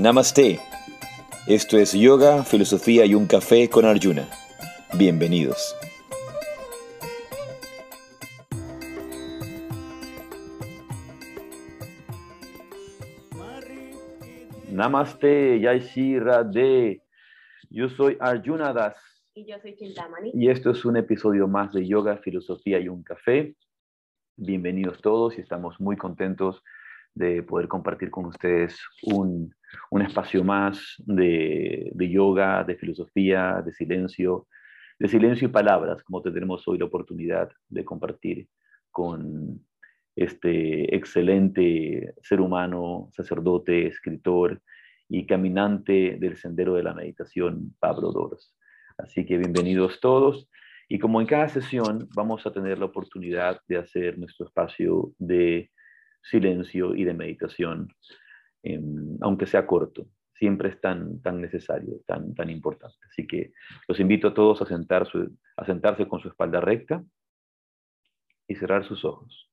Namaste. 0.00 0.58
Esto 1.46 1.76
es 1.76 1.92
Yoga, 1.92 2.42
Filosofía 2.42 3.04
y 3.04 3.14
un 3.14 3.26
Café 3.26 3.68
con 3.68 3.84
Arjuna. 3.84 4.26
Bienvenidos. 4.96 5.76
Namaste, 14.72 15.60
Yaishi 15.60 16.18
Radhe. 16.18 17.02
Yo 17.68 17.90
soy 17.90 18.16
Arjuna 18.20 18.72
Das. 18.72 18.96
Y 19.34 19.44
yo 19.44 19.58
soy 19.60 19.76
Chintamani. 19.76 20.30
Y 20.32 20.48
esto 20.48 20.70
es 20.70 20.82
un 20.86 20.96
episodio 20.96 21.46
más 21.46 21.74
de 21.74 21.86
Yoga, 21.86 22.16
Filosofía 22.16 22.80
y 22.80 22.88
un 22.88 23.02
Café. 23.02 23.54
Bienvenidos 24.36 25.02
todos 25.02 25.36
y 25.36 25.42
estamos 25.42 25.78
muy 25.78 25.98
contentos 25.98 26.62
de 27.14 27.42
poder 27.42 27.68
compartir 27.68 28.10
con 28.10 28.26
ustedes 28.26 28.78
un, 29.02 29.54
un 29.90 30.02
espacio 30.02 30.44
más 30.44 30.94
de, 30.98 31.90
de, 31.94 32.08
yoga, 32.08 32.64
de 32.64 32.76
filosofía, 32.76 33.62
de 33.64 33.72
silencio, 33.72 34.46
de 34.98 35.08
silencio 35.08 35.48
y 35.48 35.50
palabras, 35.50 36.02
como 36.02 36.22
tendremos 36.22 36.66
hoy 36.68 36.78
la 36.78 36.84
oportunidad 36.84 37.50
de 37.68 37.84
compartir 37.84 38.48
con 38.90 39.60
este 40.16 40.94
excelente 40.94 42.14
ser 42.22 42.40
humano, 42.40 43.08
sacerdote, 43.12 43.86
escritor 43.86 44.60
y 45.08 45.26
caminante 45.26 46.16
del 46.20 46.36
sendero 46.36 46.74
de 46.74 46.82
la 46.82 46.94
meditación, 46.94 47.74
Pablo 47.78 48.12
Doros. 48.12 48.54
Así 48.98 49.24
que 49.24 49.38
bienvenidos 49.38 50.00
todos. 50.00 50.48
Y 50.88 50.98
como 50.98 51.20
en 51.20 51.26
cada 51.26 51.48
sesión 51.48 52.08
vamos 52.14 52.46
a 52.46 52.52
tener 52.52 52.78
la 52.78 52.86
oportunidad 52.86 53.60
de 53.68 53.78
hacer 53.78 54.18
nuestro 54.18 54.46
espacio 54.46 55.12
de 55.18 55.70
silencio 56.22 56.94
y 56.94 57.04
de 57.04 57.14
meditación, 57.14 57.94
eh, 58.62 58.80
aunque 59.20 59.46
sea 59.46 59.66
corto. 59.66 60.06
Siempre 60.34 60.70
es 60.70 60.80
tan, 60.80 61.20
tan 61.20 61.40
necesario, 61.40 62.00
tan, 62.06 62.34
tan 62.34 62.48
importante. 62.48 62.96
Así 63.10 63.26
que 63.26 63.52
los 63.86 64.00
invito 64.00 64.28
a 64.28 64.34
todos 64.34 64.62
a, 64.62 64.66
sentarse, 64.66 65.28
a 65.56 65.66
sentarse 65.66 66.08
con 66.08 66.20
su 66.20 66.28
espalda 66.28 66.60
recta 66.60 67.04
y 68.48 68.54
cerrar 68.54 68.84
sus 68.84 69.04
ojos. 69.04 69.50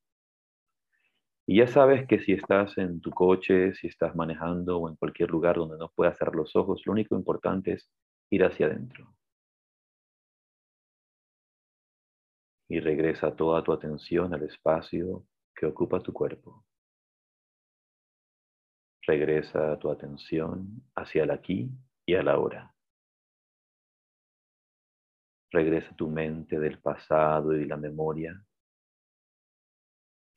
Y 1.50 1.60
ya 1.60 1.68
sabes 1.68 2.06
que 2.08 2.20
si 2.20 2.34
estás 2.34 2.78
en 2.78 3.00
tu 3.00 3.12
coche, 3.12 3.74
si 3.74 3.88
estás 3.88 4.16
manejando 4.16 4.80
o 4.80 4.90
en 4.90 4.98
cualquier 4.98 5.30
lugar 5.30 5.56
donde 5.56 5.78
no 5.78 5.90
puedas 5.90 6.18
cerrar 6.18 6.36
los 6.36 6.56
ojos, 6.58 6.82
lo 6.86 6.92
único 6.92 7.16
importante 7.16 7.74
es 7.74 7.90
ir 8.30 8.44
hacia 8.44 8.66
adentro. 8.66 9.14
Y 12.70 12.82
regresa 12.82 13.34
toda 13.34 13.64
tu 13.64 13.72
atención 13.72 14.34
al 14.34 14.44
espacio 14.44 15.24
que 15.58 15.66
ocupa 15.66 16.00
tu 16.00 16.14
cuerpo. 16.14 16.64
Regresa 19.02 19.80
tu 19.80 19.90
atención 19.90 20.84
hacia 20.96 21.24
el 21.24 21.32
aquí 21.32 21.72
y 22.06 22.14
a 22.14 22.22
la 22.22 22.38
hora. 22.38 22.76
Regresa 25.52 25.96
tu 25.96 26.10
mente 26.10 26.60
del 26.60 26.80
pasado 26.80 27.54
y 27.54 27.66
la 27.66 27.78
memoria. 27.78 28.40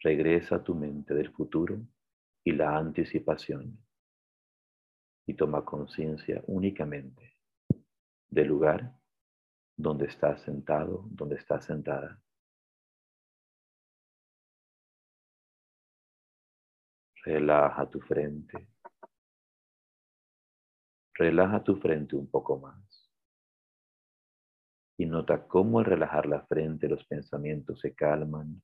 Regresa 0.02 0.64
tu 0.64 0.74
mente 0.74 1.12
del 1.12 1.30
futuro 1.32 1.78
y 2.42 2.52
la 2.52 2.76
anticipación. 2.76 3.76
Y 5.26 5.34
toma 5.34 5.64
conciencia 5.64 6.42
únicamente 6.46 7.36
del 8.30 8.46
lugar 8.46 8.96
donde 9.76 10.06
estás 10.06 10.40
sentado, 10.42 11.04
donde 11.10 11.36
estás 11.36 11.66
sentada. 11.66 12.22
Relaja 17.24 17.88
tu 17.90 18.00
frente. 18.00 18.68
Relaja 21.14 21.62
tu 21.62 21.76
frente 21.76 22.16
un 22.16 22.30
poco 22.30 22.58
más. 22.58 23.12
Y 24.96 25.06
nota 25.06 25.46
cómo 25.46 25.78
al 25.78 25.84
relajar 25.84 26.26
la 26.26 26.46
frente 26.46 26.88
los 26.88 27.04
pensamientos 27.04 27.80
se 27.80 27.94
calman 27.94 28.62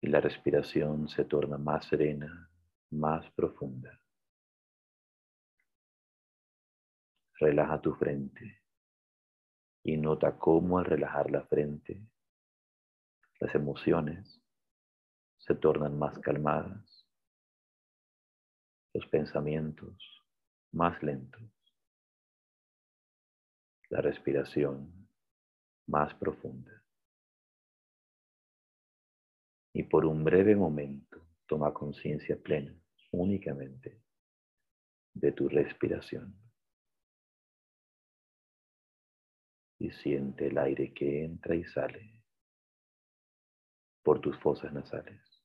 y 0.00 0.08
la 0.08 0.20
respiración 0.20 1.08
se 1.08 1.24
torna 1.24 1.58
más 1.58 1.86
serena, 1.86 2.48
más 2.90 3.28
profunda. 3.32 4.00
Relaja 7.40 7.80
tu 7.80 7.94
frente 7.94 8.62
y 9.82 9.96
nota 9.96 10.38
cómo 10.38 10.78
al 10.78 10.84
relajar 10.84 11.30
la 11.30 11.44
frente 11.46 12.00
las 13.40 13.54
emociones 13.54 14.40
se 15.38 15.54
tornan 15.54 15.98
más 15.98 16.18
calmadas, 16.18 16.95
los 18.96 19.06
pensamientos 19.08 20.24
más 20.72 21.02
lentos, 21.02 21.42
la 23.90 24.00
respiración 24.00 25.06
más 25.86 26.14
profunda. 26.14 26.82
Y 29.74 29.82
por 29.82 30.06
un 30.06 30.24
breve 30.24 30.56
momento 30.56 31.28
toma 31.46 31.74
conciencia 31.74 32.42
plena 32.42 32.74
únicamente 33.12 34.02
de 35.12 35.32
tu 35.32 35.48
respiración. 35.48 36.34
y 39.78 39.90
siente 39.90 40.46
el 40.46 40.56
aire 40.56 40.94
que 40.94 41.22
entra 41.22 41.54
y 41.54 41.62
sale 41.64 42.22
por 44.02 44.22
tus 44.22 44.34
fosas 44.38 44.72
nasales. 44.72 45.35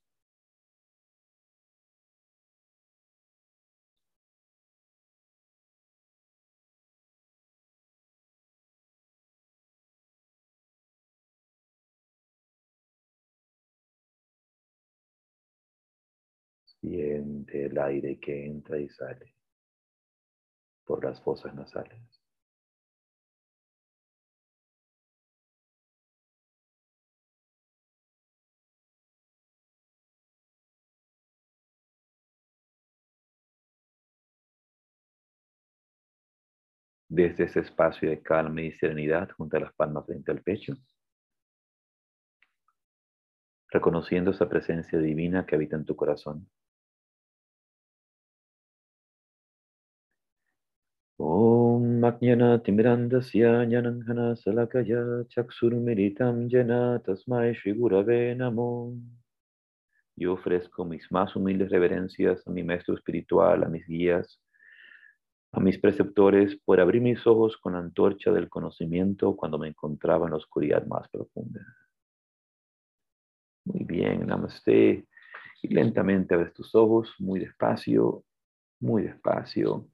Siente 16.82 17.66
el 17.66 17.78
aire 17.78 18.20
que 18.20 18.46
entra 18.46 18.78
y 18.80 18.90
sale 18.90 19.36
por 20.86 21.04
las 21.04 21.22
fosas 21.22 21.54
nasales. 21.56 22.22
desde 37.12 37.44
ese 37.44 37.60
espacio 37.60 38.10
de 38.10 38.22
calma 38.22 38.62
y 38.62 38.72
serenidad 38.72 39.30
junto 39.32 39.58
a 39.58 39.60
las 39.60 39.74
palmas 39.74 40.06
frente 40.06 40.32
al 40.32 40.42
pecho, 40.42 40.78
reconociendo 43.70 44.32
esa 44.32 44.48
presencia 44.48 44.98
divina 44.98 45.46
que 45.46 45.56
habita 45.56 45.76
en 45.76 45.84
tu 45.84 45.94
corazón. 45.94 46.48
Yo 60.16 60.34
ofrezco 60.34 60.86
mis 60.86 61.12
más 61.12 61.36
humildes 61.36 61.70
reverencias 61.70 62.46
a 62.48 62.52
mi 62.52 62.64
maestro 62.64 62.96
espiritual, 62.96 63.64
a 63.64 63.70
mis 63.70 63.88
guías, 63.88 64.42
a 65.52 65.60
mis 65.60 65.78
preceptores 65.80 66.56
por 66.64 66.80
abrir 66.80 67.02
mis 67.02 67.26
ojos 67.28 67.58
con 67.58 67.74
la 67.74 67.80
antorcha 67.80 68.32
del 68.32 68.50
conocimiento 68.50 69.36
cuando 69.36 69.58
me 69.58 69.68
encontraba 69.68 70.26
en 70.26 70.32
la 70.32 70.38
oscuridad 70.38 70.86
más 70.86 71.10
profunda. 71.10 71.62
Muy 73.66 73.84
bien, 73.84 74.26
namaste. 74.26 75.08
Y 75.64 75.68
lentamente 75.74 76.34
abres 76.34 76.54
tus 76.54 76.74
ojos, 76.74 77.14
muy 77.20 77.40
despacio, 77.40 78.24
muy 78.80 79.04
despacio. 79.04 79.91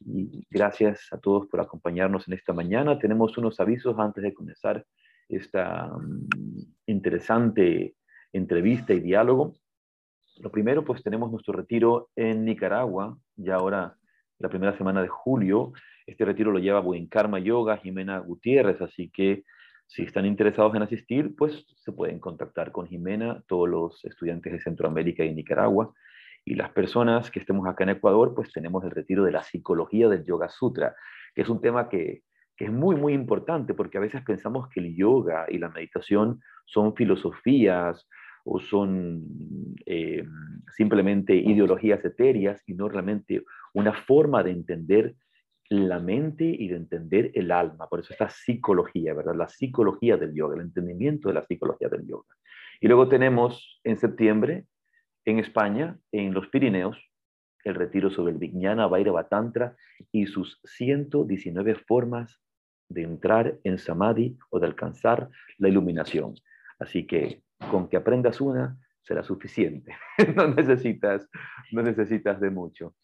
Y 0.00 0.46
gracias 0.50 1.08
a 1.12 1.18
todos 1.18 1.46
por 1.46 1.60
acompañarnos 1.60 2.26
en 2.28 2.34
esta 2.34 2.52
mañana. 2.52 2.98
Tenemos 2.98 3.36
unos 3.38 3.60
avisos 3.60 3.98
antes 3.98 4.22
de 4.22 4.34
comenzar 4.34 4.84
esta 5.28 5.92
um, 5.94 6.26
interesante 6.86 7.94
entrevista 8.32 8.92
y 8.92 9.00
diálogo. 9.00 9.54
Lo 10.38 10.50
primero, 10.50 10.84
pues 10.84 11.02
tenemos 11.02 11.30
nuestro 11.30 11.52
retiro 11.52 12.10
en 12.16 12.44
Nicaragua, 12.44 13.18
ya 13.36 13.56
ahora 13.56 13.96
la 14.38 14.48
primera 14.48 14.76
semana 14.76 15.02
de 15.02 15.08
julio. 15.08 15.72
Este 16.06 16.24
retiro 16.24 16.50
lo 16.50 16.58
lleva 16.58 16.80
Buen 16.80 17.06
Karma 17.06 17.38
Yoga, 17.38 17.76
Jimena 17.76 18.18
Gutiérrez, 18.18 18.80
así 18.80 19.10
que 19.10 19.44
si 19.86 20.02
están 20.02 20.24
interesados 20.24 20.74
en 20.74 20.82
asistir, 20.82 21.36
pues 21.36 21.66
se 21.76 21.92
pueden 21.92 22.18
contactar 22.18 22.72
con 22.72 22.86
Jimena, 22.86 23.42
todos 23.46 23.68
los 23.68 24.04
estudiantes 24.04 24.52
de 24.52 24.60
Centroamérica 24.60 25.24
y 25.24 25.34
Nicaragua. 25.34 25.92
Y 26.44 26.54
las 26.54 26.70
personas 26.70 27.30
que 27.30 27.38
estemos 27.38 27.66
acá 27.66 27.84
en 27.84 27.90
Ecuador, 27.90 28.34
pues 28.34 28.52
tenemos 28.52 28.84
el 28.84 28.90
retiro 28.90 29.24
de 29.24 29.32
la 29.32 29.42
psicología 29.42 30.08
del 30.08 30.24
Yoga 30.24 30.48
Sutra, 30.48 30.94
que 31.34 31.42
es 31.42 31.48
un 31.48 31.60
tema 31.60 31.88
que, 31.88 32.22
que 32.56 32.64
es 32.66 32.72
muy, 32.72 32.96
muy 32.96 33.12
importante, 33.12 33.74
porque 33.74 33.98
a 33.98 34.00
veces 34.00 34.22
pensamos 34.22 34.68
que 34.68 34.80
el 34.80 34.94
yoga 34.94 35.46
y 35.48 35.58
la 35.58 35.68
meditación 35.68 36.40
son 36.66 36.94
filosofías 36.94 38.08
o 38.44 38.60
son 38.60 39.24
eh, 39.86 40.24
simplemente 40.76 41.34
ideologías 41.34 42.04
etéreas 42.04 42.60
y 42.66 42.74
no 42.74 42.88
realmente 42.88 43.44
una 43.72 43.92
forma 43.92 44.42
de 44.42 44.50
entender 44.50 45.14
la 45.68 46.00
mente 46.00 46.44
y 46.44 46.68
de 46.68 46.76
entender 46.76 47.30
el 47.34 47.50
alma. 47.50 47.88
Por 47.88 48.00
eso 48.00 48.12
esta 48.12 48.28
psicología, 48.28 49.14
¿verdad? 49.14 49.34
La 49.34 49.48
psicología 49.48 50.16
del 50.16 50.34
yoga, 50.34 50.56
el 50.56 50.62
entendimiento 50.62 51.28
de 51.28 51.34
la 51.34 51.46
psicología 51.46 51.88
del 51.88 52.06
yoga. 52.06 52.28
Y 52.80 52.88
luego 52.88 53.08
tenemos 53.08 53.80
en 53.84 53.96
septiembre, 53.96 54.66
en 55.24 55.38
España, 55.38 55.98
en 56.10 56.34
los 56.34 56.48
Pirineos, 56.48 56.96
el 57.64 57.74
retiro 57.74 58.10
sobre 58.10 58.32
el 58.32 58.38
Vijnana 58.38 58.86
Vairava 58.86 59.28
Tantra 59.28 59.76
y 60.10 60.26
sus 60.26 60.60
119 60.64 61.76
formas 61.76 62.40
de 62.88 63.02
entrar 63.02 63.58
en 63.64 63.78
Samadhi 63.78 64.36
o 64.50 64.58
de 64.58 64.66
alcanzar 64.66 65.30
la 65.58 65.68
iluminación. 65.68 66.34
Así 66.78 67.06
que 67.06 67.42
con 67.70 67.88
que 67.88 67.96
aprendas 67.96 68.40
una 68.40 68.76
será 69.02 69.22
suficiente. 69.22 69.94
no, 70.36 70.48
necesitas, 70.48 71.28
no 71.72 71.82
necesitas 71.82 72.40
de 72.40 72.50
mucho. 72.50 72.94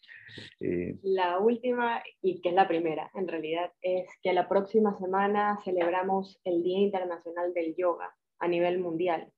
Eh, 0.61 0.97
la 1.03 1.39
última, 1.39 2.03
y 2.23 2.41
que 2.41 2.51
es 2.51 2.55
la 2.55 2.69
primera 2.69 3.11
en 3.15 3.27
realidad, 3.29 3.73
es 3.81 4.07
que 4.23 4.33
la 4.33 4.49
próxima 4.49 4.97
semana 4.99 5.59
celebramos 5.65 6.41
el 6.45 6.63
Día 6.63 6.81
Internacional 6.81 7.55
del 7.55 7.75
Yoga 7.77 8.15
a 8.39 8.49
nivel 8.49 8.79
mundial. 8.79 9.33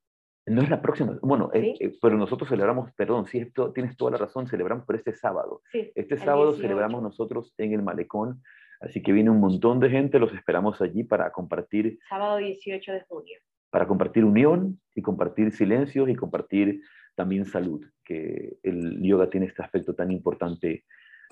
No 0.46 0.62
es 0.62 0.70
la 0.70 0.81
próxima, 0.81 1.19
bueno, 1.22 1.50
eh, 1.52 1.75
eh, 1.78 1.92
pero 2.00 2.16
nosotros 2.16 2.48
celebramos, 2.48 2.92
perdón, 2.94 3.26
sí, 3.26 3.38
esto, 3.38 3.72
tienes 3.72 3.96
toda 3.96 4.12
la 4.12 4.16
razón, 4.16 4.46
celebramos 4.46 4.87
por 4.87 4.96
este 4.96 5.14
sábado. 5.14 5.62
este 5.72 6.16
sábado 6.16 6.54
celebramos 6.54 7.02
nosotros 7.02 7.54
en 7.58 7.75
el 7.75 7.82
malecón, 7.82 8.42
así 8.81 9.02
que 9.02 9.12
viene 9.12 9.31
un 9.31 9.38
montón 9.38 9.81
de 9.81 9.90
gente, 9.90 10.19
los 10.19 10.32
esperamos 10.32 10.81
allí 10.81 11.04
para 11.04 11.31
compartir. 11.31 11.98
Sábado 12.08 12.38
18 12.38 12.92
de 12.92 13.00
junio. 13.02 13.38
Para 13.70 13.87
compartir 13.87 14.25
unión 14.25 14.81
y 14.94 15.02
compartir 15.02 15.52
silencios 15.52 16.08
y 16.08 16.16
compartir 16.16 16.81
también 17.14 17.44
salud, 17.44 17.84
que 18.02 18.56
el 18.62 19.00
yoga 19.02 19.28
tiene 19.28 19.46
este 19.46 19.62
aspecto 19.62 19.94
tan 19.94 20.10
importante 20.10 20.84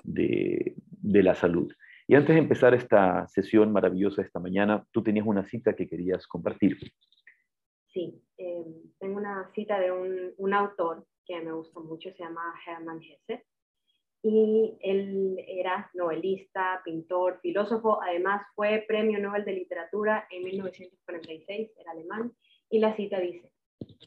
de, 0.03 0.75
de 0.77 1.23
la 1.23 1.33
salud. 1.33 1.73
Y 2.07 2.15
antes 2.15 2.35
de 2.35 2.41
empezar 2.41 2.73
esta 2.73 3.27
sesión 3.27 3.71
maravillosa 3.71 4.21
esta 4.21 4.39
mañana, 4.39 4.85
tú 4.91 5.03
tenías 5.03 5.25
una 5.25 5.43
cita 5.43 5.75
que 5.75 5.87
querías 5.87 6.25
compartir. 6.27 6.77
Sí, 7.87 8.21
eh, 8.39 8.65
tengo 8.99 9.17
una 9.17 9.51
cita 9.53 9.79
de 9.79 9.91
un, 9.91 10.33
un, 10.37 10.53
autor 10.53 11.05
que 11.25 11.39
me 11.41 11.51
gusta 11.51 11.81
mucho, 11.81 12.09
se 12.11 12.23
llama 12.23 12.55
Hermann 12.65 13.01
Hesse, 13.03 13.45
y 14.23 14.77
él 14.81 15.37
era 15.45 15.91
novelista, 15.93 16.81
pintor, 16.83 17.39
filósofo, 17.41 18.01
además 18.01 18.41
fue 18.55 18.85
Premio 18.87 19.19
Nobel 19.19 19.43
de 19.43 19.53
Literatura 19.53 20.25
en 20.31 20.43
1946, 20.43 21.71
era 21.77 21.91
alemán, 21.91 22.33
y 22.69 22.79
la 22.79 22.95
cita 22.95 23.19
dice, 23.19 23.51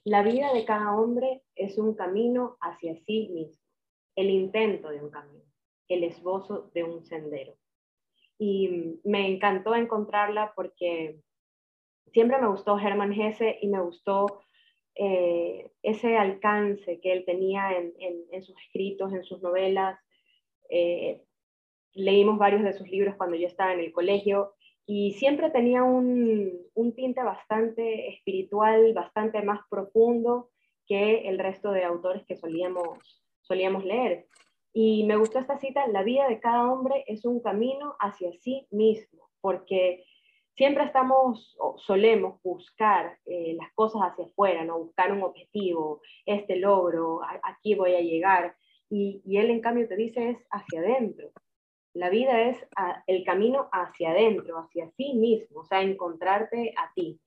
la 0.05 0.23
vida 0.23 0.53
de 0.53 0.65
cada 0.65 0.97
hombre 0.97 1.43
es 1.55 1.77
un 1.79 1.95
camino 1.95 2.57
hacia 2.61 2.97
sí 3.05 3.29
mismo, 3.33 3.63
el 4.17 4.31
intento 4.31 4.89
de 4.89 5.03
un 5.03 5.11
camino, 5.11 5.45
el 5.89 6.05
esbozo 6.05 6.71
de 6.75 6.85
un 6.85 7.05
sendero. 7.05 7.55
Y 8.39 8.99
me 9.05 9.29
encantó 9.29 9.75
encontrarla 9.75 10.53
porque 10.57 11.21
siempre 12.13 12.41
me 12.41 12.49
gustó 12.49 12.79
Hermann 12.79 13.13
Hesse 13.13 13.59
y 13.61 13.69
me 13.69 13.81
gustó 13.81 14.43
eh, 14.95 15.71
ese 15.83 16.17
alcance 16.17 17.01
que 17.01 17.13
él 17.13 17.25
tenía 17.25 17.71
en, 17.77 18.43
sus 18.43 18.57
escritos, 18.67 19.13
en 19.13 19.25
sus 19.25 19.41
novelas. 19.43 19.99
Eh, 20.69 21.23
leímos 21.95 22.39
varios 22.39 22.63
de 22.63 22.73
sus 22.73 22.89
libros 22.89 23.17
cuando 23.17 23.37
yo 23.37 23.47
estaba 23.47 23.73
en 23.73 23.81
el 23.81 23.93
colegio 23.93 24.55
y 24.87 25.13
siempre 25.13 25.51
tenía 25.51 25.83
un, 25.83 26.53
un, 26.75 26.95
tinte 26.95 27.23
bastante 27.23 28.09
espiritual, 28.09 28.93
bastante 28.95 29.43
más 29.43 29.61
profundo 29.71 30.51
que 30.87 31.29
el 31.29 31.39
resto 31.39 31.71
de 31.71 31.85
autores 31.85 32.25
que 32.27 32.37
solíamos, 32.37 33.23
solíamos 33.43 33.85
leer. 33.85 34.27
Y 34.73 35.05
me 35.05 35.17
gustó 35.17 35.39
esta 35.39 35.59
cita, 35.59 35.87
la 35.87 36.03
vida 36.03 36.27
de 36.29 36.41
cada 36.41 36.71
hombre 36.71 37.05
es 37.07 37.25
un 37.25 37.41
camino 37.41 37.95
hacia 38.01 38.33
sí 38.33 38.67
mismo, 38.71 39.29
porque 39.41 40.05
siempre 40.57 40.85
estamos, 40.85 41.57
solemos 41.79 42.41
buscar 42.43 43.19
eh, 43.27 43.57
las 43.59 43.73
cosas 43.75 44.03
hacia 44.03 44.27
afuera, 44.27 44.65
¿no? 44.65 44.79
buscar 44.79 45.13
un 45.13 45.23
objetivo, 45.23 46.03
este 46.27 46.57
logro, 46.57 47.21
aquí 47.43 47.75
voy 47.75 47.95
a 47.95 48.01
llegar. 48.01 48.57
Y, 48.91 49.23
él 49.27 49.51
en 49.51 49.61
cambio 49.61 49.89
te 49.89 49.97
dice 49.97 50.31
es 50.31 50.39
hacia 50.51 50.81
adentro. 50.81 51.31
La 51.95 52.09
vida 52.11 52.49
es 52.49 52.57
el 53.07 53.25
camino 53.25 53.69
hacia 53.71 54.11
adentro, 54.11 54.59
hacia 54.59 54.91
sí 54.97 55.15
mismo, 55.15 55.61
o 55.61 55.65
sea, 55.65 55.83
encontrarte 55.83 56.75
a 56.77 56.93
ti. 56.95 57.21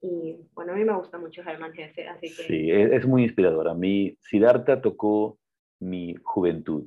Y 0.00 0.36
bueno, 0.54 0.72
a 0.72 0.76
mí 0.76 0.84
me 0.84 0.96
gusta 0.96 1.18
mucho 1.18 1.42
Germán 1.42 1.72
Hesse, 1.76 2.08
así 2.08 2.28
que... 2.28 2.42
Sí, 2.44 2.70
es, 2.70 3.06
muy 3.06 3.24
inspirador. 3.24 3.68
A 3.68 3.74
mí, 3.74 4.16
Siddhartha 4.20 4.80
tocó 4.80 5.38
mi 5.80 6.14
juventud. 6.22 6.84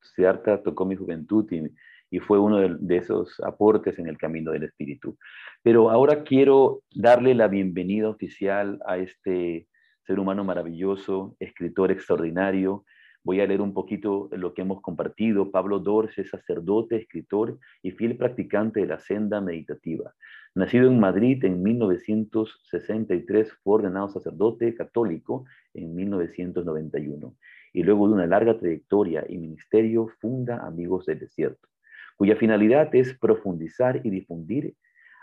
Siddhartha 0.00 0.62
tocó 0.62 0.84
mi 0.84 0.96
juventud 0.96 1.50
y, 1.52 1.70
y 2.10 2.20
fue 2.20 2.38
uno 2.38 2.58
de, 2.58 2.96
esos 2.96 3.38
aportes 3.40 3.98
en 3.98 4.08
el 4.08 4.16
camino 4.18 4.52
del 4.52 4.64
espíritu. 4.64 5.16
Pero 5.62 5.90
ahora 5.90 6.24
quiero 6.24 6.82
darle 6.94 7.34
la 7.34 7.48
bienvenida 7.48 8.08
oficial 8.08 8.80
a 8.86 8.98
este 8.98 9.68
ser 10.06 10.18
humano 10.18 10.44
maravilloso, 10.44 11.36
escritor 11.38 11.90
extraordinario, 11.90 12.84
Voy 13.24 13.40
a 13.42 13.46
leer 13.46 13.60
un 13.60 13.74
poquito 13.74 14.30
lo 14.32 14.54
que 14.54 14.62
hemos 14.62 14.80
compartido. 14.80 15.50
Pablo 15.50 15.80
Dors 15.80 16.14
sacerdote, 16.14 16.96
escritor 16.96 17.58
y 17.82 17.90
fiel 17.90 18.16
practicante 18.16 18.80
de 18.80 18.86
la 18.86 19.00
senda 19.00 19.40
meditativa. 19.42 20.14
Nacido 20.54 20.88
en 20.88 20.98
Madrid 20.98 21.44
en 21.44 21.62
1963, 21.62 23.52
fue 23.62 23.74
ordenado 23.74 24.08
sacerdote 24.08 24.74
católico 24.74 25.44
en 25.74 25.94
1991 25.94 27.36
y 27.74 27.82
luego 27.82 28.08
de 28.08 28.14
una 28.14 28.26
larga 28.26 28.58
trayectoria 28.58 29.26
y 29.28 29.36
ministerio 29.36 30.08
funda 30.20 30.66
Amigos 30.66 31.04
del 31.04 31.18
Desierto, 31.18 31.68
cuya 32.18 32.36
finalidad 32.36 32.92
es 32.94 33.14
profundizar 33.14 34.00
y 34.04 34.10
difundir 34.10 34.74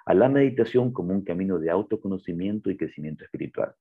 a 0.05 0.13
la 0.13 0.29
meditación 0.29 0.93
como 0.93 1.13
un 1.13 1.25
camino 1.25 1.59
de 1.59 1.69
autoconocimiento 1.69 2.71
y 2.71 2.77
crecimiento 2.77 3.25
espiritual. 3.25 3.75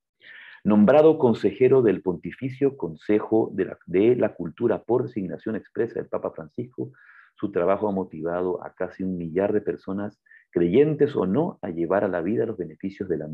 Nombrado 0.64 1.18
consejero 1.18 1.80
del 1.80 2.02
Pontificio 2.02 2.76
Consejo 2.76 3.52
de 3.52 4.16
la, 4.16 4.34
Cultura 4.34 4.82
por 4.82 5.04
designación 5.04 5.54
expresa 5.54 6.00
del 6.00 6.08
Papa 6.08 6.32
Francisco, 6.32 6.90
su 7.36 7.52
trabajo 7.52 7.88
ha 7.88 7.92
motivado 7.92 8.64
a 8.64 8.74
casi 8.74 9.04
un 9.04 9.16
millar 9.16 9.52
de 9.52 9.60
personas, 9.60 10.20
creyentes 10.54 11.16
o 11.16 11.26
no, 11.26 11.58
a 11.62 11.70
llevar 11.70 12.04
a 12.04 12.08
la 12.08 12.20
vida 12.20 12.46
los 12.46 12.56
beneficios 12.56 13.08
de 13.08 13.16
la, 13.18 13.26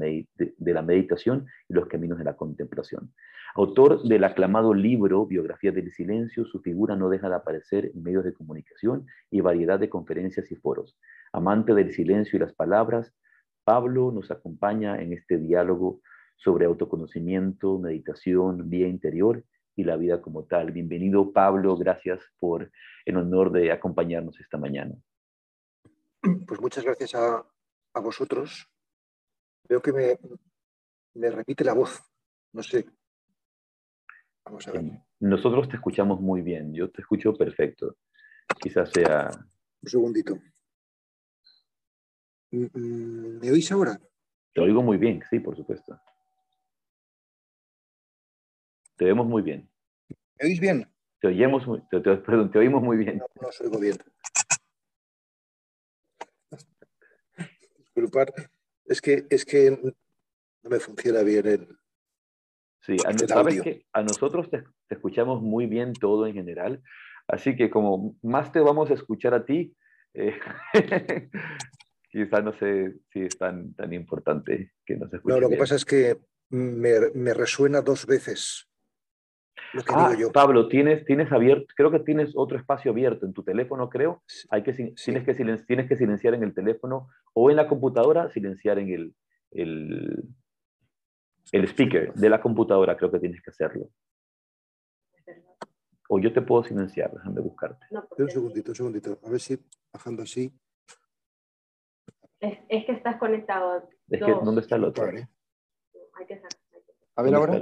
meditación 0.82 1.46
y 1.68 1.74
los 1.74 1.86
caminos 1.86 2.16
de 2.16 2.24
la 2.24 2.34
contemplación. 2.34 3.12
Autor 3.56 4.02
del 4.04 4.24
aclamado 4.24 4.72
libro 4.72 5.26
Biografía 5.26 5.70
del 5.70 5.92
Silencio, 5.92 6.46
su 6.46 6.62
figura 6.62 6.96
no 6.96 7.10
deja 7.10 7.28
de 7.28 7.34
aparecer 7.34 7.90
en 7.94 8.02
medios 8.02 8.24
de 8.24 8.32
comunicación 8.32 9.06
y 9.30 9.42
variedad 9.42 9.78
de 9.78 9.90
conferencias 9.90 10.50
y 10.50 10.56
foros. 10.56 10.96
Amante 11.30 11.74
del 11.74 11.92
silencio 11.92 12.38
y 12.38 12.40
las 12.40 12.54
palabras, 12.54 13.12
Pablo 13.64 14.12
nos 14.12 14.30
acompaña 14.30 14.98
en 15.02 15.12
este 15.12 15.36
diálogo 15.36 16.00
sobre 16.36 16.64
autoconocimiento, 16.64 17.78
meditación, 17.78 18.70
vía 18.70 18.88
interior 18.88 19.44
y 19.76 19.84
la 19.84 19.96
vida 19.96 20.22
como 20.22 20.44
tal. 20.44 20.72
Bienvenido 20.72 21.34
Pablo, 21.34 21.76
gracias 21.76 22.20
por 22.38 22.70
el 23.04 23.16
honor 23.18 23.52
de 23.52 23.72
acompañarnos 23.72 24.40
esta 24.40 24.56
mañana. 24.56 24.94
Pues 26.46 26.60
muchas 26.60 26.84
gracias 26.84 27.14
a, 27.14 27.44
vosotros. 28.00 28.68
Veo 29.68 29.80
que 29.80 29.92
me, 29.92 30.18
me 31.14 31.30
repite 31.30 31.64
la 31.64 31.74
voz, 31.74 32.02
no 32.52 32.62
sé. 32.62 32.86
Vamos 34.44 34.66
a 34.68 34.72
ver. 34.72 34.84
Nosotros 35.20 35.68
te 35.68 35.76
escuchamos 35.76 36.20
muy 36.20 36.40
bien, 36.42 36.72
yo 36.72 36.90
te 36.90 37.02
escucho 37.02 37.34
perfecto. 37.34 37.96
Quizás 38.60 38.90
sea... 38.90 39.28
Un 39.82 39.88
segundito. 39.88 40.38
Mm, 42.50 42.66
mm, 42.72 43.40
¿Me 43.40 43.50
oís 43.50 43.70
ahora? 43.70 44.00
Te 44.52 44.60
oigo 44.60 44.82
muy 44.82 44.96
bien, 44.96 45.22
sí, 45.30 45.38
por 45.38 45.56
supuesto. 45.56 46.00
Te 48.96 49.04
vemos 49.04 49.26
muy 49.26 49.42
bien. 49.42 49.70
¿Me 50.40 50.48
oís 50.48 50.60
bien? 50.60 50.86
Te, 51.20 51.28
oyemos, 51.28 51.64
te, 51.90 52.00
perdón, 52.00 52.50
te 52.50 52.58
oímos 52.58 52.82
muy 52.82 52.96
bien. 52.96 53.18
No, 53.18 53.26
no 53.40 53.48
os 53.48 53.60
oigo 53.60 53.78
bien. 53.78 53.96
Disculpar, 57.94 58.32
es 58.84 59.00
que, 59.00 59.26
es 59.30 59.44
que 59.44 59.70
no 59.70 60.70
me 60.70 60.80
funciona 60.80 61.22
bien 61.22 61.46
el. 61.46 61.68
Sí, 62.82 62.96
a, 63.06 63.12
sabes 63.28 63.60
que 63.60 63.84
a 63.92 64.02
nosotros 64.02 64.50
te, 64.50 64.64
escuchamos 64.88 65.42
muy 65.42 65.66
bien 65.66 65.92
todo 65.92 66.26
en 66.26 66.34
general, 66.34 66.82
así 67.28 67.54
que 67.54 67.68
como 67.68 68.16
más 68.22 68.52
te 68.52 68.60
vamos 68.60 68.90
a 68.90 68.94
escuchar 68.94 69.34
a 69.34 69.44
ti, 69.44 69.74
eh, 70.14 70.38
quizá 72.10 72.40
no 72.40 72.56
sé 72.58 72.94
si 73.12 73.22
es 73.22 73.36
tan, 73.36 73.74
tan 73.74 73.92
importante 73.92 74.72
que 74.86 74.96
nos 74.96 75.12
escuches. 75.12 75.36
No, 75.36 75.40
lo 75.40 75.50
que 75.50 75.56
pasa 75.56 75.74
es 75.74 75.84
que 75.84 76.16
me, 76.48 77.10
me 77.14 77.34
resuena 77.34 77.82
dos 77.82 78.06
veces 78.06 78.70
ah, 79.88 80.14
Pablo, 80.32 80.68
tienes, 80.68 81.04
tienes 81.04 81.30
abierto, 81.32 81.66
creo 81.76 81.90
que 81.90 82.00
tienes 82.00 82.32
otro 82.34 82.58
espacio 82.58 82.90
abierto 82.90 83.26
en 83.26 83.32
tu 83.32 83.42
teléfono, 83.42 83.88
creo. 83.88 84.22
Hay 84.50 84.62
que, 84.62 84.72
tienes, 84.72 85.24
que 85.24 85.34
tienes 85.66 85.88
que 85.88 85.96
silenciar 85.96 86.34
en 86.34 86.42
el 86.42 86.54
teléfono 86.54 87.08
o 87.32 87.50
en 87.50 87.56
la 87.56 87.68
computadora, 87.68 88.30
silenciar 88.30 88.78
en 88.78 88.90
el... 88.90 89.14
el... 89.52 90.24
El 91.52 91.64
speaker 91.64 92.14
de 92.14 92.30
la 92.30 92.40
computadora 92.40 92.96
creo 92.96 93.10
que 93.10 93.18
tienes 93.18 93.42
que 93.42 93.50
hacerlo. 93.50 93.90
O 96.08 96.20
yo 96.20 96.32
te 96.32 96.42
puedo 96.42 96.62
silenciar, 96.62 97.12
déjame 97.12 97.40
buscarte. 97.40 97.86
un 98.18 98.30
segundito, 98.30 98.70
un 98.70 98.76
segundito. 98.76 99.18
A 99.24 99.30
ver 99.30 99.40
si 99.40 99.58
bajando 99.92 100.22
así. 100.22 100.52
Es, 102.40 102.84
que 102.84 102.92
estás 102.92 103.16
conectado. 103.18 103.88
Es 104.08 104.20
que, 104.20 104.32
¿dónde 104.32 104.60
está 104.60 104.76
el 104.76 104.84
otro? 104.84 105.04
Hay 105.06 106.26
que 106.26 106.42
A 107.16 107.22
ver 107.22 107.34
ahora. 107.34 107.60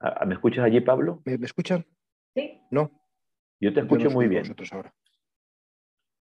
Ah, 0.00 0.18
ah, 0.20 0.24
¿Me 0.26 0.34
escuchas 0.34 0.64
allí, 0.64 0.80
Pablo? 0.80 1.22
¿Me, 1.24 1.34
escuchan? 1.44 1.84
Sí. 2.34 2.62
No. 2.70 2.90
Yo 3.60 3.74
te 3.74 3.80
escucho 3.80 4.10
muy 4.10 4.28
bien. 4.28 4.44
Ahora. 4.72 4.94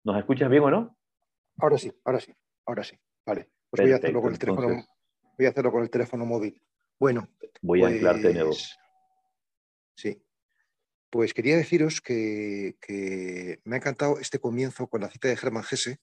¿Nos 0.04 0.18
escuchas 0.18 0.48
bien 0.48 0.62
o 0.62 0.70
no? 0.70 0.96
Ahora 1.58 1.78
sí, 1.78 1.92
ahora 2.04 2.20
sí, 2.20 2.34
ahora 2.66 2.84
sí. 2.84 2.98
Vale. 3.24 3.48
Pues 3.70 3.82
voy 3.82 3.92
a 3.92 3.96
hacerlo 3.96 4.22
con 4.22 4.32
el 4.32 4.38
teléfono. 4.38 4.86
Voy 5.36 5.46
a 5.46 5.48
hacerlo 5.48 5.72
con 5.72 5.82
el 5.82 5.90
teléfono 5.90 6.26
móvil. 6.26 6.60
Bueno. 6.98 7.28
Voy 7.62 7.82
a 7.82 7.88
anclarte 7.88 8.28
de 8.28 8.34
nuevo. 8.34 8.50
Pues, 8.50 8.76
sí. 9.96 10.22
Pues 11.10 11.34
quería 11.34 11.56
deciros 11.56 12.00
que, 12.00 12.76
me 13.64 13.76
ha 13.76 13.78
encantado 13.78 14.18
este 14.18 14.38
comienzo 14.38 14.88
con 14.88 15.00
la 15.00 15.10
cita 15.10 15.28
de 15.28 15.36
Germán 15.36 15.64
Gese, 15.64 16.00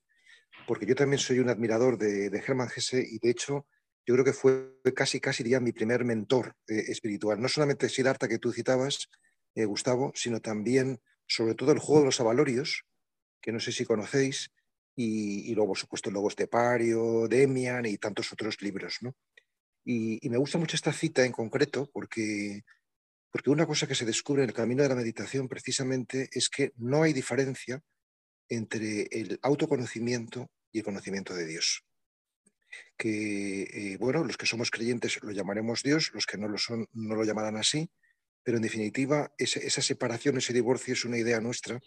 porque 0.68 0.86
yo 0.86 0.96
también 0.96 1.20
soy 1.20 1.40
un 1.40 1.50
admirador 1.50 1.98
de, 1.98 2.30
de 2.30 2.42
Germán 2.42 2.70
Gese 2.70 3.06
y 3.08 3.20
de 3.20 3.30
hecho 3.30 3.68
yo 4.06 4.16
creo 4.16 4.26
que 4.26 4.34
fue 4.34 4.76
casi, 4.96 5.20
casi 5.20 5.48
ya 5.48 5.60
mi 5.60 5.72
primer 5.72 6.04
mentor 6.06 6.56
eh, 6.68 6.86
espiritual. 6.88 7.40
No 7.42 7.48
solamente 7.48 7.90
Siddhartha 7.90 8.28
que 8.28 8.40
tú 8.40 8.52
citabas, 8.52 9.10
eh, 9.56 9.66
Gustavo, 9.66 10.12
sino 10.16 10.40
también, 10.40 11.02
sobre 11.28 11.56
todo, 11.56 11.72
el 11.72 11.80
juego 11.80 12.02
de 12.02 12.06
los 12.08 12.20
avalorios, 12.20 12.86
que 13.42 13.52
no 13.52 13.60
sé 13.60 13.72
si 13.72 13.86
conocéis, 13.86 14.52
y, 14.96 15.54
luego, 15.56 15.70
por 15.70 15.78
supuesto, 15.78 16.10
el 16.10 16.16
lobo 16.16 16.28
estepario, 16.28 17.28
Demian 17.28 17.86
y 17.86 17.98
tantos 17.98 18.32
otros 18.34 18.62
libros. 18.62 18.98
¿no? 19.02 19.16
Y, 19.86 20.20
me 20.30 20.38
gusta 20.38 20.58
mucho 20.58 20.76
esta 20.76 20.94
cita 20.94 21.26
en 21.26 21.32
concreto 21.32 21.90
porque, 21.92 22.62
porque 23.32 23.50
una 23.50 23.66
cosa 23.66 23.88
que 23.88 23.96
se 23.96 24.06
descubre 24.06 24.44
en 24.44 24.50
el 24.50 24.56
camino 24.56 24.84
de 24.84 24.90
la 24.90 24.96
meditación 24.96 25.48
precisamente 25.48 26.30
es 26.32 26.50
que 26.50 26.72
no 26.78 27.04
hay 27.04 27.14
diferencia 27.14 27.82
entre 28.50 29.04
el 29.12 29.40
autoconocimiento 29.42 30.52
y 30.72 30.80
el 30.80 30.86
conocimiento 30.86 31.34
de 31.34 31.46
Dios 31.46 31.86
que, 32.98 33.64
eh, 33.64 33.98
bueno, 33.98 34.24
los 34.24 34.38
que 34.38 34.46
somos 34.46 34.72
creyentes 34.72 35.22
lo 35.24 35.32
llamaremos 35.32 35.84
Dios, 35.84 36.12
los 36.14 36.26
que 36.26 36.38
no 36.38 36.48
lo 36.48 36.58
son 36.58 36.88
no 36.94 37.16
lo 37.16 37.24
llamarán 37.24 37.58
así, 37.58 37.90
pero 38.44 38.58
en 38.58 38.64
definitiva 38.64 39.34
esa 39.38 39.82
separación, 39.82 40.38
ese 40.38 40.54
divorcio 40.54 40.94
es 40.94 41.06
una 41.06 41.18
idea 41.18 41.40
nuestra, 41.42 41.80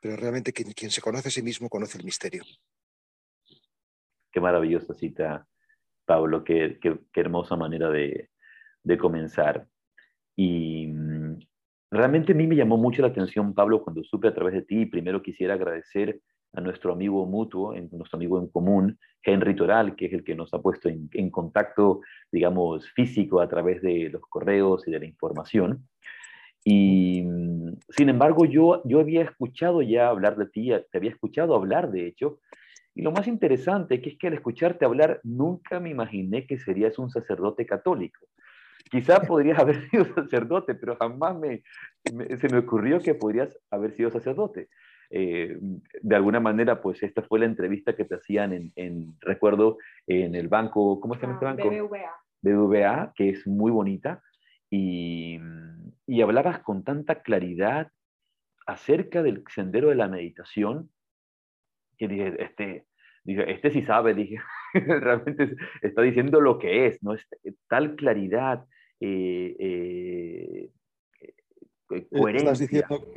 pero 0.00 0.16
realmente 0.16 0.52
quien, 0.52 0.72
quien, 0.72 0.90
se 0.90 1.00
conoce 1.00 1.28
a 1.28 1.30
sí 1.30 1.42
mismo 1.42 1.68
conoce 1.68 1.98
el 1.98 2.04
misterio. 2.04 2.42
Qué 4.32 4.40
maravillosa 4.40 4.94
cita, 4.94 5.46
Pablo, 6.04 6.44
qué, 6.44 6.78
qué, 6.80 7.20
hermosa 7.20 7.56
manera 7.56 7.90
de, 7.90 8.30
de 8.82 8.98
comenzar. 8.98 9.66
Y 10.36 10.86
mm, 10.86 11.38
realmente 11.90 12.32
a 12.32 12.36
mí 12.36 12.46
me 12.46 12.56
llamó 12.56 12.76
mucho 12.76 13.02
la 13.02 13.08
atención, 13.08 13.54
Pablo, 13.54 13.82
cuando 13.82 14.02
supe 14.04 14.28
a 14.28 14.34
través 14.34 14.54
de 14.54 14.62
ti, 14.62 14.86
primero 14.86 15.22
quisiera 15.22 15.54
agradecer 15.54 16.20
a 16.52 16.60
nuestro 16.60 16.92
amigo 16.92 17.26
mutuo, 17.26 17.74
nuestro 17.92 18.16
amigo 18.16 18.38
en 18.38 18.48
común, 18.48 18.98
Henry 19.22 19.54
Toral, 19.54 19.94
que 19.94 20.06
es 20.06 20.12
el 20.12 20.24
que 20.24 20.34
nos 20.34 20.52
ha 20.52 20.60
puesto 20.60 20.88
en, 20.88 21.30
contacto, 21.30 22.00
digamos, 22.32 22.90
físico 22.90 23.40
a 23.40 23.48
través 23.48 23.82
de 23.82 24.08
los 24.10 24.22
correos 24.22 24.86
y 24.86 24.90
de 24.90 25.00
la 25.00 25.06
información. 25.06 25.88
Y 26.64 27.22
mm, 27.22 27.78
sin 27.90 28.08
embargo, 28.08 28.44
yo, 28.44 28.82
yo 28.84 29.00
había 29.00 29.22
escuchado 29.22 29.82
ya 29.82 30.08
hablar 30.08 30.36
de 30.36 30.46
ti, 30.46 30.70
te 30.90 30.98
había 30.98 31.10
escuchado 31.10 31.54
hablar, 31.54 31.90
de 31.90 32.06
hecho, 32.06 32.40
y 32.94 33.02
lo 33.02 33.12
más 33.12 33.26
interesante 33.28 34.00
que 34.00 34.10
es 34.10 34.18
que 34.18 34.26
al 34.26 34.34
escucharte 34.34 34.84
hablar 34.84 35.20
nunca 35.22 35.80
me 35.80 35.90
imaginé 35.90 36.46
que 36.46 36.58
serías 36.58 36.98
un 36.98 37.10
sacerdote 37.10 37.64
católico. 37.64 38.26
Quizá 38.90 39.20
podrías 39.20 39.58
haber 39.60 39.88
sido 39.88 40.04
sacerdote, 40.14 40.74
pero 40.74 40.96
jamás 40.96 41.36
me, 41.38 41.62
se 42.36 42.48
me 42.48 42.58
ocurrió 42.58 43.00
que 43.00 43.14
podrías 43.14 43.56
haber 43.70 43.92
sido 43.92 44.10
sacerdote. 44.10 44.68
Eh, 45.12 45.58
de 46.02 46.16
alguna 46.16 46.40
manera, 46.40 46.80
pues 46.80 47.02
esta 47.02 47.22
fue 47.22 47.40
la 47.40 47.46
entrevista 47.46 47.96
que 47.96 48.04
te 48.04 48.14
hacían 48.16 48.72
en, 48.74 49.16
recuerdo, 49.20 49.78
en 50.06 50.34
el 50.34 50.48
banco, 50.48 51.00
¿cómo 51.00 51.14
se 51.14 51.22
llama 51.22 51.34
este 51.34 51.46
ah, 51.46 51.54
banco? 51.54 51.68
BBVA. 51.68 52.12
BBVA, 52.42 53.12
que 53.14 53.30
es 53.30 53.46
muy 53.46 53.72
bonita, 53.72 54.22
y, 54.70 55.38
y 56.10 56.22
hablabas 56.22 56.58
con 56.58 56.82
tanta 56.82 57.22
claridad 57.22 57.92
acerca 58.66 59.22
del 59.22 59.44
sendero 59.48 59.90
de 59.90 59.94
la 59.94 60.08
meditación, 60.08 60.90
que 61.96 62.08
dije, 62.08 62.34
este, 62.42 62.86
dije, 63.22 63.52
este 63.52 63.70
sí 63.70 63.82
sabe, 63.82 64.12
dije, 64.14 64.38
realmente 64.74 65.54
está 65.82 66.02
diciendo 66.02 66.40
lo 66.40 66.58
que 66.58 66.86
es, 66.86 67.00
¿no? 67.00 67.14
Es, 67.14 67.24
tal 67.68 67.94
claridad, 67.94 68.66
eh, 68.98 69.54
eh, 69.60 70.70
coherencia. 72.10 72.50
Estás 72.50 72.58
diciendo 72.58 73.12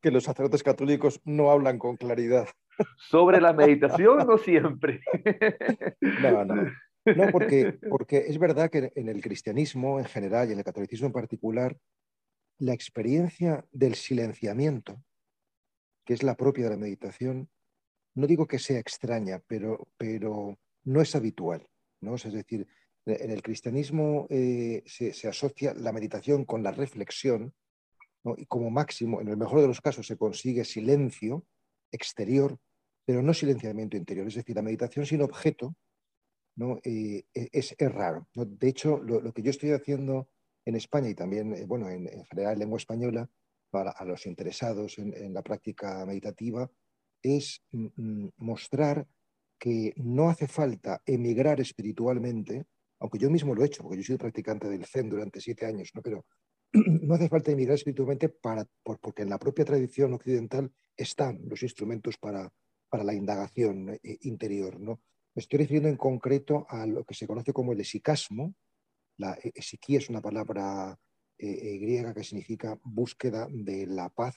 que 0.00 0.10
los 0.10 0.24
sacerdotes 0.24 0.62
católicos 0.62 1.20
no 1.26 1.50
hablan 1.50 1.78
con 1.78 1.98
claridad. 1.98 2.48
¿Sobre 2.96 3.42
la 3.42 3.52
meditación 3.52 4.26
no 4.26 4.38
siempre? 4.38 5.02
No, 6.22 6.46
no. 6.46 6.54
No, 7.04 7.30
porque, 7.30 7.78
porque 7.90 8.18
es 8.26 8.38
verdad 8.38 8.70
que 8.70 8.90
en 8.94 9.10
el 9.10 9.20
cristianismo 9.20 9.98
en 9.98 10.06
general 10.06 10.48
y 10.48 10.52
en 10.52 10.58
el 10.58 10.64
catolicismo 10.64 11.08
en 11.08 11.12
particular, 11.12 11.76
la 12.58 12.74
experiencia 12.74 13.64
del 13.72 13.94
silenciamiento, 13.94 15.02
que 16.04 16.14
es 16.14 16.22
la 16.22 16.36
propia 16.36 16.64
de 16.64 16.70
la 16.70 16.76
meditación, 16.76 17.48
no 18.14 18.26
digo 18.26 18.46
que 18.46 18.58
sea 18.58 18.78
extraña, 18.78 19.42
pero, 19.46 19.88
pero 19.96 20.58
no 20.84 21.00
es 21.00 21.14
habitual. 21.14 21.66
¿no? 22.00 22.16
Es 22.16 22.32
decir, 22.32 22.66
en 23.06 23.30
el 23.30 23.42
cristianismo 23.42 24.26
eh, 24.30 24.82
se, 24.86 25.28
asocia 25.28 25.74
la 25.74 25.92
meditación 25.92 26.44
con 26.44 26.62
la 26.62 26.72
reflexión, 26.72 27.54
y 28.36 28.46
como 28.46 28.68
máximo, 28.70 29.20
en 29.20 29.28
el 29.28 29.36
mejor 29.36 29.60
de 29.60 29.68
los 29.68 29.80
casos, 29.80 30.06
se 30.06 30.18
consigue 30.18 30.64
silencio 30.64 31.46
exterior, 31.92 32.58
pero 33.06 33.22
no 33.22 33.32
silenciamiento 33.32 33.96
interior. 33.96 34.26
Es 34.26 34.34
decir, 34.34 34.54
la 34.56 34.62
meditación 34.62 35.06
sin 35.06 35.22
objeto 35.22 35.74
¿no? 36.58 36.80
Eh, 36.82 37.24
e, 37.32 37.48
es, 37.52 37.74
raro. 37.78 38.28
De 38.34 38.68
hecho, 38.68 38.98
lo, 38.98 39.32
que 39.32 39.42
yo 39.42 39.50
estoy 39.50 39.70
haciendo 39.70 40.28
en 40.68 40.76
España 40.76 41.08
y 41.08 41.14
también 41.14 41.54
eh, 41.54 41.64
bueno, 41.64 41.88
en, 41.88 42.08
general 42.26 42.54
en 42.54 42.58
lengua 42.58 42.78
española, 42.78 43.28
para 43.70 43.90
a 43.90 44.04
los 44.04 44.26
interesados 44.26 44.98
en, 44.98 45.34
la 45.34 45.42
práctica 45.42 46.04
meditativa, 46.06 46.70
es 47.22 47.62
mm, 47.72 47.86
mm, 47.96 48.30
mostrar 48.36 49.06
que 49.58 49.92
no 49.96 50.30
hace 50.30 50.46
falta 50.46 51.02
emigrar 51.04 51.60
espiritualmente, 51.60 52.66
aunque 53.00 53.18
yo 53.18 53.28
mismo 53.28 53.54
lo 53.54 53.62
he 53.62 53.66
hecho, 53.66 53.82
porque 53.82 53.98
yo 53.98 54.04
soy 54.04 54.16
practicante 54.16 54.68
del 54.68 54.86
Zen 54.86 55.10
durante 55.10 55.40
siete 55.40 55.66
años, 55.66 55.90
¿no? 55.94 56.02
pero 56.02 56.24
no 56.72 57.14
hace 57.14 57.28
falta 57.28 57.50
emigrar 57.50 57.74
espiritualmente 57.74 58.28
para, 58.28 58.66
porque 58.82 59.22
en 59.22 59.30
la 59.30 59.38
propia 59.38 59.64
tradición 59.64 60.14
occidental 60.14 60.72
están 60.96 61.40
los 61.48 61.62
instrumentos 61.62 62.16
para, 62.18 62.52
para 62.88 63.04
la 63.04 63.14
indagación 63.14 63.90
eh, 63.90 64.18
interior. 64.22 64.78
¿no? 64.80 65.00
Me 65.34 65.40
estoy 65.40 65.60
refiriendo 65.60 65.88
en 65.88 65.96
concreto 65.96 66.66
a 66.68 66.86
lo 66.86 67.04
que 67.04 67.14
se 67.14 67.26
conoce 67.26 67.52
como 67.52 67.72
el 67.72 67.80
esicasmo. 67.80 68.54
La 69.18 69.38
esiquía 69.54 69.98
es 69.98 70.08
una 70.08 70.20
palabra 70.20 70.98
eh, 71.38 71.46
eh, 71.46 71.78
griega 71.78 72.14
que 72.14 72.24
significa 72.24 72.78
búsqueda 72.82 73.46
de 73.50 73.86
la 73.86 74.08
paz 74.08 74.36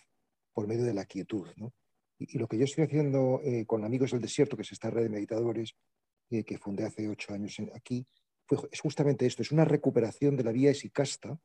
por 0.53 0.67
medio 0.67 0.83
de 0.83 0.93
la 0.93 1.05
quietud. 1.05 1.47
Y, 2.19 2.37
lo 2.37 2.47
que 2.47 2.57
yo 2.57 2.65
estoy 2.65 2.83
haciendo 2.83 3.41
con 3.65 3.83
Amigos 3.83 4.11
del 4.11 4.21
Desierto, 4.21 4.55
que 4.55 4.61
es 4.61 4.71
esta 4.71 4.91
red 4.91 5.03
de 5.03 5.09
meditadores 5.09 5.75
que 6.29 6.57
fundé 6.59 6.85
hace 6.85 7.09
ocho 7.09 7.33
años 7.33 7.57
aquí, 7.73 8.05
es 8.71 8.79
justamente 8.79 9.25
esto, 9.25 9.41
es 9.41 9.51
una 9.51 9.65
recuperación 9.65 10.35
de 10.35 10.43
la 10.43 10.51
vía 10.51 10.71
esicasta, 10.71 11.39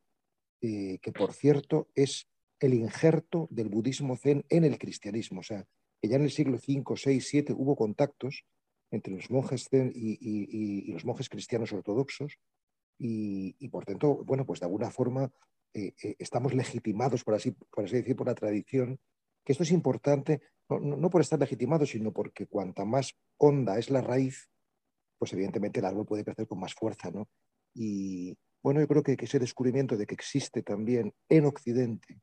eh, 0.60 0.98
que 1.00 1.12
por 1.12 1.32
cierto 1.32 1.88
es 1.94 2.28
el 2.60 2.74
injerto 2.74 3.46
del 3.50 3.68
budismo 3.68 4.16
zen 4.16 4.44
en 4.48 4.64
el 4.64 4.78
cristianismo. 4.78 5.40
O 5.40 5.42
sea, 5.42 5.66
que 6.00 6.08
ya 6.08 6.16
en 6.16 6.22
el 6.22 6.30
siglo 6.30 6.56
V, 6.56 6.82
VI, 7.04 7.20
VII 7.32 7.54
hubo 7.56 7.76
contactos 7.76 8.44
entre 8.90 9.14
los 9.14 9.30
monjes 9.30 9.68
zen 9.68 9.92
y, 9.94 10.90
los 10.92 11.04
monjes 11.04 11.28
cristianos 11.28 11.72
ortodoxos 11.72 12.38
y, 12.98 13.68
por 13.68 13.84
tanto, 13.84 14.24
bueno, 14.24 14.46
pues 14.46 14.60
de 14.60 14.66
alguna 14.66 14.90
forma 14.90 15.30
eh, 15.74 15.94
eh, 16.02 16.16
estamos 16.18 16.54
legitimados, 16.54 17.24
por 17.24 17.34
así, 17.34 17.52
por 17.52 17.84
así 17.84 17.96
decir, 17.96 18.16
por 18.16 18.26
la 18.26 18.34
tradición, 18.34 18.98
que 19.44 19.52
esto 19.52 19.64
es 19.64 19.72
importante, 19.72 20.40
no, 20.68 20.78
no, 20.78 21.10
por 21.10 21.20
estar 21.20 21.38
legitimado, 21.38 21.86
sino 21.86 22.12
porque 22.12 22.46
cuanta 22.46 22.84
más 22.84 23.14
honda 23.38 23.78
es 23.78 23.90
la 23.90 24.00
raíz, 24.00 24.50
pues 25.18 25.32
evidentemente 25.32 25.80
el 25.80 25.86
árbol 25.86 26.06
puede 26.06 26.24
crecer 26.24 26.46
con 26.46 26.60
más 26.60 26.74
fuerza, 26.74 27.10
¿no? 27.10 27.28
Y, 27.74 28.36
bueno, 28.62 28.80
yo 28.80 28.88
creo 28.88 29.02
que, 29.02 29.16
ese 29.18 29.38
descubrimiento 29.38 29.96
de 29.96 30.06
que 30.06 30.14
existe 30.14 30.62
también 30.62 31.14
en 31.28 31.44
Occidente 31.44 32.20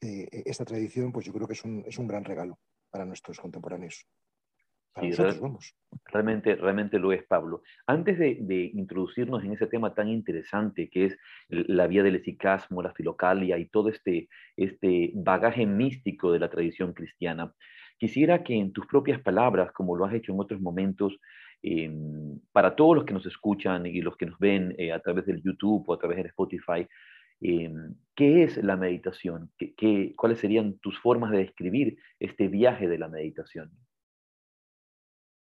eh, 0.00 0.44
esta 0.46 0.64
tradición, 0.64 1.10
pues 1.10 1.26
yo 1.26 1.32
creo 1.32 1.48
que 1.48 1.54
es 1.54 1.64
un, 1.64 1.82
es 1.86 1.98
un 1.98 2.06
gran 2.06 2.24
regalo 2.24 2.58
para 2.90 3.04
nuestros 3.04 3.40
contemporáneos. 3.40 4.06
Sí, 5.00 5.10
Realmente, 6.06 6.56
realmente 6.56 6.98
lo 6.98 7.12
es, 7.12 7.22
Pablo. 7.24 7.62
Antes 7.86 8.18
de, 8.18 8.70
introducirnos 8.74 9.44
en 9.44 9.52
ese 9.52 9.66
tema 9.66 9.94
tan 9.94 10.08
interesante 10.08 10.88
que 10.90 11.06
es 11.06 11.18
la 11.48 11.86
vía 11.86 12.02
del 12.02 12.16
esicasmo, 12.16 12.82
la 12.82 12.92
filocalia 12.92 13.58
y 13.58 13.66
todo 13.66 13.88
este, 13.88 14.28
este 14.56 15.12
bagaje 15.14 15.66
místico 15.66 16.32
de 16.32 16.38
la 16.40 16.50
tradición 16.50 16.92
cristiana, 16.92 17.52
quisiera 17.98 18.42
que 18.42 18.54
en 18.54 18.72
tus 18.72 18.86
propias 18.86 19.20
palabras, 19.20 19.72
como 19.72 19.96
lo 19.96 20.04
has 20.04 20.14
hecho 20.14 20.32
en 20.32 20.40
otros 20.40 20.60
momentos, 20.60 21.18
Em, 21.66 22.40
para 22.52 22.76
todos 22.76 22.94
los 22.94 23.04
que 23.06 23.14
nos 23.14 23.24
escuchan 23.24 23.86
y 23.86 24.02
los 24.02 24.18
que 24.18 24.26
nos 24.26 24.38
ven 24.38 24.76
a 24.92 24.98
través 24.98 25.24
del 25.24 25.42
YouTube 25.42 25.82
o 25.86 25.94
a 25.94 25.98
través 25.98 26.18
de 26.18 26.28
Spotify, 26.28 26.86
em, 27.40 27.94
¿qué 28.14 28.42
es 28.42 28.62
la 28.62 28.76
meditación? 28.76 29.50
¿Qué, 29.56 30.12
cuáles 30.14 30.40
serían 30.40 30.78
tus 30.80 30.98
formas 31.00 31.30
de 31.30 31.38
describir 31.38 31.96
este 32.20 32.48
viaje 32.48 32.86
de 32.86 32.98
la 32.98 33.08
meditación? 33.08 33.70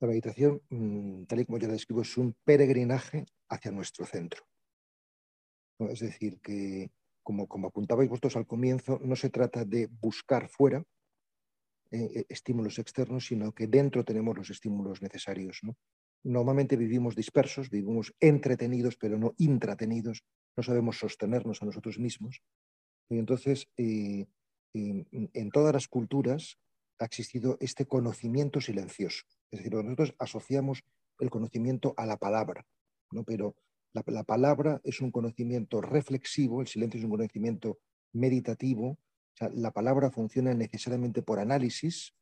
La 0.00 0.08
meditación, 0.08 0.62
mm, 0.70 1.24
tal 1.24 1.40
y 1.40 1.44
como 1.44 1.58
yo 1.58 1.66
la 1.66 1.72
describo, 1.72 2.02
es 2.02 2.16
un 2.16 2.36
peregrinaje 2.44 3.26
hacia 3.48 3.72
nuestro 3.72 4.06
centro. 4.06 4.44
Es 5.80 6.00
decir, 6.00 6.40
que 6.40 6.90
como, 7.22 7.46
como 7.46 7.68
apuntabais 7.68 8.08
vosotros 8.08 8.36
al 8.36 8.46
comienzo, 8.46 9.00
no 9.02 9.16
se 9.16 9.30
trata 9.30 9.64
de 9.64 9.88
buscar 10.00 10.48
fuera 10.48 10.84
eh, 11.90 12.10
eh, 12.14 12.24
estímulos 12.28 12.78
externos, 12.78 13.26
sino 13.26 13.52
que 13.52 13.66
dentro 13.66 14.04
tenemos 14.04 14.36
los 14.36 14.50
estímulos 14.50 15.02
necesarios. 15.02 15.60
Normalmente 16.22 16.76
vivimos 16.76 17.16
dispersos, 17.16 17.70
vivimos 17.70 18.14
entretenidos, 18.20 18.96
pero 18.96 19.18
no 19.18 19.34
intratenidos, 19.38 20.22
no 20.56 20.62
sabemos 20.62 20.98
sostenernos 20.98 21.62
a 21.62 21.66
nosotros 21.66 21.98
mismos. 21.98 22.42
Y 23.08 23.18
entonces, 23.18 23.68
eh, 23.76 24.26
en 24.74 25.50
todas 25.50 25.72
las 25.72 25.88
culturas 25.88 26.58
ha 26.98 27.04
existido 27.06 27.56
este 27.60 27.86
conocimiento 27.86 28.60
silencioso. 28.60 29.24
Es 29.50 29.60
decir, 29.60 29.74
nosotros 29.74 30.14
asociamos 30.18 30.84
el 31.20 31.30
conocimiento 31.30 31.94
a 31.96 32.06
la 32.06 32.16
palabra, 32.16 32.66
¿no? 33.10 33.24
pero 33.24 33.56
la, 33.92 34.22
palabra 34.22 34.80
es 34.84 35.00
un 35.00 35.10
conocimiento 35.10 35.80
reflexivo, 35.80 36.60
el 36.60 36.66
silencio 36.68 36.98
es 36.98 37.04
un 37.04 37.10
conocimiento 37.10 37.78
meditativo. 38.12 38.98
la 39.52 39.70
palabra 39.72 40.10
funciona 40.10 40.54
necesariamente 40.54 41.22
por 41.22 41.38
análisis, 41.38 42.14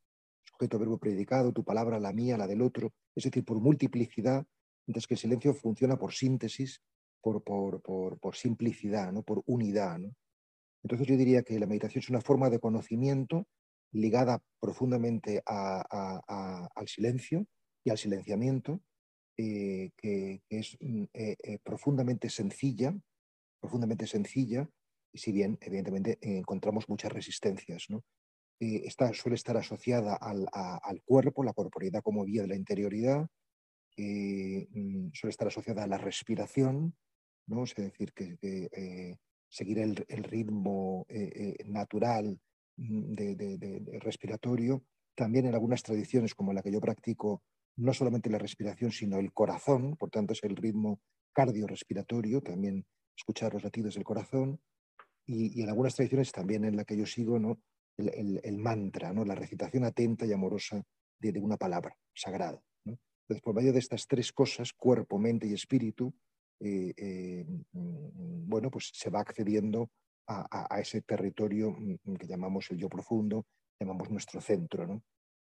sujeto, 0.45 0.79
verbo, 0.79 0.99
predicado, 0.99 1.53
tu 1.53 1.65
palabra, 1.65 1.99
la 1.99 2.13
mía, 2.13 2.39
la 2.39 2.47
del 2.47 2.63
otro, 2.63 2.93
es 3.15 3.25
decir, 3.25 3.45
por 3.45 3.61
multiplicidad, 3.61 4.47
mientras 4.87 5.07
que 5.07 5.15
el 5.15 5.21
silencio 5.21 5.55
funciona 5.55 5.99
por 5.99 6.13
síntesis, 6.13 6.81
por, 7.21 7.43
por, 7.43 8.37
simplicidad, 8.37 9.13
¿no? 9.13 9.23
por 9.23 9.43
unidad. 9.47 9.99
Entonces 10.83 11.09
yo 11.09 11.17
diría 11.17 11.43
que 11.43 11.59
la 11.59 11.67
meditación 11.67 12.01
es 12.03 12.11
una 12.11 12.21
forma 12.21 12.49
de 12.51 12.61
conocimiento 12.61 13.49
ligada 13.93 14.43
profundamente 14.61 15.43
al 15.47 16.89
silencio 16.89 17.47
y 17.85 17.91
al 17.91 17.99
silenciamiento, 17.99 18.81
eh, 19.39 19.91
que, 19.97 20.43
es 20.49 20.77
mm, 20.81 21.05
eh, 21.13 21.37
eh, 21.43 21.59
profundamente 21.63 22.31
sencilla, 22.31 22.97
profundamente 23.61 24.07
sencilla, 24.07 24.69
y 25.13 25.19
si 25.19 25.31
bien 25.33 25.59
evidentemente 25.61 26.19
encontramos 26.21 26.89
muchas 26.89 27.13
resistencias. 27.13 27.87
¿no? 27.89 28.03
Suele 29.13 29.37
estar 29.37 29.57
asociada 29.57 30.17
al, 30.17 31.03
cuerpo, 31.05 31.45
la 31.45 31.53
corporeidad 31.53 32.03
como 32.03 32.25
vía 32.25 32.43
de 32.43 32.49
la 32.49 32.57
interioridad, 32.57 33.27
mm, 33.97 35.11
suele 35.13 35.31
estar 35.31 35.49
asociada 35.49 35.85
a 35.85 35.87
la 35.87 35.99
respiración, 35.99 36.97
¿no? 37.47 37.65
es 37.65 37.75
decir, 37.75 38.13
que, 38.13 39.19
seguir 39.49 39.79
el 39.79 40.25
ritmo 40.25 41.07
natural 41.67 42.41
Mm, 42.77 43.15
de, 43.15 43.99
respiratorio. 44.01 44.85
También 45.15 45.47
en 45.47 45.55
algunas 45.55 45.83
tradiciones 45.83 46.35
como 46.35 46.53
la 46.53 46.63
que 46.63 46.73
yo 46.73 46.81
practico, 46.81 47.43
no 47.77 47.93
solamente 47.95 48.31
la 48.31 48.39
respiración, 48.39 48.93
sino 48.93 49.19
el 49.19 49.33
corazón, 49.33 49.97
por 49.97 50.11
tanto 50.11 50.35
es 50.35 50.43
el 50.45 50.57
ritmo 50.57 51.01
cardiorrespiratorio, 51.33 52.43
también 52.43 52.87
escuchar 53.17 53.55
los 53.55 53.65
latidos 53.65 53.95
del 53.95 54.05
corazón. 54.05 54.61
Y, 55.27 55.63
en 55.63 55.69
algunas 55.69 55.95
tradiciones 55.95 56.33
también 56.33 56.65
en 56.65 56.77
la 56.77 56.85
que 56.85 56.97
yo 56.97 57.07
sigo, 57.07 57.37
el, 57.97 58.59
mantra, 58.59 59.13
¿no? 59.13 59.25
la 59.25 59.35
recitación 59.35 59.85
atenta 59.85 60.27
y 60.27 60.33
amorosa 60.33 60.83
de, 61.19 61.41
una 61.41 61.57
palabra 61.57 61.97
sagrada. 62.15 62.63
Entonces, 62.85 63.43
por 63.43 63.55
medio 63.55 63.73
de 63.73 63.81
estas 63.81 64.07
tres 64.07 64.33
cosas, 64.33 64.73
cuerpo, 64.73 65.19
mente 65.19 65.49
y 65.49 65.55
espíritu, 65.55 66.15
eh, 66.61 66.95
eh, 66.97 67.45
mm, 67.73 68.49
bueno, 68.49 68.71
pues 68.71 68.91
se 68.95 69.11
va 69.11 69.21
accediendo 69.21 69.91
a, 70.29 70.81
ese 70.81 71.03
territorio 71.03 71.71
mm, 71.71 71.97
mm, 72.05 72.17
que 72.17 72.27
llamamos 72.27 72.71
el 72.71 72.79
yo 72.79 72.89
profundo, 72.89 73.47
llamamos 73.81 74.11
nuestro 74.11 74.41
centro. 74.41 74.87
¿no? 74.87 75.03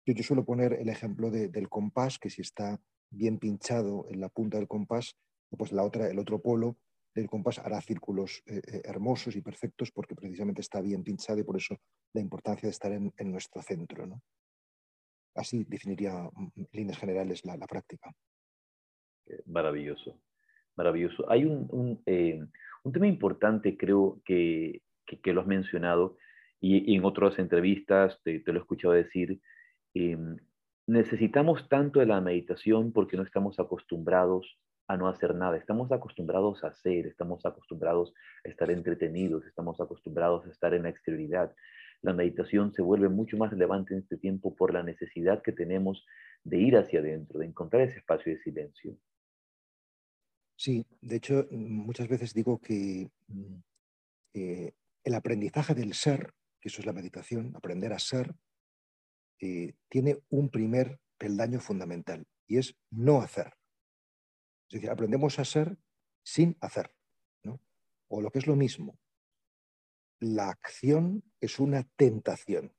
Yo, 0.06 0.14
suelo 0.22 0.44
poner 0.44 0.74
el 0.74 0.88
ejemplo 0.88 1.30
del 1.30 1.68
compás, 1.68 2.18
que 2.18 2.30
si 2.30 2.42
está 2.42 2.80
bien 3.10 3.38
pinchado 3.38 4.06
en 4.10 4.20
la 4.20 4.28
punta 4.28 4.58
del 4.58 4.68
compás, 4.68 5.16
pues 5.56 5.72
la 5.72 5.84
otra, 5.84 6.08
el 6.08 6.18
otro 6.18 6.40
polo 6.40 6.76
del 7.14 7.28
compás 7.28 7.58
hará 7.60 7.80
círculos 7.80 8.42
eh, 8.46 8.60
eh, 8.66 8.82
hermosos 8.84 9.36
y 9.36 9.40
perfectos 9.40 9.92
porque 9.92 10.16
precisamente 10.16 10.60
está 10.60 10.80
bien 10.80 11.04
pinchado 11.04 11.38
y 11.38 11.44
por 11.44 11.56
eso 11.56 11.76
la 12.12 12.20
importancia 12.20 12.66
de 12.66 12.72
estar 12.72 12.92
en, 12.92 13.12
nuestro 13.30 13.62
centro. 13.62 14.06
¿no? 14.06 14.20
Así 15.34 15.64
definiría 15.64 16.12
mm, 16.12 16.50
en 16.56 16.68
líneas 16.72 16.98
generales 16.98 17.44
la, 17.44 17.56
práctica. 17.66 18.12
Maravilloso, 19.46 20.18
maravilloso. 20.76 21.30
Hay 21.30 21.44
un, 21.44 22.02
eh, 22.06 22.40
un 22.84 22.92
tema 22.92 23.06
importante, 23.06 23.76
creo 23.76 24.20
que, 24.24 24.82
que, 25.06 25.32
lo 25.32 25.40
has 25.40 25.46
mencionado 25.46 26.16
y, 26.60 26.94
en 26.94 27.04
otras 27.04 27.38
entrevistas 27.38 28.20
te, 28.22 28.42
lo 28.46 28.54
he 28.54 28.58
escuchado 28.58 28.94
decir, 28.94 29.40
em, 29.94 30.36
necesitamos 30.86 31.68
tanto 31.68 32.00
de 32.00 32.06
la 32.06 32.20
meditación 32.20 32.92
porque 32.92 33.16
no 33.16 33.22
estamos 33.22 33.58
acostumbrados 33.58 34.58
a 34.86 34.96
no 34.96 35.08
hacer 35.08 35.34
nada, 35.34 35.56
estamos 35.56 35.90
acostumbrados 35.92 36.62
a 36.62 36.68
hacer, 36.68 37.06
estamos 37.06 37.44
acostumbrados 37.46 38.12
a 38.44 38.48
estar 38.48 38.70
entretenidos, 38.70 39.46
estamos 39.46 39.80
acostumbrados 39.80 40.44
a 40.46 40.50
estar 40.50 40.74
en 40.74 40.82
la 40.82 40.90
exterioridad. 40.90 41.54
La 42.02 42.12
meditación 42.12 42.74
se 42.74 42.82
vuelve 42.82 43.08
mucho 43.08 43.38
más 43.38 43.50
relevante 43.50 43.94
en 43.94 44.00
este 44.00 44.18
tiempo 44.18 44.54
por 44.54 44.74
la 44.74 44.82
necesidad 44.82 45.42
que 45.42 45.52
tenemos 45.52 46.04
de 46.42 46.58
ir 46.58 46.76
hacia 46.76 47.00
adentro, 47.00 47.38
de 47.38 47.46
encontrar 47.46 47.80
ese 47.80 47.98
espacio 47.98 48.34
de 48.34 48.40
silencio. 48.40 48.94
Sí, 50.56 50.86
de 51.00 51.16
hecho, 51.16 51.46
muchas 51.50 52.08
veces 52.08 52.32
digo 52.32 52.60
que 52.60 53.10
mm, 53.28 53.56
eh, 54.34 54.72
el 55.02 55.14
aprendizaje 55.14 55.74
del 55.74 55.94
ser, 55.94 56.34
que 56.60 56.68
eso 56.68 56.80
es 56.80 56.86
la 56.86 56.92
meditación, 56.92 57.54
aprender 57.56 57.92
a 57.92 57.98
ser, 57.98 58.34
eh, 59.40 59.74
tiene 59.88 60.18
un 60.30 60.48
primer 60.48 61.00
peldaño 61.18 61.60
fundamental 61.60 62.26
y 62.46 62.58
es 62.58 62.76
no 62.90 63.20
hacer. 63.20 63.54
Es 64.68 64.74
decir, 64.74 64.90
aprendemos 64.90 65.38
a 65.38 65.44
ser 65.44 65.76
sin 66.22 66.56
hacer. 66.60 66.94
O 68.08 68.20
lo 68.20 68.30
que 68.30 68.38
es 68.38 68.46
lo 68.46 68.54
mismo, 68.54 68.96
la 70.20 70.50
acción 70.50 71.24
es 71.40 71.58
una 71.58 71.82
tentación. 71.96 72.72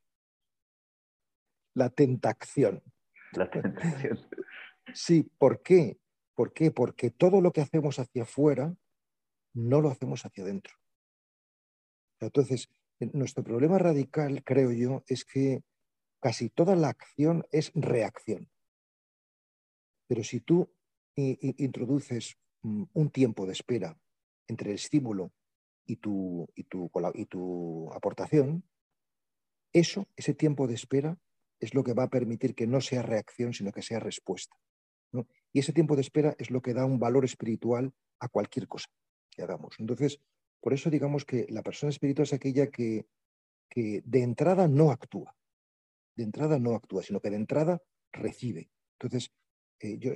La 1.74 1.90
tentación. 1.90 2.82
La 3.34 3.50
tentación. 3.50 4.20
Sí, 4.94 5.24
¿por 5.38 5.62
qué? 5.62 5.98
¿Por 6.36 6.54
qué? 6.54 6.72
Porque 6.72 7.10
todo 7.10 7.42
lo 7.42 7.52
que 7.52 7.62
hacemos 7.62 7.98
hacia 7.98 8.24
afuera 8.24 8.76
no 9.54 9.82
lo 9.82 9.90
hacemos 9.90 10.26
hacia 10.26 10.44
adentro. 10.44 10.76
Entonces, 12.20 12.70
nuestro 13.00 13.44
problema 13.44 13.78
radical, 13.78 14.44
creo 14.44 14.72
yo, 14.72 15.04
es 15.08 15.26
que 15.26 15.64
casi 16.20 16.50
toda 16.50 16.76
la 16.76 16.90
acción 16.90 17.46
es 17.52 17.72
reacción. 17.74 18.50
Pero 20.08 20.24
si 20.24 20.42
tú 20.42 20.72
introduces 21.16 22.38
mm, 22.64 22.84
un 22.94 23.10
tiempo 23.10 23.46
de 23.46 23.54
espera 23.54 23.98
entre 24.48 24.72
el 24.72 24.76
estímulo 24.76 25.32
y 25.86 25.98
tu, 25.98 26.48
y 26.56 26.66
tu, 26.66 26.92
y 27.14 27.26
tu 27.26 27.92
aportación, 27.94 28.64
eso, 29.72 30.08
ese 30.16 30.34
tiempo 30.34 30.68
de 30.68 30.74
espera, 30.74 31.18
es 31.60 31.74
lo 31.74 31.84
que 31.84 31.94
va 31.94 32.04
a 32.04 32.10
permitir 32.10 32.56
que 32.56 32.68
no 32.68 32.82
sea 32.82 33.02
reacción, 33.02 33.54
sino 33.54 33.72
que 33.72 33.82
sea 33.82 34.00
respuesta. 34.00 34.56
Y 35.56 35.60
ese 35.60 35.72
tiempo 35.72 35.96
de 35.96 36.02
espera 36.02 36.36
es 36.38 36.52
lo 36.52 36.62
que 36.62 36.74
da 36.74 36.84
un 36.84 37.00
valor 37.00 37.24
espiritual 37.24 37.94
a 38.20 38.28
cualquier 38.28 38.68
cosa 38.68 38.90
que 39.32 39.42
hagamos. 39.42 39.80
Entonces, 39.80 40.20
por 40.60 40.74
eso 40.74 40.90
digamos 40.90 41.24
que 41.24 41.46
la 41.48 41.64
persona 41.64 41.92
espiritual 41.92 42.24
es 42.24 42.34
aquella 42.34 42.68
que, 42.70 43.08
de 43.74 44.22
entrada 44.22 44.68
no 44.68 44.92
actúa, 44.92 45.34
de 46.18 46.26
entrada 46.26 46.60
no 46.60 46.76
actúa, 46.76 47.04
sino 47.04 47.22
que 47.22 47.30
de 47.30 47.38
entrada 47.38 47.82
recibe. 48.12 48.70
Entonces, 49.00 49.32
eh, 49.80 49.98
yo, 49.98 50.12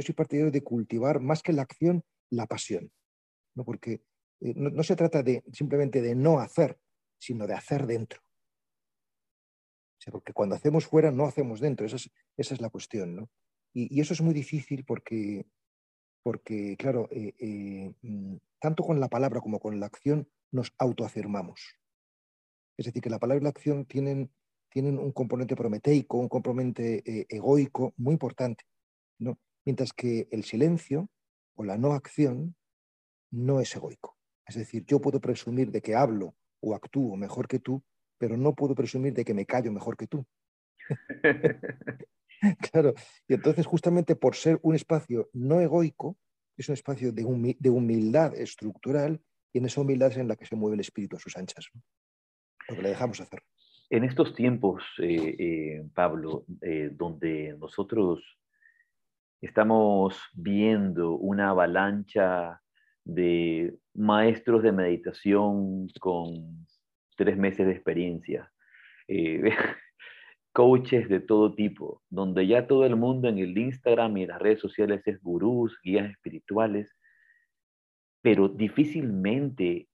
soy 0.00 0.14
partidario 0.14 0.52
de 0.52 0.62
cultivar 0.62 1.18
más 1.18 1.42
que 1.42 1.52
la 1.52 1.62
acción, 1.62 2.04
la 2.30 2.46
pasión, 2.46 2.92
¿no? 3.56 3.64
porque 3.64 3.94
eh, 4.42 4.54
no, 4.54 4.80
se 4.84 4.94
trata 4.94 5.24
de 5.24 5.42
simplemente 5.52 6.02
de 6.02 6.14
no 6.14 6.38
hacer, 6.38 6.78
sino 7.18 7.48
de 7.48 7.54
hacer 7.54 7.88
dentro. 7.88 8.20
porque 10.12 10.32
cuando 10.32 10.54
hacemos 10.54 10.86
fuera, 10.86 11.10
no 11.10 11.26
hacemos 11.26 11.58
dentro, 11.58 11.84
esa 11.84 11.96
es, 11.96 12.12
esa 12.36 12.54
es 12.54 12.60
la 12.60 12.70
cuestión. 12.70 13.16
¿no? 13.16 13.30
Y, 13.74 14.00
eso 14.00 14.14
es 14.14 14.22
muy 14.22 14.32
difícil 14.32 14.84
porque, 14.84 15.46
porque 16.22 16.76
claro, 16.78 17.08
eh, 17.10 17.34
eh, 17.38 17.92
mm, 18.02 18.36
tanto 18.60 18.84
con 18.84 19.00
la 19.00 19.08
palabra 19.08 19.40
como 19.40 19.58
con 19.58 19.78
la 19.80 19.86
acción 19.86 20.28
nos 20.52 20.72
autoafirmamos. 20.78 21.60
Es 22.76 22.86
decir, 22.86 23.02
que 23.02 23.10
la 23.10 23.18
palabra 23.18 23.40
y 23.40 23.44
la 23.44 23.50
acción 23.50 23.84
tienen, 23.84 24.30
tienen 24.70 24.98
un 24.98 25.12
componente 25.12 25.56
prometeico, 25.56 26.18
un 26.18 26.28
componente 26.28 27.02
eh, 27.04 27.26
egoico 27.28 27.92
muy 27.96 28.12
importante. 28.12 28.64
¿no? 29.18 29.38
Mientras 29.64 29.92
que 29.92 30.28
el 30.30 30.44
silencio 30.44 31.10
o 31.56 31.64
la 31.64 31.76
no 31.76 31.92
acción 31.92 32.56
no 33.30 33.60
es 33.60 33.74
egoico. 33.74 34.16
Es 34.46 34.54
decir, 34.54 34.84
yo 34.86 35.00
puedo 35.00 35.20
presumir 35.20 35.70
de 35.70 35.82
que 35.82 35.94
hablo 35.94 36.36
o 36.60 36.74
actúo 36.74 37.16
mejor 37.16 37.48
que 37.48 37.58
tú, 37.58 37.82
pero 38.18 38.36
no 38.36 38.54
puedo 38.54 38.74
presumir 38.74 39.12
de 39.14 39.24
que 39.24 39.34
me 39.34 39.46
callo 39.46 39.72
mejor 39.72 39.96
que 39.96 40.06
tú. 40.06 40.24
claro, 42.72 42.94
y 43.28 43.34
entonces 43.34 43.66
justamente 43.66 44.16
por 44.16 44.34
ser 44.34 44.58
un 44.62 44.74
espacio 44.74 45.28
no 45.32 45.60
egoico, 45.60 46.16
es 46.56 46.68
un 46.68 46.74
espacio 46.74 47.12
de, 47.12 47.24
humildad 47.24 48.34
estructural 48.34 49.20
y 49.52 49.58
en 49.58 49.66
esa 49.66 49.80
humildad 49.80 50.10
es 50.10 50.18
en 50.18 50.28
la 50.28 50.36
que 50.36 50.46
se 50.46 50.56
mueve 50.56 50.74
el 50.74 50.80
espíritu 50.80 51.16
a 51.16 51.20
sus 51.20 51.36
anchas, 51.36 51.68
lo 52.68 52.76
que 52.76 52.82
le 52.82 52.90
dejamos 52.90 53.20
hacer. 53.20 53.42
En 53.90 54.04
estos 54.04 54.34
tiempos, 54.34 54.82
eh, 54.98 55.36
eh, 55.38 55.84
Pablo, 55.94 56.46
eh, 56.62 56.90
donde 56.92 57.56
nosotros 57.58 58.20
estamos 59.40 60.18
viendo 60.32 61.12
una 61.16 61.50
avalancha 61.50 62.60
de 63.04 63.76
maestros 63.94 64.62
de 64.62 64.72
meditación 64.72 65.88
con 66.00 66.66
tres 67.16 67.36
meses 67.36 67.66
de 67.66 67.72
experiencia, 67.72 68.50
coaches 70.54 71.08
de 71.08 71.18
todo 71.18 71.52
tipo, 71.52 72.00
donde 72.08 72.46
ya 72.46 72.68
todo 72.68 72.86
el 72.86 72.94
mundo 72.94 73.28
en 73.28 73.38
el 73.38 73.58
Instagram 73.58 74.16
y 74.16 74.26
las 74.26 74.40
redes 74.40 74.60
sociales 74.60 75.02
es 75.04 75.20
gurús, 75.20 75.76
guías 75.82 76.08
espirituales, 76.08 76.96
pero 78.22 78.48
difícilmente 78.48 79.88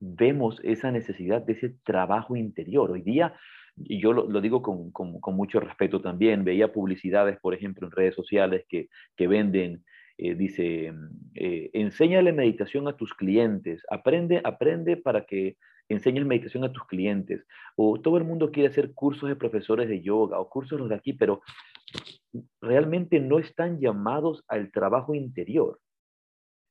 vemos 0.00 0.60
esa 0.64 0.90
necesidad 0.90 1.42
de 1.42 1.52
ese 1.52 1.76
trabajo 1.84 2.36
interior. 2.36 2.90
Hoy 2.90 3.02
día, 3.02 3.34
y 3.76 4.00
yo 4.00 4.14
lo, 4.14 4.40
digo 4.40 4.62
con, 4.62 5.36
mucho 5.36 5.60
respeto 5.60 6.00
también, 6.00 6.42
veía 6.42 6.72
publicidades, 6.72 7.38
por 7.38 7.52
ejemplo, 7.52 7.86
en 7.86 7.92
redes 7.92 8.14
sociales 8.14 8.64
que, 8.66 8.88
venden, 9.28 9.84
eh, 10.16 10.34
dice, 10.36 10.94
eh, 11.34 11.68
enséñale 11.74 12.32
meditación 12.32 12.88
a 12.88 12.96
tus 12.96 13.12
clientes, 13.12 13.82
aprende, 13.90 14.40
aprende 14.42 14.96
para 14.96 15.26
que 15.26 15.58
enseñes 15.90 16.24
meditación 16.24 16.64
a 16.64 16.72
tus 16.72 16.84
clientes. 16.84 17.44
O 17.76 18.00
todo 18.00 18.16
el 18.16 18.24
mundo 18.24 18.50
quiere 18.50 18.68
hacer 18.68 18.94
cursos 18.94 19.28
de 19.28 19.36
profesores 19.36 19.88
de 19.88 20.00
yoga 20.00 20.38
o 20.38 20.48
cursos 20.48 20.88
de 20.88 20.94
aquí, 20.94 21.12
pero 21.12 21.42
realmente 22.60 23.20
no 23.20 23.38
están 23.38 23.80
llamados 23.80 24.44
al 24.48 24.70
trabajo 24.70 25.14
interior. 25.14 25.80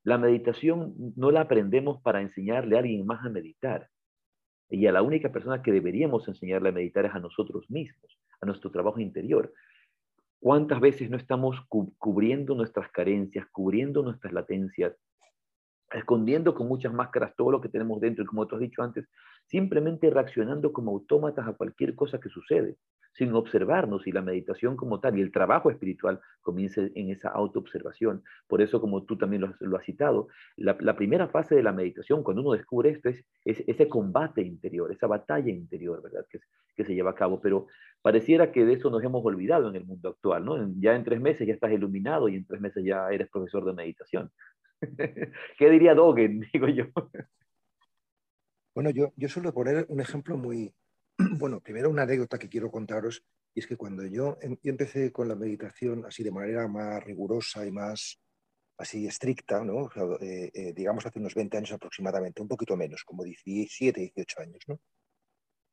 La 0.04 0.18
meditación 0.18 0.96
no 1.16 1.32
la 1.32 1.42
aprendemos 1.42 2.02
para 2.02 2.22
enseñarle 2.22 2.78
a 2.78 2.80
alguien 2.80 3.06
más 3.06 3.24
a 3.26 3.30
meditar. 3.30 3.90
Y 4.70 4.88
a 4.88 4.92
la 4.92 5.02
única 5.02 5.32
persona 5.32 5.62
que 5.62 5.72
deberíamos 5.72 6.28
enseñarle 6.28 6.70
a 6.70 6.74
meditar 6.74 7.06
es 7.06 7.14
a 7.14 7.20
nosotros 7.20 7.70
mismos, 7.70 8.20
a 8.40 8.46
nuestro 8.46 8.72
trabajo 8.72 9.00
interior. 9.00 9.52
¿Cuántas 10.40 10.80
veces 10.80 11.10
no 11.10 11.18
estamos 11.18 11.58
cubriendo 11.68 12.56
nuestras 12.56 12.90
carencias, 12.92 13.46
cubriendo 13.52 14.02
nuestras 14.02 14.32
latencias, 14.32 14.96
escondiendo 15.94 16.54
con 16.54 16.68
muchas 16.68 16.94
máscaras 16.94 17.36
todo 17.36 17.52
lo 17.52 17.62
que 17.62 17.70
tenemos 17.70 18.00
dentro 18.00 18.24
y 18.24 18.28
como 18.28 18.48
tú 18.48 18.56
has 18.56 18.62
dicho 18.62 18.84
antes, 18.84 19.06
simplemente 19.46 20.10
reaccionando 20.10 20.72
como 20.72 20.92
autómatas 20.92 21.48
a 21.48 21.54
cualquier 21.54 21.96
cosa 21.96 22.20
que 22.20 22.30
sucede? 22.30 22.78
sin 23.14 23.34
observarnos 23.34 24.08
y 24.08 24.12
la 24.12 24.22
meditación 24.22 24.76
como 24.76 25.00
tal 25.00 25.18
y 25.18 25.22
el 25.22 25.32
trabajo 25.32 25.70
espiritual 25.70 26.20
comienza 26.42 26.82
en 26.82 27.10
esa 27.10 27.30
autoobservación. 27.30 28.24
Por 28.48 28.62
eso, 28.62 28.80
como 28.80 29.04
tú 29.04 29.18
también 29.18 29.42
lo 29.60 29.78
has, 29.78 29.84
citado, 29.84 30.28
la, 30.56 30.96
primera 30.96 31.28
fase 31.28 31.56
de 31.56 31.64
la 31.64 31.74
meditación, 31.74 32.24
cuando 32.24 32.42
uno 32.42 32.54
descubre 32.54 32.92
esto, 32.92 33.10
es, 33.10 33.24
ese 33.44 33.90
combate 33.90 34.42
interior, 34.42 34.92
esa 34.92 35.08
batalla 35.08 35.52
interior, 35.52 36.02
¿verdad? 36.02 36.26
Que, 36.30 36.40
que 36.76 36.86
se 36.86 36.94
lleva 36.94 37.12
a 37.12 37.16
cabo. 37.16 37.42
Pero 37.42 37.68
pareciera 38.02 38.52
que 38.52 38.66
de 38.66 38.74
eso 38.74 38.90
nos 38.90 39.04
hemos 39.04 39.26
olvidado 39.26 39.70
en 39.70 39.76
el 39.76 39.86
mundo 39.86 40.10
actual, 40.10 40.46
¿no? 40.46 40.72
Ya 40.80 40.96
en 40.96 41.04
tres 41.04 41.20
meses 41.20 41.48
ya 41.48 41.54
estás 41.54 41.72
iluminado 41.72 42.30
y 42.30 42.36
en 42.36 42.46
tres 42.46 42.62
meses 42.62 42.84
ya 42.86 43.10
eres 43.10 43.30
profesor 43.30 43.66
de 43.66 43.74
meditación. 43.74 44.32
¿Qué 45.58 45.70
diría 45.70 45.94
Dogen, 45.94 46.42
digo 46.54 46.68
yo? 46.68 46.86
Bueno, 48.74 48.90
yo, 48.92 49.14
yo 49.16 49.28
suelo 49.28 49.54
poner 49.54 49.86
un 49.90 50.00
ejemplo 50.00 50.38
muy, 50.38 50.74
Bueno, 51.40 51.60
primero 51.60 51.90
una 51.90 52.04
anécdota 52.04 52.38
que 52.38 52.50
quiero 52.50 52.72
contaros, 52.72 53.24
y 53.54 53.60
es 53.60 53.68
que 53.68 53.76
cuando 53.78 54.06
yo, 54.06 54.38
em, 54.42 54.58
empecé 54.64 55.12
con 55.12 55.28
la 55.28 55.36
meditación 55.36 56.06
así 56.06 56.24
de 56.24 56.32
manera 56.32 56.68
más 56.68 57.04
rigurosa 57.04 57.66
y 57.66 57.72
más 57.72 58.20
así 58.78 59.06
estricta, 59.06 59.64
¿no? 59.64 59.90
Eh, 60.22 60.50
eh, 60.54 60.74
digamos 60.74 61.06
hace 61.06 61.20
unos 61.20 61.36
20 61.36 61.58
años 61.58 61.74
aproximadamente, 61.74 62.42
un 62.42 62.48
poquito 62.48 62.78
menos, 62.78 63.04
como 63.04 63.24
17, 63.24 64.00
18 64.00 64.42
años, 64.42 64.60
¿no? 64.68 64.80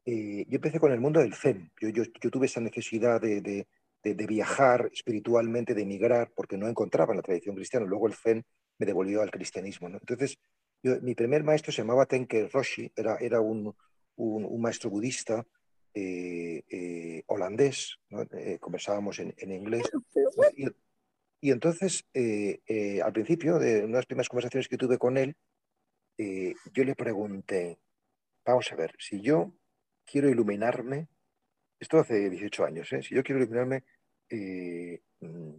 Eh, 0.04 0.44
yo 0.48 0.56
empecé 0.56 0.80
con 0.80 0.92
el 0.92 1.00
mundo 1.00 1.20
del 1.20 1.34
Zen. 1.34 1.70
Yo, 1.80 1.88
yo, 1.90 2.02
yo 2.20 2.30
tuve 2.30 2.46
esa 2.46 2.60
necesidad 2.60 3.20
de, 3.20 3.40
de, 3.40 3.66
de, 4.02 4.26
viajar 4.26 4.88
espiritualmente, 4.92 5.74
de 5.74 5.82
emigrar, 5.82 6.32
porque 6.34 6.56
no 6.56 6.68
encontraba 6.68 7.12
en 7.12 7.18
la 7.18 7.22
tradición 7.22 7.56
cristiana. 7.56 7.86
Luego 7.86 8.06
el 8.08 8.14
Zen 8.14 8.44
me 8.78 8.86
devolvió 8.86 9.22
al 9.22 9.30
cristianismo. 9.30 9.88
¿no? 9.88 9.98
Entonces, 9.98 10.38
yo, 10.82 11.00
mi 11.02 11.14
primer 11.14 11.44
maestro 11.44 11.72
se 11.72 11.82
llamaba 11.82 12.06
Tenke 12.06 12.48
Roshi, 12.48 12.92
era, 12.96 13.16
era 13.16 13.40
un, 13.40 13.74
un, 14.16 14.60
maestro 14.60 14.90
budista 14.90 15.46
eh, 15.94 16.62
eh, 16.68 17.22
holandés, 17.26 17.98
eh, 18.32 18.58
conversábamos 18.58 19.18
en, 19.18 19.50
inglés. 19.50 19.82
Y, 21.38 21.52
entonces, 21.52 22.04
al 23.04 23.12
principio 23.12 23.58
de 23.58 23.84
unas 23.84 24.06
primeras 24.06 24.28
conversaciones 24.28 24.68
que 24.68 24.78
tuve 24.78 24.98
con 24.98 25.16
él, 25.16 25.36
yo 26.18 26.82
le 26.82 26.96
pregunté, 26.96 27.78
vamos 28.44 28.72
a 28.72 28.74
ver, 28.74 28.96
si 28.98 29.20
yo 29.20 29.52
quiero 30.04 30.28
iluminarme, 30.28 31.08
esto 31.78 31.98
hace 31.98 32.30
18 32.30 32.64
años, 32.64 32.88
si 32.88 33.14
yo 33.14 33.22
quiero 33.22 33.42
iluminarme, 33.42 33.84
mm, 35.20 35.54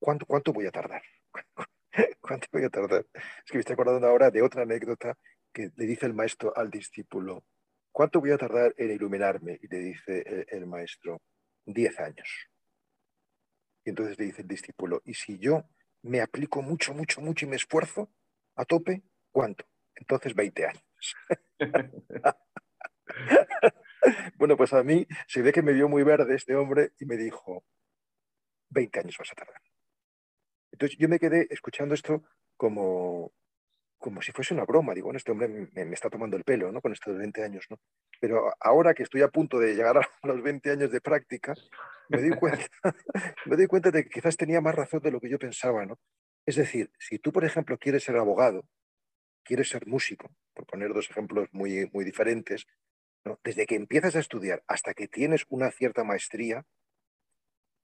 ¿cuánto, 0.00 0.26
¿cuánto 0.26 0.52
voy 0.52 0.66
a 0.66 0.72
tardar? 0.72 1.02
¿Cuánto 2.20 2.48
voy 2.52 2.64
a 2.64 2.70
tardar? 2.70 3.06
Es 3.14 3.50
que 3.50 3.54
me 3.54 3.60
estoy 3.60 3.74
acordando 3.74 4.06
ahora 4.06 4.30
de 4.30 4.42
otra 4.42 4.62
anécdota 4.62 5.16
que 5.52 5.70
le 5.74 5.86
dice 5.86 6.06
el 6.06 6.14
maestro 6.14 6.56
al 6.56 6.70
discípulo, 6.70 7.44
¿cuánto 7.92 8.20
voy 8.20 8.32
a 8.32 8.38
tardar 8.38 8.74
en 8.76 8.90
iluminarme? 8.90 9.58
Y 9.62 9.68
le 9.68 9.78
dice 9.78 10.46
el, 10.48 10.66
maestro, 10.66 11.22
10 11.64 12.00
años. 12.00 12.48
Y 13.84 13.90
entonces 13.90 14.18
le 14.18 14.26
dice 14.26 14.42
el 14.42 14.48
discípulo, 14.48 15.00
¿y 15.04 15.14
si 15.14 15.38
yo 15.38 15.64
me 16.02 16.20
aplico 16.20 16.62
mucho, 16.62 16.92
mucho, 16.92 17.20
mucho 17.20 17.46
y 17.46 17.48
me 17.48 17.56
esfuerzo 17.56 18.10
a 18.56 18.64
tope, 18.64 19.02
cuánto? 19.30 19.64
Entonces 19.94 20.34
20 20.34 20.66
años. 20.66 21.16
bueno, 24.36 24.56
pues 24.56 24.72
a 24.72 24.82
mí 24.82 25.06
se 25.26 25.40
ve 25.40 25.52
que 25.52 25.62
me 25.62 25.72
vio 25.72 25.88
muy 25.88 26.02
verde 26.02 26.34
este 26.34 26.54
hombre 26.54 26.92
y 26.98 27.06
me 27.06 27.16
dijo, 27.16 27.64
20 28.70 29.00
años 29.00 29.16
vas 29.18 29.32
a 29.32 29.36
tardar. 29.36 29.65
Entonces 30.72 30.98
yo 30.98 31.08
me 31.08 31.18
quedé 31.18 31.46
escuchando 31.50 31.94
esto 31.94 32.22
como, 32.56 33.32
como 33.98 34.22
si 34.22 34.32
fuese 34.32 34.54
una 34.54 34.64
broma. 34.64 34.94
Digo, 34.94 35.06
bueno, 35.06 35.18
este 35.18 35.32
hombre 35.32 35.48
me, 35.48 35.94
está 35.94 36.10
tomando 36.10 36.36
el 36.36 36.44
pelo, 36.44 36.70
¿no? 36.72 36.80
Con 36.80 36.92
estos 36.92 37.16
20 37.16 37.42
años, 37.44 37.66
¿no? 37.70 37.78
Pero 38.20 38.52
ahora 38.60 38.94
que 38.94 39.02
estoy 39.02 39.22
a 39.22 39.28
punto 39.28 39.58
de 39.58 39.74
llegar 39.74 39.96
a 40.22 40.26
los 40.26 40.42
20 40.42 40.70
años 40.70 40.90
de 40.90 41.00
práctica, 41.00 41.54
me 42.08 42.20
doy 42.20 42.38
cuenta, 42.38 42.66
me 43.46 43.56
doy 43.56 43.66
cuenta 43.66 43.90
de 43.90 44.04
que 44.04 44.10
quizás 44.10 44.36
tenía 44.36 44.60
más 44.60 44.74
razón 44.74 45.00
de 45.00 45.10
lo 45.10 45.20
que 45.20 45.28
yo 45.28 45.38
pensaba, 45.38 45.86
¿no? 45.86 45.98
Es 46.46 46.56
decir, 46.56 46.90
si 46.98 47.18
tú, 47.18 47.32
por 47.32 47.44
ejemplo, 47.44 47.76
quieres 47.76 48.04
ser 48.04 48.16
abogado, 48.16 48.64
quieres 49.42 49.68
ser 49.68 49.86
músico, 49.86 50.30
por 50.54 50.66
poner 50.66 50.92
dos 50.92 51.10
ejemplos 51.10 51.48
muy, 51.52 51.90
muy 51.92 52.04
diferentes, 52.04 52.66
desde 53.42 53.66
que 53.66 53.74
empiezas 53.74 54.14
a 54.14 54.20
estudiar 54.20 54.62
hasta 54.68 54.94
que 54.94 55.08
tienes 55.08 55.44
una 55.48 55.70
cierta 55.72 56.04
maestría, 56.04 56.64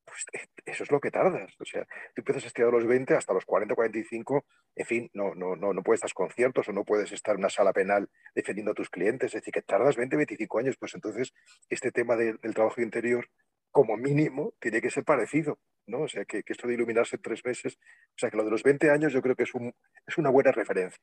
pues 0.05 0.27
eso 0.65 0.83
es 0.85 0.91
lo 0.91 1.01
que 1.01 1.11
tardas. 1.11 1.55
O 1.59 1.65
sea, 1.65 1.85
tú 2.15 2.21
empiezas 2.21 2.45
a 2.45 2.47
estudiar 2.49 2.69
a 2.69 2.73
los 2.73 2.87
20 2.87 3.15
hasta 3.15 3.33
los 3.33 3.45
40, 3.45 3.75
45, 3.75 4.45
en 4.77 4.87
fin, 4.87 5.11
no, 5.15 5.35
no, 5.35 5.57
no, 5.57 5.73
no 5.73 5.83
puedes 5.83 5.99
estar 5.99 6.13
conciertos 6.13 6.69
o 6.69 6.73
no 6.73 6.85
puedes 6.85 7.13
estar 7.13 7.35
en 7.35 7.41
una 7.41 7.51
sala 7.51 7.73
penal 7.73 8.09
defendiendo 8.35 8.73
a 8.73 8.75
tus 8.75 8.91
clientes. 8.91 9.29
Es 9.35 9.41
decir, 9.41 9.53
que 9.53 9.63
tardas 9.63 9.97
20, 9.97 10.17
25 10.17 10.59
años. 10.59 10.77
Pues 10.79 10.95
entonces, 10.95 11.33
este 11.69 11.93
tema 11.93 12.17
del 12.17 12.55
trabajo 12.55 12.81
interior, 12.81 13.29
como 13.71 13.97
mínimo, 13.97 14.55
tiene 14.61 14.81
que 14.81 14.91
ser 14.91 15.05
parecido. 15.05 15.59
¿no? 15.87 16.03
O 16.03 16.09
sea, 16.09 16.25
que, 16.25 16.43
esto 16.47 16.69
de 16.69 16.75
iluminarse 16.75 17.19
tres 17.19 17.45
meses, 17.45 17.77
o 17.77 18.19
sea, 18.19 18.31
que 18.31 18.37
lo 18.37 18.45
de 18.45 18.51
los 18.51 18.63
20 18.63 18.91
años 18.91 19.13
yo 19.13 19.23
creo 19.23 19.35
que 19.35 19.45
es, 19.45 19.55
un, 19.55 19.75
es 20.07 20.19
una 20.19 20.31
buena 20.31 20.53
referencia. 20.53 21.03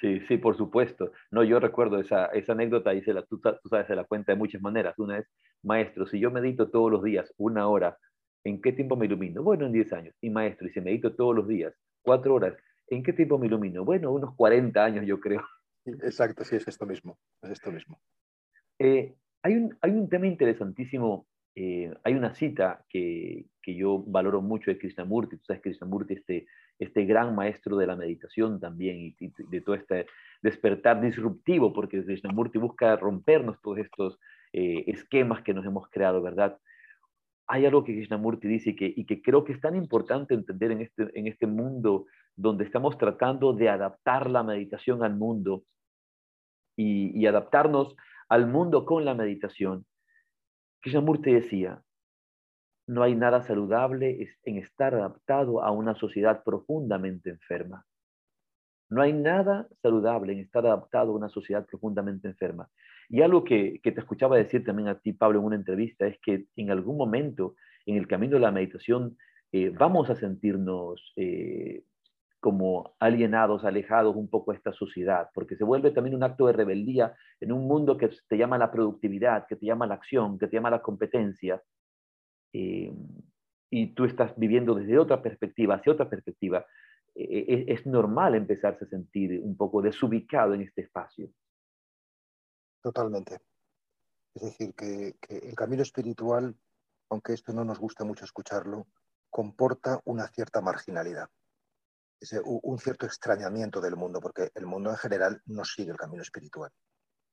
Sí, 0.00 0.20
sí, 0.28 0.38
por 0.38 0.56
supuesto. 0.56 1.12
No, 1.30 1.44
yo 1.44 1.60
recuerdo 1.60 2.00
esa, 2.00 2.26
esa 2.26 2.52
anécdota 2.52 2.94
y 2.94 3.02
se 3.02 3.12
la, 3.12 3.22
tú, 3.22 3.38
tú, 3.38 3.68
sabes, 3.68 3.86
se 3.86 3.94
la 3.94 4.04
cuenta 4.04 4.32
de 4.32 4.38
muchas 4.38 4.62
maneras. 4.62 4.98
Una 4.98 5.18
es, 5.18 5.26
maestro, 5.62 6.06
si 6.06 6.18
yo 6.18 6.30
medito 6.30 6.70
todos 6.70 6.90
los 6.90 7.02
días 7.02 7.32
una 7.36 7.68
hora, 7.68 7.98
¿en 8.44 8.62
qué 8.62 8.72
tiempo 8.72 8.96
me 8.96 9.06
ilumino? 9.06 9.42
Bueno, 9.42 9.66
en 9.66 9.72
10 9.72 9.92
años. 9.92 10.14
Y 10.22 10.30
maestro, 10.30 10.68
y 10.68 10.70
si 10.70 10.80
medito 10.80 11.14
todos 11.14 11.36
los 11.36 11.46
días 11.46 11.74
cuatro 12.02 12.34
horas, 12.34 12.56
¿en 12.88 13.02
qué 13.02 13.12
tiempo 13.12 13.38
me 13.38 13.46
ilumino? 13.46 13.84
Bueno, 13.84 14.10
unos 14.10 14.34
40 14.36 14.82
años 14.82 15.04
yo 15.06 15.20
creo. 15.20 15.42
Exacto, 15.84 16.44
sí, 16.44 16.56
es 16.56 16.66
esto 16.66 16.86
mismo. 16.86 17.18
Es 17.42 17.50
esto 17.50 17.70
mismo. 17.70 18.00
Eh, 18.78 19.14
hay, 19.42 19.54
un, 19.54 19.76
hay 19.82 19.90
un 19.90 20.08
tema 20.08 20.26
interesantísimo 20.26 21.26
eh, 21.56 21.92
hay 22.04 22.14
una 22.14 22.32
cita 22.34 22.84
que, 22.88 23.44
que, 23.60 23.74
yo 23.74 24.02
valoro 24.06 24.40
mucho 24.40 24.70
de 24.70 24.78
Krishnamurti, 24.78 25.36
tú 25.36 25.44
sabes 25.46 25.62
Krishnamurti, 25.62 26.14
este, 26.14 26.46
este 26.80 27.04
gran 27.04 27.36
maestro 27.36 27.76
de 27.76 27.86
la 27.86 27.94
meditación 27.94 28.58
también 28.58 29.14
y, 29.18 29.32
de 29.50 29.60
todo 29.60 29.76
este 29.76 30.06
despertar 30.42 31.00
disruptivo, 31.00 31.72
porque 31.72 32.04
Krishnamurti 32.04 32.58
busca 32.58 32.96
rompernos 32.96 33.60
todos 33.62 33.78
estos 33.78 34.18
eh, 34.52 34.84
esquemas 34.88 35.42
que 35.42 35.54
nos 35.54 35.64
hemos 35.64 35.88
creado, 35.90 36.20
¿verdad? 36.20 36.58
Hay 37.46 37.66
algo 37.66 37.84
que 37.84 37.94
Krishnamurti 37.94 38.48
dice 38.48 38.70
y 38.70 38.76
que, 38.76 38.92
y 38.96 39.04
que 39.06 39.22
creo 39.22 39.44
que 39.44 39.52
es 39.52 39.60
tan 39.60 39.76
importante 39.76 40.34
entender 40.34 40.72
en 40.72 40.80
este, 40.80 41.10
en 41.14 41.28
este 41.28 41.46
mundo 41.46 42.06
donde 42.34 42.64
estamos 42.64 42.98
tratando 42.98 43.52
de 43.52 43.68
adaptar 43.68 44.28
la 44.28 44.42
meditación 44.42 45.04
al 45.04 45.14
mundo 45.14 45.62
y, 46.76 47.16
y 47.16 47.26
adaptarnos 47.26 47.94
al 48.28 48.46
mundo 48.46 48.84
con 48.84 49.04
la 49.04 49.14
meditación 49.14 49.84
Krishnamurti 50.80 51.32
decía, 51.32 51.82
no 52.90 53.04
hay 53.04 53.14
nada 53.14 53.40
saludable 53.42 54.34
en 54.42 54.56
estar 54.56 54.96
adaptado 54.96 55.62
a 55.62 55.70
una 55.70 55.94
sociedad 55.94 56.42
profundamente 56.42 57.30
enferma. 57.30 57.86
No 58.88 59.00
hay 59.00 59.12
nada 59.12 59.68
saludable 59.80 60.32
en 60.32 60.40
estar 60.40 60.66
adaptado 60.66 61.12
a 61.12 61.14
una 61.14 61.28
sociedad 61.28 61.64
profundamente 61.66 62.26
enferma. 62.26 62.68
Y 63.08 63.22
algo 63.22 63.44
que, 63.44 63.80
te 63.80 63.90
escuchaba 63.90 64.36
decir 64.36 64.64
también 64.64 64.88
a 64.88 64.98
ti, 64.98 65.12
Pablo, 65.12 65.38
en 65.38 65.44
una 65.44 65.54
entrevista, 65.54 66.08
es 66.08 66.18
que 66.18 66.46
en 66.56 66.72
algún 66.72 66.96
momento 66.96 67.54
en 67.86 67.96
el 67.96 68.08
camino 68.08 68.34
de 68.34 68.40
la 68.40 68.50
meditación 68.50 69.16
eh, 69.52 69.70
vamos 69.70 70.10
a 70.10 70.16
sentirnos 70.16 71.12
eh, 71.14 71.84
como 72.40 72.96
alienados, 72.98 73.64
alejados 73.64 74.16
un 74.16 74.28
poco 74.28 74.50
de 74.50 74.56
esta 74.56 74.72
sociedad, 74.72 75.28
porque 75.32 75.54
se 75.54 75.62
vuelve 75.62 75.92
también 75.92 76.16
un 76.16 76.24
acto 76.24 76.48
de 76.48 76.54
rebeldía 76.54 77.14
en 77.38 77.52
un 77.52 77.68
mundo 77.68 77.96
que 77.96 78.10
te 78.28 78.36
llama 78.36 78.58
la 78.58 78.72
productividad, 78.72 79.46
que 79.46 79.54
te 79.54 79.66
llama 79.66 79.86
la 79.86 79.94
acción, 79.94 80.40
que 80.40 80.48
te 80.48 80.56
llama 80.56 80.70
la 80.70 80.82
competencia, 80.82 81.62
eh, 82.52 82.92
y 83.70 83.94
tú 83.94 84.04
estás 84.04 84.32
viviendo 84.36 84.74
desde 84.74 84.98
otra 84.98 85.22
perspectiva, 85.22 85.76
hacia 85.76 85.92
otra 85.92 86.08
perspectiva, 86.08 86.66
eh, 87.14 87.44
eh, 87.48 87.64
es, 87.68 87.86
normal 87.86 88.34
empezarse 88.34 88.84
a 88.84 88.88
sentir 88.88 89.40
un 89.42 89.56
poco 89.56 89.82
desubicado 89.82 90.54
en 90.54 90.62
este 90.62 90.82
espacio. 90.82 91.30
Totalmente. 92.82 93.38
Es 94.34 94.42
decir, 94.42 94.74
que, 94.74 95.16
el 95.28 95.54
camino 95.54 95.82
espiritual, 95.82 96.56
aunque 97.10 97.32
esto 97.32 97.52
no 97.52 97.64
nos 97.64 97.78
gusta 97.78 98.04
mucho 98.04 98.24
escucharlo, 98.24 98.86
comporta 99.28 100.00
una 100.04 100.26
cierta 100.28 100.60
marginalidad, 100.60 101.28
un 102.44 102.78
cierto 102.78 103.06
extrañamiento 103.06 103.80
del 103.80 103.96
mundo, 103.96 104.20
porque 104.20 104.50
el 104.54 104.66
mundo 104.66 104.90
en 104.90 104.96
general 104.96 105.40
no 105.46 105.64
sigue 105.64 105.90
el 105.90 105.96
camino 105.96 106.22
espiritual. 106.22 106.70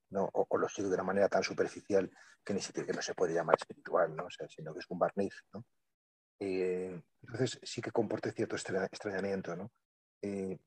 ¿No? 0.09 0.29
O, 0.33 0.57
lo 0.57 0.69
sigue 0.69 0.87
de 0.87 0.95
una 0.95 1.03
manera 1.03 1.29
tan 1.29 1.43
superficial 1.43 2.09
que 2.43 2.53
ni 2.53 2.61
siquiera 2.61 2.93
no 2.93 3.01
se 3.01 3.13
puede 3.13 3.33
llamar 3.33 3.55
espiritual, 3.59 4.15
¿no? 4.15 4.27
sino 4.49 4.73
que 4.73 4.79
es 4.79 4.85
un 4.89 4.99
barniz. 4.99 5.33
¿no? 5.53 5.65
Eh, 6.39 7.01
entonces 7.21 7.59
sí 7.63 7.81
que 7.81 7.91
comporta 7.91 8.31
cierto 8.31 8.55
extrañamiento. 8.55 9.55
¿no? 9.55 9.71
Eh, 10.21 10.57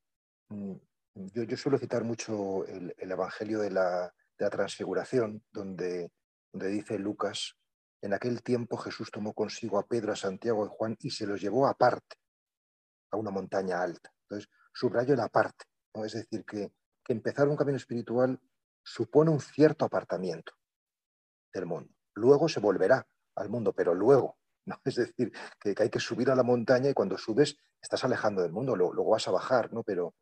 mm, 0.48 0.74
yo, 1.14 1.42
yo, 1.44 1.56
suelo 1.56 1.78
citar 1.78 2.04
mucho 2.04 2.66
el, 2.66 2.94
Evangelio 2.98 3.60
de 3.60 3.70
la, 3.70 4.12
de 4.38 4.44
la, 4.44 4.50
Transfiguración, 4.50 5.42
donde, 5.50 6.12
donde 6.52 6.68
dice 6.68 6.98
Lucas, 6.98 7.56
en 8.02 8.14
aquel 8.14 8.42
tiempo 8.42 8.76
Jesús 8.76 9.10
tomó 9.10 9.34
consigo 9.34 9.78
a 9.78 9.86
Pedro, 9.86 10.12
a 10.12 10.16
Santiago 10.16 10.66
y 10.66 10.70
Juan 10.70 10.96
y 11.00 11.10
se 11.10 11.26
los 11.26 11.40
llevó 11.40 11.66
aparte, 11.66 12.16
a 13.10 13.16
una 13.16 13.30
montaña 13.30 13.82
alta. 13.82 14.12
Entonces, 14.22 14.48
subrayo 14.72 15.14
el 15.14 15.20
aparte, 15.20 15.64
¿no? 15.94 16.04
es 16.04 16.12
decir, 16.12 16.44
que, 16.44 16.72
que 17.04 17.12
empezar 17.12 17.48
un 17.48 17.56
camino 17.56 17.76
espiritual 17.76 18.40
supone 18.82 19.30
un 19.30 19.40
cierto 19.40 19.84
apartamiento 19.84 20.52
del 21.52 21.66
mundo. 21.66 21.92
Luego 22.14 22.48
se 22.48 22.60
volverá 22.60 23.06
al 23.36 23.48
mundo, 23.48 23.72
pero 23.72 23.94
luego, 23.94 24.38
¿no? 24.66 24.80
Es 24.84 24.96
decir, 24.96 25.32
que, 25.58 25.74
hay 25.76 25.90
que 25.90 26.00
subir 26.00 26.30
a 26.30 26.36
la 26.36 26.42
montaña 26.42 26.90
y 26.90 26.94
cuando 26.94 27.18
subes 27.18 27.56
estás 27.80 28.04
alejando 28.04 28.42
del 28.42 28.52
mundo, 28.52 28.76
luego, 28.76 29.10
vas 29.10 29.26
a 29.28 29.30
bajar, 29.30 29.72
¿no? 29.72 29.82
Pero 29.82 30.14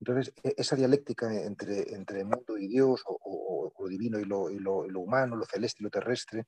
entonces 0.00 0.32
e, 0.42 0.54
esa 0.56 0.76
dialéctica 0.76 1.32
entre, 1.32 1.94
entre 1.94 2.24
mundo 2.24 2.56
y 2.58 2.68
Dios, 2.68 3.02
o, 3.06 3.72
lo 3.78 3.88
divino 3.88 4.20
y 4.20 4.24
lo, 4.24 4.50
y, 4.50 4.58
lo, 4.58 5.00
humano, 5.00 5.34
lo 5.34 5.44
celeste 5.44 5.78
y 5.80 5.84
lo 5.84 5.90
terrestre, 5.90 6.46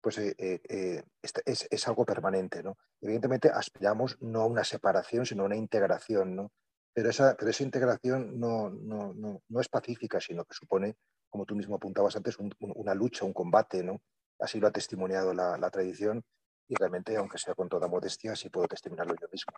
pues 0.00 0.16
eh, 0.16 0.34
eh, 0.38 0.60
eh, 0.68 1.02
es, 1.44 1.68
es, 1.70 1.88
algo 1.88 2.06
permanente, 2.06 2.62
¿no? 2.62 2.78
Evidentemente 3.02 3.50
aspiramos 3.50 4.16
no 4.22 4.40
a 4.40 4.46
una 4.46 4.64
separación, 4.64 5.26
sino 5.26 5.42
a 5.42 5.46
una 5.46 5.56
integración, 5.56 6.34
¿no? 6.34 6.52
Pero 7.00 7.08
esa, 7.08 7.34
pero 7.34 7.50
esa 7.50 7.62
integración 7.62 8.38
no, 8.38 8.68
no, 8.68 9.14
no, 9.14 9.40
no, 9.48 9.60
es 9.60 9.70
pacífica, 9.70 10.20
sino 10.20 10.44
que 10.44 10.52
supone, 10.52 10.96
como 11.30 11.46
tú 11.46 11.56
mismo 11.56 11.76
apuntabas 11.76 12.14
antes, 12.14 12.36
una 12.60 12.92
lucha, 12.92 13.24
un 13.24 13.32
combate. 13.32 13.82
¿no? 13.82 14.02
Así 14.38 14.60
lo 14.60 14.66
ha 14.66 14.70
testimoniado 14.70 15.32
la, 15.32 15.70
tradición 15.70 16.22
y 16.68 16.74
realmente, 16.74 17.16
aunque 17.16 17.38
sea 17.38 17.54
con 17.54 17.70
toda 17.70 17.88
modestia, 17.88 18.36
sí 18.36 18.50
puedo 18.50 18.68
testimoniarlo 18.68 19.14
yo 19.18 19.28
mismo. 19.32 19.54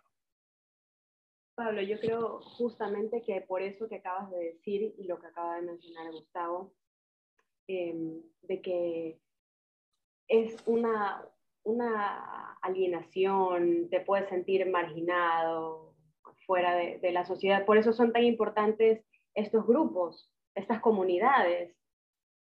Pablo, 1.55 1.81
yo 1.81 1.99
creo 1.99 2.39
justamente 2.39 3.21
que 3.21 3.41
por 3.41 3.61
eso 3.61 3.89
que 3.89 3.97
acabas 3.97 4.31
de 4.31 4.37
decir 4.37 4.95
y 4.97 5.03
lo 5.03 5.19
que 5.19 5.27
acaba 5.27 5.57
de 5.57 5.63
mencionar 5.63 6.13
Gustavo, 6.13 6.73
em, 7.67 8.21
de 8.43 8.61
que 8.61 9.19
es 10.29 10.55
una, 10.65 11.27
una 11.63 12.53
alienación, 12.61 13.89
te 13.89 13.99
puedes 13.99 14.29
sentir 14.29 14.65
marginado, 14.71 15.92
fuera 16.45 16.75
de, 16.75 17.11
la 17.11 17.25
sociedad. 17.25 17.65
Por 17.65 17.77
eso 17.77 17.93
son 17.93 18.11
tan 18.11 18.23
importantes 18.23 19.03
estos 19.33 19.65
grupos, 19.65 20.31
estas 20.55 20.81
comunidades, 20.81 21.75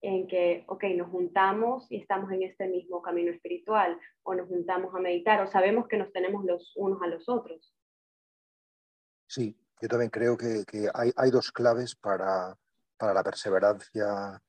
en 0.03 0.29
que, 0.29 0.65
ok, 0.69 0.85
nos 0.97 1.11
juntamos 1.11 1.91
y 1.91 1.97
estamos 1.97 2.31
en 2.31 2.43
este 2.43 2.69
mismo 2.69 3.03
camino 3.03 3.33
espiritual, 3.33 3.99
o 4.23 4.35
nos 4.35 4.47
juntamos 4.49 4.95
a 4.95 5.01
meditar, 5.01 5.41
o 5.41 5.51
sabemos 5.51 5.89
que 5.89 5.97
nos 5.97 6.13
tenemos 6.13 6.45
los 6.45 6.73
unos 6.77 7.03
a 7.03 7.07
los 7.07 7.29
otros. 7.29 7.75
Sí, 9.27 9.59
yo 9.81 9.89
también 9.89 10.11
creo 10.11 10.37
que, 10.37 10.65
hay, 10.95 11.11
hay, 11.17 11.31
dos 11.31 11.51
claves 11.51 11.97
para, 11.97 12.57
para 12.97 13.15
la 13.15 13.25
perseverancia, 13.25 14.41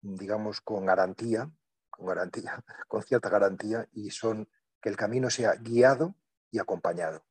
digamos, 0.00 0.60
con 0.60 0.86
garantía, 0.86 1.50
con 1.88 2.06
garantía, 2.06 2.62
con 2.88 3.02
cierta 3.02 3.28
garantía, 3.28 3.88
y 3.92 4.10
son 4.10 4.48
que 4.80 4.88
el 4.88 4.96
camino 4.96 5.28
sea 5.30 5.54
guiado 5.56 6.14
y 6.50 6.58
acompañado. 6.58 7.24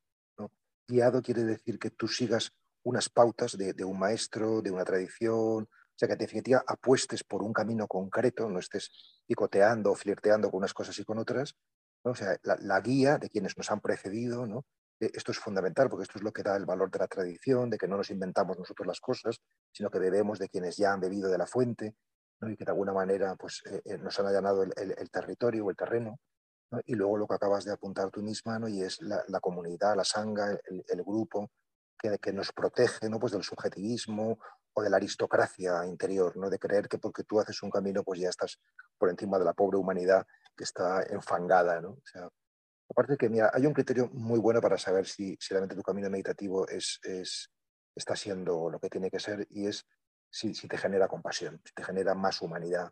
Guiado 0.89 1.21
quiere 1.21 1.43
decir 1.43 1.77
que 1.77 1.91
tú 1.91 2.07
sigas 2.07 2.51
unas 2.83 3.09
pautas 3.09 3.55
de, 3.57 3.83
un 3.83 3.99
maestro, 3.99 4.61
de 4.61 4.71
una 4.71 4.83
tradición, 4.83 5.63
o 5.63 5.95
sea, 5.95 6.07
que 6.07 6.13
en 6.13 6.19
definitiva 6.19 6.63
apuestes 6.65 7.23
por 7.23 7.43
un 7.43 7.53
camino 7.53 7.87
concreto, 7.87 8.49
no 8.49 8.59
estés 8.59 8.89
picoteando 9.27 9.91
o 9.91 9.95
flirteando 9.95 10.49
con 10.49 10.59
unas 10.59 10.73
cosas 10.73 10.97
y 10.97 11.03
con 11.03 11.19
otras. 11.19 11.55
O 12.03 12.15
sea, 12.15 12.37
la, 12.43 12.79
guía 12.79 13.17
de 13.17 13.29
quienes 13.29 13.57
nos 13.57 13.69
han 13.69 13.81
precedido, 13.81 14.47
¿no? 14.47 14.65
E, 14.99 15.11
esto 15.13 15.31
es 15.31 15.37
fundamental 15.37 15.89
porque 15.89 16.03
esto 16.03 16.17
es 16.17 16.23
lo 16.23 16.31
que 16.31 16.41
da 16.41 16.55
el 16.55 16.65
valor 16.65 16.89
de 16.89 16.99
la 16.99 17.07
tradición, 17.07 17.69
de 17.69 17.77
que 17.77 17.87
no 17.87 17.97
nos 17.97 18.09
inventamos 18.09 18.57
nosotros 18.57 18.87
las 18.87 19.01
cosas, 19.01 19.41
sino 19.71 19.91
que 19.91 19.99
bebemos 19.99 20.39
de 20.39 20.49
quienes 20.49 20.77
ya 20.77 20.93
han 20.93 21.01
bebido 21.01 21.29
de 21.29 21.37
la 21.37 21.45
fuente 21.45 21.95
y 22.41 22.55
que 22.55 22.65
de 22.65 22.71
alguna 22.71 22.93
manera 22.93 23.35
pues, 23.35 23.61
eh, 23.69 23.81
eh, 23.83 23.97
nos 23.97 24.17
han 24.19 24.27
allanado 24.27 24.63
el, 24.63 24.71
el 24.75 25.09
territorio 25.11 25.65
o 25.65 25.69
el 25.69 25.75
terreno. 25.75 26.17
Y 26.85 26.95
luego 26.95 27.17
lo 27.17 27.27
que 27.27 27.33
acabas 27.33 27.65
de 27.65 27.71
apuntar 27.71 28.11
tú 28.11 28.21
misma, 28.21 28.59
¿no? 28.59 28.67
y 28.67 28.81
es 28.81 29.01
la, 29.01 29.39
comunidad, 29.39 29.95
la 29.95 30.03
sanga, 30.03 30.51
el, 30.51 31.03
grupo 31.03 31.49
que, 31.97 32.17
que, 32.19 32.31
nos 32.31 32.51
protege 32.51 33.09
¿no? 33.09 33.19
pues 33.19 33.33
del 33.33 33.43
subjetivismo 33.43 34.39
o 34.73 34.81
de 34.81 34.89
la 34.89 34.97
aristocracia 34.97 35.85
interior, 35.85 36.37
¿no? 36.37 36.49
de 36.49 36.59
creer 36.59 36.87
que 36.87 36.99
porque 36.99 37.23
tú 37.23 37.39
haces 37.39 37.63
un 37.63 37.71
camino 37.71 38.03
pues 38.03 38.19
ya 38.19 38.29
estás 38.29 38.59
por 38.97 39.09
encima 39.09 39.39
de 39.39 39.45
la 39.45 39.53
pobre 39.53 39.77
humanidad 39.77 40.25
que 40.55 40.63
está 40.63 41.03
enfangada. 41.03 41.81
¿no? 41.81 41.89
O 41.91 42.03
sea, 42.05 42.29
aparte 42.89 43.17
que 43.17 43.29
mira, 43.29 43.49
hay 43.53 43.65
un 43.65 43.73
criterio 43.73 44.09
muy 44.13 44.39
bueno 44.39 44.61
para 44.61 44.77
saber 44.77 45.07
si, 45.07 45.37
realmente 45.49 45.75
tu 45.75 45.81
camino 45.81 46.09
meditativo 46.09 46.67
es, 46.67 46.99
es, 47.03 47.49
está 47.95 48.15
siendo 48.15 48.69
lo 48.69 48.79
que 48.79 48.89
tiene 48.89 49.09
que 49.09 49.19
ser 49.19 49.47
y 49.49 49.67
es 49.67 49.85
si, 50.29 50.53
si 50.53 50.67
te 50.67 50.77
genera 50.77 51.07
compasión, 51.07 51.59
si 51.65 51.73
te 51.73 51.83
genera 51.83 52.13
más 52.13 52.41
humanidad, 52.41 52.91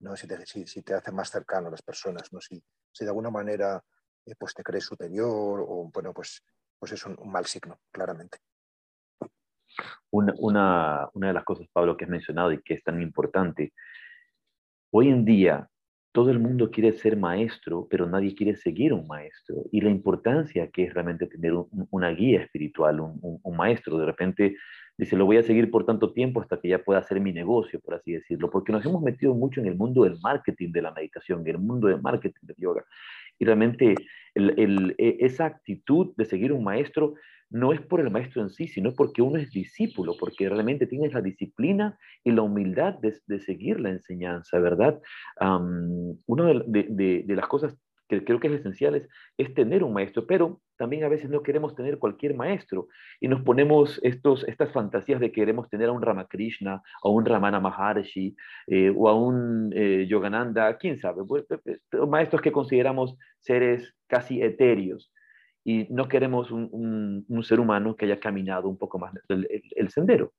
¿no? 0.00 0.16
si, 0.16 0.26
te, 0.26 0.44
si, 0.46 0.82
te 0.82 0.94
hace 0.94 1.12
más 1.12 1.30
cercano 1.30 1.68
a 1.68 1.70
las 1.70 1.82
personas, 1.82 2.32
¿no? 2.32 2.40
si, 2.40 2.62
si 2.92 3.04
de 3.04 3.10
alguna 3.10 3.30
manera 3.30 3.82
eh, 4.26 4.34
pues 4.38 4.54
te 4.54 4.62
crees 4.62 4.84
superior 4.84 5.64
o 5.66 5.90
bueno, 5.92 6.12
pues, 6.12 6.44
pues 6.78 6.92
es 6.92 7.04
un, 7.06 7.16
mal 7.30 7.46
signo, 7.46 7.78
claramente. 7.90 8.38
Una, 10.10 10.34
una, 10.38 11.08
una, 11.14 11.28
de 11.28 11.32
las 11.32 11.44
cosas, 11.44 11.66
Pablo, 11.72 11.96
que 11.96 12.04
has 12.04 12.10
mencionado 12.10 12.52
y 12.52 12.62
que 12.62 12.74
es 12.74 12.82
tan 12.82 13.00
importante, 13.02 13.72
hoy 14.90 15.08
en 15.08 15.24
día 15.24 15.68
todo 16.16 16.30
el 16.30 16.38
mundo 16.38 16.70
quiere 16.70 16.92
ser 16.92 17.14
maestro, 17.14 17.86
pero 17.90 18.06
nadie 18.06 18.34
quiere 18.34 18.56
seguir 18.56 18.94
un 18.94 19.06
maestro. 19.06 19.64
Y 19.70 19.82
la 19.82 19.90
importancia 19.90 20.70
que 20.70 20.84
es 20.84 20.94
realmente 20.94 21.26
tener 21.26 21.52
una 21.90 22.08
guía 22.08 22.40
espiritual, 22.40 23.00
un, 23.00 23.38
un, 23.42 23.56
maestro, 23.56 23.98
de 23.98 24.06
repente 24.06 24.56
dice, 24.98 25.16
lo 25.16 25.26
voy 25.26 25.36
a 25.36 25.42
seguir 25.42 25.70
por 25.70 25.84
tanto 25.84 26.12
tiempo 26.12 26.40
hasta 26.40 26.60
que 26.60 26.68
ya 26.68 26.78
pueda 26.78 27.00
hacer 27.00 27.20
mi 27.20 27.32
negocio, 27.32 27.80
por 27.80 27.94
así 27.94 28.12
decirlo, 28.12 28.50
porque 28.50 28.72
nos 28.72 28.84
hemos 28.84 29.02
metido 29.02 29.34
mucho 29.34 29.60
en 29.60 29.66
el 29.66 29.76
mundo 29.76 30.04
del 30.04 30.18
marketing 30.22 30.72
de 30.72 30.82
la 30.82 30.92
meditación, 30.92 31.40
en 31.40 31.48
el 31.48 31.58
mundo 31.58 31.88
del 31.88 32.00
marketing 32.00 32.40
del 32.42 32.56
yoga. 32.56 32.84
Y 33.38 33.44
realmente 33.44 33.94
e, 34.34 35.16
esa 35.20 35.46
actitud 35.46 36.14
de 36.16 36.24
seguir 36.24 36.52
un 36.52 36.64
maestro 36.64 37.14
no 37.50 37.72
es 37.72 37.80
por 37.80 38.00
el 38.00 38.10
maestro 38.10 38.42
en 38.42 38.50
sí, 38.50 38.66
sino 38.66 38.92
porque 38.94 39.22
uno 39.22 39.38
es 39.38 39.50
discípulo, 39.50 40.14
porque 40.18 40.48
realmente 40.48 40.86
tienes 40.86 41.12
la 41.12 41.20
disciplina 41.20 41.98
y 42.24 42.32
la 42.32 42.42
humildad 42.42 42.94
de, 42.98 43.40
seguir 43.40 43.78
la 43.78 43.90
enseñanza, 43.90 44.58
¿verdad? 44.58 45.00
una 46.26 46.52
de, 46.66 47.24
las 47.28 47.46
cosas 47.46 47.76
que 48.08 48.24
creo 48.24 48.40
que 48.40 48.48
es 48.48 48.60
esencial 48.60 49.06
es, 49.36 49.54
tener 49.54 49.82
un 49.82 49.92
maestro, 49.92 50.26
pero 50.26 50.60
también 50.76 51.04
a 51.04 51.08
veces 51.08 51.30
no 51.30 51.42
queremos 51.42 51.74
tener 51.74 51.98
cualquier 51.98 52.34
maestro 52.34 52.88
y 53.20 53.28
nos 53.28 53.42
ponemos 53.42 54.00
estos, 54.02 54.46
estas 54.48 54.72
fantasías 54.72 55.20
de 55.20 55.32
que 55.32 55.40
queremos 55.40 55.68
tener 55.68 55.88
a 55.88 55.92
un 55.92 56.02
Ramakrishna, 56.02 56.82
o 57.02 57.10
un 57.10 57.24
Ramana 57.24 57.60
Maharshi, 57.60 58.36
eh, 58.66 58.92
o 58.94 59.08
a 59.08 59.14
un 59.14 59.72
eh, 59.74 60.06
Yogananda, 60.08 60.76
quién 60.78 60.98
sabe, 60.98 61.24
pues, 61.26 61.44
maestros 62.08 62.42
que 62.42 62.52
consideramos 62.52 63.16
seres 63.40 63.94
casi 64.06 64.42
etéreos 64.42 65.12
y 65.64 65.88
no 65.90 66.06
queremos 66.06 66.52
un, 66.52 67.24
ser 67.42 67.58
humano 67.58 67.96
que 67.96 68.04
haya 68.04 68.20
caminado 68.20 68.68
un 68.68 68.78
poco 68.78 69.00
más 69.00 69.12
el, 69.28 69.48
el, 69.74 69.88
sendero. 69.90 70.32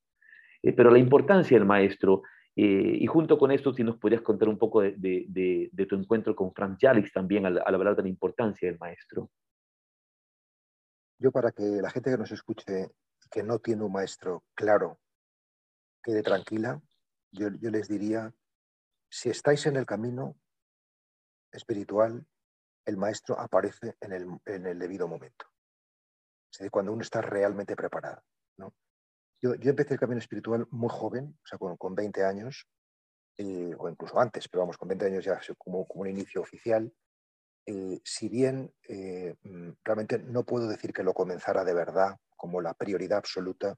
Eh, 0.64 0.72
pero 0.72 0.90
la 0.90 1.00
importancia 1.00 1.58
del 1.58 1.68
maestro 1.68 2.22
Eh, 2.60 2.98
y 3.02 3.06
junto 3.06 3.38
con 3.38 3.52
esto, 3.52 3.72
si 3.72 3.84
nos 3.84 3.98
podrías 3.98 4.24
contar 4.24 4.50
un 4.50 4.58
poco 4.58 4.82
de, 4.82 5.70
tu 5.88 5.96
encuentro 5.96 6.36
con 6.36 6.52
Frank 6.56 6.80
Jalix 6.82 7.14
también 7.14 7.46
al, 7.46 7.60
hablar 7.60 7.96
de 7.96 8.02
la 8.02 8.10
importancia 8.10 8.68
del 8.68 8.80
maestro. 8.80 9.30
Yo 11.20 11.32
para 11.32 11.52
que 11.52 11.62
la 11.62 11.92
gente 11.92 12.10
que 12.10 12.18
nos 12.18 12.32
escuche 12.32 12.90
que 13.30 13.44
no 13.44 13.60
tiene 13.60 13.84
un 13.84 13.92
maestro 13.92 14.44
claro 14.56 15.00
quede 16.02 16.24
tranquila, 16.24 16.82
yo, 17.32 17.50
les 17.50 17.88
diría, 17.88 18.34
si 19.08 19.30
estáis 19.30 19.68
en 19.68 19.76
el 19.76 19.86
camino 19.86 20.36
espiritual, 21.52 22.26
el 22.86 22.98
maestro 22.98 23.40
aparece 23.40 23.96
en 24.00 24.14
el, 24.14 24.80
debido 24.80 25.08
momento. 25.08 25.46
Es 26.60 26.72
cuando 26.72 26.92
uno 26.92 27.04
está 27.04 27.22
realmente 27.22 27.76
preparado. 27.76 28.24
Yo, 29.42 29.54
empecé 29.54 29.94
el 29.94 30.00
camino 30.00 30.20
espiritual 30.20 30.68
muy 30.72 30.90
joven, 30.92 31.38
o 31.44 31.48
sea, 31.48 31.60
con, 31.60 31.96
20 31.96 32.24
años, 32.24 32.68
eh, 33.38 33.74
o 33.78 33.88
incluso 33.88 34.20
antes, 34.20 34.48
pero 34.50 34.62
vamos, 34.62 34.78
con 34.78 34.88
20 34.88 35.06
años 35.06 35.26
ya 35.26 35.40
como, 35.58 35.88
como 35.88 36.02
un 36.02 36.10
inicio 36.10 36.42
oficial. 36.42 36.92
Eh, 37.66 38.00
si 38.04 38.30
bien 38.30 38.74
eh, 38.88 39.36
mm, 39.44 39.72
realmente 39.84 40.20
no 40.20 40.44
puedo 40.44 40.68
decir 40.68 40.94
que 40.94 41.04
lo 41.04 41.14
comenzara 41.14 41.66
de 41.66 41.74
verdad 41.74 42.16
como 42.36 42.62
la 42.62 42.74
prioridad 42.74 43.18
absoluta 43.18 43.76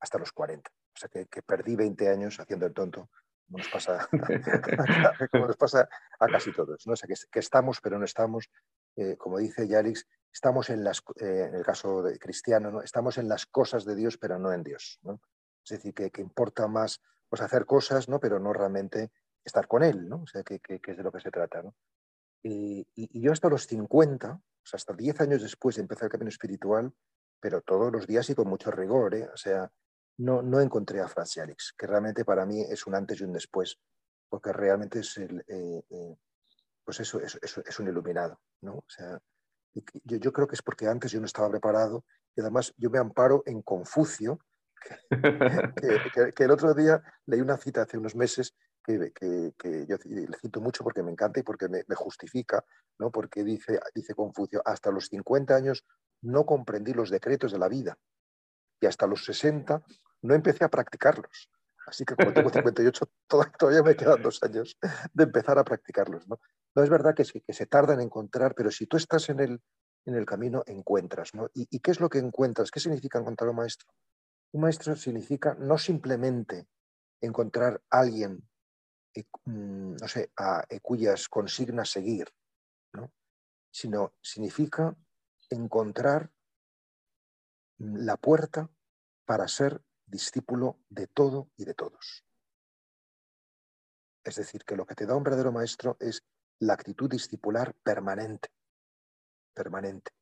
hasta 0.00 0.18
los 0.18 0.32
40. 0.32 0.70
O 0.70 0.98
sea, 0.98 1.08
que, 1.08 1.42
perdí 1.42 1.76
20 1.76 2.08
años 2.08 2.40
haciendo 2.40 2.64
el 2.66 2.72
tonto, 2.72 3.10
como 3.44 3.58
nos 3.58 3.68
pasa, 3.68 4.08
como 5.30 5.46
nos 5.46 5.56
pasa 5.56 5.88
a 6.18 6.26
casi 6.26 6.52
todos. 6.52 6.86
¿no? 6.86 6.94
O 6.94 6.96
sea, 6.96 7.06
que, 7.06 7.38
estamos, 7.38 7.80
pero 7.82 7.98
no 7.98 8.04
estamos. 8.06 8.48
como 9.18 9.38
dice 9.38 9.68
Yarix, 9.68 10.06
estamos 10.36 10.68
en 10.68 10.84
las, 10.84 11.02
eh, 11.18 11.46
en 11.48 11.54
el 11.54 11.64
caso 11.64 12.02
de 12.02 12.18
cristiano, 12.18 12.70
¿no? 12.70 12.82
estamos 12.82 13.16
en 13.16 13.26
las 13.26 13.46
cosas 13.46 13.86
de 13.86 13.96
Dios, 13.96 14.18
pero 14.18 14.38
no 14.38 14.52
en 14.52 14.62
Dios. 14.62 15.00
Es 15.64 15.70
decir, 15.70 15.94
que, 15.94 16.20
importa 16.20 16.68
más 16.68 17.00
pues, 17.30 17.40
hacer 17.40 17.64
cosas, 17.64 18.10
¿no? 18.10 18.20
pero 18.20 18.38
no 18.38 18.52
realmente 18.52 19.10
estar 19.42 19.66
con 19.66 19.82
Él, 19.82 20.06
¿no? 20.06 20.22
o 20.22 20.26
sea, 20.26 20.42
que, 20.42 20.60
es 20.62 20.96
de 20.96 21.02
lo 21.02 21.10
que 21.10 21.20
se 21.20 21.30
trata. 21.30 21.62
Y, 22.42 22.86
yo 23.18 23.32
hasta 23.32 23.48
los 23.48 23.66
50, 23.66 24.32
o 24.32 24.42
sea, 24.62 24.76
hasta 24.76 24.92
10 24.92 25.22
años 25.22 25.42
después 25.42 25.76
de 25.76 25.82
empezar 25.82 26.04
el 26.04 26.10
camino 26.10 26.28
espiritual, 26.28 26.92
pero 27.40 27.62
todos 27.62 27.90
los 27.90 28.06
días 28.06 28.28
y 28.28 28.34
con 28.34 28.48
mucho 28.48 28.70
rigor, 28.70 29.14
¿eh? 29.14 29.28
o 29.32 29.36
sea, 29.38 29.72
no, 30.18 30.42
no 30.42 30.60
encontré 30.60 31.00
a 31.00 31.08
Franz 31.08 31.38
Alex, 31.38 31.74
que 31.78 31.86
realmente 31.86 32.26
para 32.26 32.44
mí 32.44 32.60
es 32.60 32.86
un 32.86 32.94
antes 32.94 33.22
y 33.22 33.24
un 33.24 33.32
después, 33.32 33.78
porque 34.28 34.52
realmente 34.52 35.00
es 35.00 35.16
el, 35.16 35.42
eh, 35.48 35.82
pues 36.84 37.00
eso, 37.00 37.20
es, 37.20 37.38
es, 37.42 37.80
un 37.80 37.88
iluminado, 37.88 38.38
¿no? 38.60 38.74
O 38.74 38.88
sea, 38.88 39.18
yo, 40.04 40.32
creo 40.32 40.46
que 40.46 40.54
es 40.54 40.62
porque 40.62 40.86
antes 40.86 41.10
yo 41.10 41.20
no 41.20 41.26
estaba 41.26 41.50
preparado 41.50 42.04
y 42.34 42.40
además 42.40 42.72
yo 42.76 42.90
me 42.90 42.98
amparo 42.98 43.42
en 43.46 43.62
Confucio, 43.62 44.38
que, 44.80 45.10
el 46.44 46.50
otro 46.50 46.74
día 46.74 47.02
leí 47.26 47.40
una 47.40 47.56
cita 47.56 47.82
hace 47.82 47.98
unos 47.98 48.14
meses 48.14 48.54
que, 48.84 49.12
yo 49.88 49.96
le 50.04 50.38
cito 50.40 50.60
mucho 50.60 50.84
porque 50.84 51.02
me 51.02 51.10
encanta 51.10 51.40
y 51.40 51.42
porque 51.42 51.68
me, 51.68 51.82
justifica, 51.94 52.64
¿no? 52.98 53.10
porque 53.10 53.42
dice, 53.42 53.80
dice 53.94 54.14
Confucio, 54.14 54.62
hasta 54.64 54.90
los 54.90 55.06
50 55.06 55.54
años 55.54 55.84
no 56.22 56.46
comprendí 56.46 56.92
los 56.92 57.10
decretos 57.10 57.52
de 57.52 57.58
la 57.58 57.68
vida 57.68 57.98
y 58.80 58.86
hasta 58.86 59.06
los 59.06 59.24
60 59.24 59.82
no 60.22 60.34
empecé 60.34 60.64
a 60.64 60.68
practicarlos. 60.68 61.50
Así 61.86 62.04
que 62.04 62.16
como 62.16 62.32
tengo 62.32 62.50
58, 62.50 63.10
todavía 63.58 63.82
me 63.82 63.96
quedan 63.96 64.20
dos 64.20 64.42
años 64.42 64.76
de 65.12 65.24
empezar 65.24 65.58
a 65.58 65.64
practicarlos. 65.64 66.26
¿no? 66.26 66.40
No 66.74 66.82
es 66.82 66.90
verdad 66.90 67.14
que 67.14 67.24
se, 67.24 67.40
que 67.40 67.52
se 67.52 67.66
tarda 67.66 67.94
en 67.94 68.00
encontrar, 68.00 68.54
pero 68.54 68.70
si 68.70 68.86
tú 68.86 68.96
estás 68.96 69.28
en 69.28 69.40
el, 69.40 69.62
en 70.04 70.14
el 70.16 70.26
camino, 70.26 70.64
encuentras. 70.66 71.32
¿no? 71.34 71.48
¿Y, 71.54 71.78
qué 71.78 71.92
es 71.92 72.00
lo 72.00 72.08
que 72.08 72.18
encuentras? 72.18 72.70
¿Qué 72.70 72.80
significa 72.80 73.20
encontrar 73.20 73.50
un 73.50 73.56
maestro? 73.56 73.88
Un 74.52 74.62
maestro 74.62 74.96
significa 74.96 75.54
no 75.54 75.78
simplemente 75.78 76.66
encontrar 77.20 77.80
a 77.90 78.00
alguien, 78.00 78.48
eh, 79.14 79.24
mm, 79.44 79.96
no 80.00 80.08
sé, 80.08 80.32
a, 80.36 80.64
eh, 80.68 80.80
cuyas 80.80 81.28
consignas 81.28 81.90
seguir, 81.90 82.28
¿no? 82.92 83.12
sino 83.70 84.14
significa 84.20 84.96
encontrar 85.50 86.30
la 87.78 88.16
puerta 88.16 88.70
para 89.24 89.46
ser 89.48 89.82
discípulo 90.06 90.78
de 90.88 91.06
todo 91.08 91.50
y 91.56 91.64
de 91.64 91.74
todos. 91.74 92.24
Es 94.24 94.36
decir, 94.36 94.64
que 94.64 94.76
lo 94.76 94.86
que 94.86 94.94
te 94.94 95.06
da 95.06 95.14
un 95.14 95.22
verdadero 95.22 95.52
maestro 95.52 95.96
es 96.00 96.24
la 96.58 96.74
actitud 96.74 97.08
discipular 97.08 97.74
permanente, 97.74 98.48
permanente. 99.54 100.12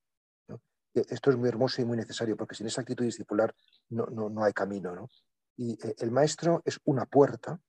Esto 0.94 1.30
es 1.30 1.36
muy 1.36 1.48
hermoso 1.48 1.82
y 1.82 1.84
muy 1.84 1.96
necesario, 1.96 2.36
porque 2.36 2.54
sin 2.54 2.66
esa 2.66 2.82
actitud 2.82 3.04
discipular 3.04 3.52
no, 3.88 4.06
no, 4.06 4.44
hay 4.44 4.52
camino. 4.52 5.08
Y 5.56 5.72
eh, 5.72 5.94
el 5.98 6.12
maestro 6.12 6.62
es 6.64 6.78
una 6.84 7.04
puerta 7.06 7.60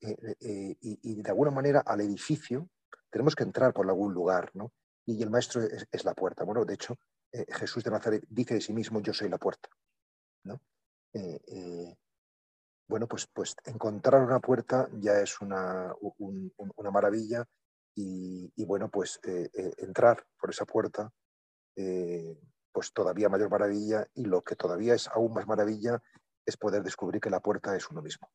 eh, 0.00 0.36
eh, 0.40 0.76
y, 0.80 1.22
de 1.22 1.30
alguna 1.30 1.50
manera 1.50 1.80
al 1.80 2.00
edificio 2.00 2.68
tenemos 3.08 3.34
que 3.34 3.44
entrar 3.44 3.72
por 3.72 3.88
algún 3.88 4.12
lugar, 4.12 4.50
¿no? 4.54 4.72
Y 5.06 5.22
el 5.22 5.30
maestro 5.30 5.62
es, 5.62 6.04
la 6.04 6.14
puerta. 6.14 6.44
Bueno, 6.44 6.64
de 6.64 6.74
hecho, 6.74 6.98
Jesús 7.32 7.82
de 7.84 7.90
Nazaret 7.90 8.24
dice 8.28 8.54
de 8.54 8.60
sí 8.60 8.72
mismo, 8.72 9.00
yo 9.00 9.12
soy 9.12 9.28
la 9.28 9.38
puerta. 9.38 9.68
Bueno, 12.88 13.06
pues, 13.06 13.26
pues 13.32 13.56
encontrar 13.64 14.22
una 14.22 14.40
puerta 14.40 14.88
ya 15.00 15.20
es 15.20 15.40
una, 15.40 15.94
una 16.18 16.90
maravilla 16.90 17.46
y, 17.94 18.64
bueno, 18.64 18.90
pues 18.90 19.20
eh, 19.26 19.50
eh, 19.52 19.72
entrar 19.78 20.24
por 20.38 20.50
esa 20.50 20.64
puerta, 20.64 21.10
eh, 21.76 22.38
pues 22.72 22.92
todavía 22.92 23.28
mayor 23.28 23.50
maravilla 23.50 24.06
y 24.14 24.24
lo 24.24 24.42
que 24.42 24.56
todavía 24.56 24.94
es 24.94 25.08
aún 25.08 25.34
más 25.34 25.46
maravilla 25.46 26.02
es 26.44 26.56
poder 26.56 26.82
descubrir 26.82 27.20
que 27.20 27.30
la 27.30 27.40
puerta 27.40 27.76
es 27.76 27.90
uno 27.90 28.02
mismo. 28.02 28.30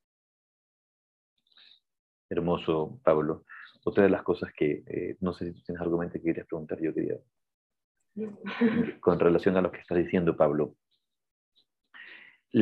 Hermoso, 2.29 2.99
Pablo. 3.03 3.45
Otra 3.85 4.03
de 4.03 4.09
las 4.09 4.23
cosas 4.23 4.51
que, 4.55 5.17
no 5.21 5.33
sé 5.33 5.53
si 5.53 5.63
tienes 5.63 5.81
algo 5.81 5.99
que 5.99 6.21
querías 6.21 6.45
preguntar, 6.45 6.79
yo 6.79 6.93
quería, 6.93 7.17
con 9.01 9.19
relación 9.19 9.55
a 9.57 9.61
lo 9.61 9.71
que 9.71 9.79
estás 9.79 9.97
diciendo, 9.97 10.35
Pablo, 10.35 10.75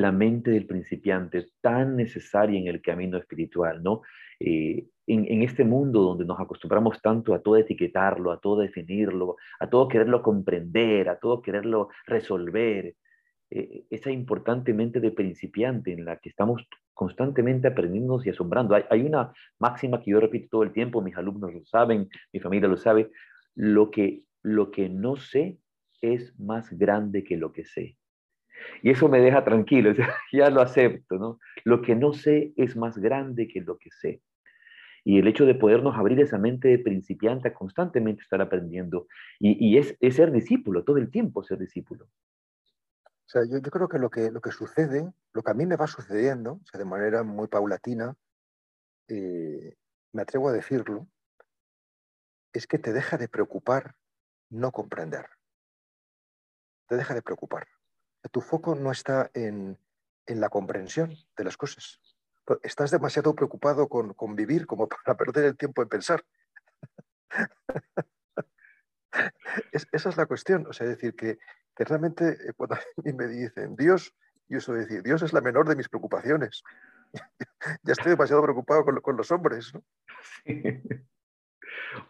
la 0.01 0.11
mente 0.11 0.51
del 0.51 0.65
principiante 0.65 1.47
tan 1.61 1.95
necesaria 1.95 2.59
en 2.59 2.67
el 2.67 2.81
camino 2.81 3.17
espiritual, 3.17 3.81
¿no? 3.83 4.01
Eh, 4.39 4.87
en, 5.07 5.43
este 5.43 5.63
mundo 5.63 6.01
donde 6.01 6.25
nos 6.25 6.39
acostumbramos 6.39 7.01
tanto 7.01 7.33
a 7.33 7.41
todo 7.41 7.57
etiquetarlo, 7.57 8.31
a 8.31 8.39
todo 8.39 8.61
definirlo, 8.61 9.37
a 9.59 9.69
todo 9.69 9.87
quererlo 9.87 10.21
comprender, 10.21 11.09
a 11.09 11.19
todo 11.19 11.41
quererlo 11.41 11.89
resolver, 12.07 12.95
eh, 13.51 13.85
esa 13.89 14.11
importante 14.11 14.73
mente 14.73 14.99
de 14.99 15.11
principiante 15.11 15.93
en 15.93 16.05
la 16.05 16.17
que 16.17 16.29
estamos 16.29 16.67
constantemente 16.93 17.67
aprendiendo 17.67 18.19
y 18.23 18.29
asombrando. 18.29 18.75
Hay, 18.75 18.83
hay, 18.89 19.01
una 19.01 19.31
máxima 19.59 20.01
que 20.01 20.11
yo 20.11 20.19
repito 20.19 20.47
todo 20.49 20.63
el 20.63 20.73
tiempo, 20.73 21.01
mis 21.01 21.15
alumnos 21.15 21.53
lo 21.53 21.63
saben, 21.65 22.09
mi 22.33 22.39
familia 22.39 22.67
lo 22.67 22.77
sabe, 22.77 23.11
lo 23.53 23.91
que, 23.91 24.23
lo 24.41 24.71
que 24.71 24.89
no 24.89 25.15
sé 25.17 25.59
es 26.01 26.37
más 26.39 26.71
grande 26.71 27.23
que 27.23 27.37
lo 27.37 27.51
que 27.51 27.65
sé. 27.65 27.97
Y 28.81 28.91
eso 28.91 29.09
me 29.09 29.19
deja 29.19 29.43
tranquilo, 29.43 29.91
ya 30.31 30.49
lo 30.49 30.61
acepto, 30.61 31.17
¿no? 31.17 31.39
Lo 31.63 31.81
que 31.81 31.95
no 31.95 32.13
sé 32.13 32.53
es 32.55 32.75
más 32.75 32.97
grande 32.97 33.47
que 33.47 33.61
lo 33.61 33.77
que 33.77 33.89
sé. 33.91 34.21
Y 35.03 35.19
el 35.19 35.27
hecho 35.27 35.45
de 35.45 35.55
podernos 35.55 35.95
abrir 35.95 36.19
esa 36.19 36.37
mente 36.37 36.67
de 36.67 36.79
principiante 36.79 37.47
a 37.47 37.53
constantemente 37.53 38.23
estar 38.23 38.41
aprendiendo 38.41 39.07
y, 39.39 39.77
es, 39.77 39.95
ser 40.15 40.31
discípulo, 40.31 40.83
todo 40.83 40.97
el 40.97 41.11
tiempo 41.11 41.43
ser 41.43 41.59
discípulo. 41.59 42.05
O 42.05 43.27
sea, 43.27 43.43
yo, 43.47 43.61
creo 43.61 43.87
que 43.87 43.99
lo, 43.99 44.09
que 44.09 44.31
lo 44.31 44.41
que 44.41 44.51
sucede, 44.51 45.11
lo 45.33 45.43
que 45.43 45.51
a 45.51 45.53
mí 45.53 45.65
me 45.65 45.75
va 45.75 45.85
sucediendo, 45.85 46.53
o 46.53 46.65
sea, 46.65 46.79
de 46.79 46.85
manera 46.85 47.23
muy 47.23 47.47
paulatina, 47.47 48.15
eh, 49.07 49.75
me 50.11 50.21
atrevo 50.23 50.49
a 50.49 50.53
decirlo, 50.53 51.07
es 52.53 52.65
que 52.65 52.79
te 52.79 52.93
deja 52.93 53.17
de 53.17 53.27
preocupar 53.27 53.95
no 54.49 54.71
comprender. 54.71 55.27
Te 56.87 56.95
deja 56.95 57.13
de 57.13 57.21
preocupar 57.21 57.67
tu 58.29 58.41
foco 58.41 58.75
no 58.75 58.91
está 58.91 59.29
en, 59.33 59.77
la 60.27 60.49
comprensión 60.49 61.15
de 61.37 61.43
las 61.43 61.57
cosas. 61.57 61.99
Estás 62.63 62.91
demasiado 62.91 63.35
preocupado 63.35 63.87
con, 63.87 64.35
vivir 64.35 64.65
como 64.65 64.87
para 65.05 65.17
perder 65.17 65.45
el 65.45 65.57
tiempo 65.57 65.81
en 65.81 65.89
pensar. 65.89 66.23
esa 69.71 70.09
es 70.09 70.17
la 70.17 70.25
cuestión. 70.25 70.65
O 70.67 70.73
sea, 70.73 70.87
decir 70.87 71.15
que, 71.15 71.37
realmente 71.77 72.29
eh, 72.29 72.53
cuando 72.55 72.75
a 72.75 72.81
mí 73.03 73.13
me 73.13 73.27
dicen 73.27 73.75
Dios, 73.75 74.15
yo 74.47 74.59
suelo 74.59 74.81
decir, 74.81 75.03
Dios 75.03 75.21
es 75.21 75.33
la 75.33 75.41
menor 75.41 75.67
de 75.67 75.75
mis 75.75 75.89
preocupaciones. 75.89 76.63
ya 77.83 77.93
estoy 77.93 78.11
demasiado 78.11 78.41
preocupado 78.43 78.85
con, 79.01 79.17
los 79.17 79.31
hombres. 79.31 79.73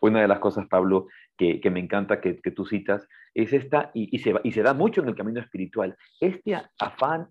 Una 0.01 0.21
de 0.21 0.27
las 0.27 0.39
cosas, 0.39 0.67
Pablo, 0.67 1.07
que, 1.37 1.69
me 1.69 1.79
encanta 1.79 2.21
que, 2.21 2.33
tú 2.51 2.65
citas, 2.65 3.07
es 3.33 3.53
esta, 3.53 3.91
y, 3.93 4.17
se, 4.19 4.33
y 4.43 4.51
se 4.51 4.63
da 4.63 4.73
mucho 4.73 5.01
en 5.01 5.09
el 5.09 5.15
camino 5.15 5.39
espiritual, 5.39 5.95
este 6.19 6.55
afán 6.79 7.27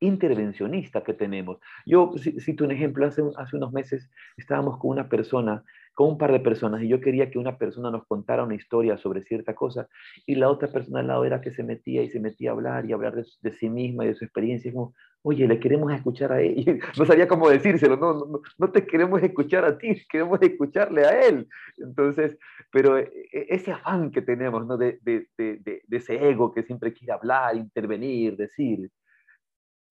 intervencionista 0.00 1.02
que 1.02 1.14
tenemos. 1.14 1.58
Yo 1.86 2.12
cito 2.18 2.64
un 2.64 2.72
ejemplo, 2.72 3.06
hace, 3.06 3.22
hace 3.36 3.56
unos 3.56 3.72
meses 3.72 4.10
estábamos 4.36 4.78
con 4.78 4.90
una 4.90 5.08
persona 5.08 5.64
con 5.94 6.08
un 6.08 6.18
par 6.18 6.32
de 6.32 6.40
personas 6.40 6.82
y 6.82 6.88
yo 6.88 7.00
quería 7.00 7.30
que 7.30 7.38
una 7.38 7.56
persona 7.56 7.90
nos 7.90 8.04
contara 8.06 8.42
una 8.42 8.56
historia 8.56 8.98
sobre 8.98 9.22
cierta 9.22 9.54
cosa 9.54 9.88
y 10.26 10.34
la 10.34 10.50
otra 10.50 10.68
persona 10.68 11.00
al 11.00 11.06
lado 11.06 11.24
era 11.24 11.40
que 11.40 11.52
se 11.52 11.62
metía 11.62 12.02
y 12.02 12.10
se 12.10 12.20
metía 12.20 12.50
a 12.50 12.52
hablar 12.52 12.84
y 12.84 12.92
hablar 12.92 13.14
de, 13.14 13.52
sí 13.52 13.70
misma 13.70 14.04
y 14.04 14.08
de 14.08 14.14
su 14.14 14.24
experiencia. 14.24 14.70
Y 14.70 14.74
como, 14.74 14.94
oye, 15.26 15.48
le 15.48 15.58
queremos 15.58 15.90
escuchar 15.92 16.32
a 16.32 16.42
él. 16.42 16.54
no 16.98 17.06
sabía 17.06 17.26
cómo 17.26 17.48
decírselo, 17.48 17.96
no, 17.96 18.12
no, 18.12 18.42
no 18.58 18.70
te 18.70 18.86
queremos 18.86 19.22
escuchar 19.22 19.64
a 19.64 19.76
ti, 19.76 19.96
queremos 20.08 20.40
escucharle 20.42 21.04
a 21.06 21.26
él. 21.26 21.48
Entonces, 21.78 22.36
pero 22.70 22.98
e, 22.98 23.10
e, 23.32 23.46
ese 23.48 23.72
afán 23.72 24.10
que 24.10 24.20
tenemos, 24.22 24.66
¿no? 24.66 24.76
De, 24.76 24.98
de, 25.02 25.28
de, 25.38 25.82
de 25.86 25.96
ese 25.96 26.28
ego 26.28 26.52
que 26.52 26.62
siempre 26.62 26.92
quiere 26.92 27.14
hablar, 27.14 27.56
intervenir, 27.56 28.36
decir. 28.36 28.90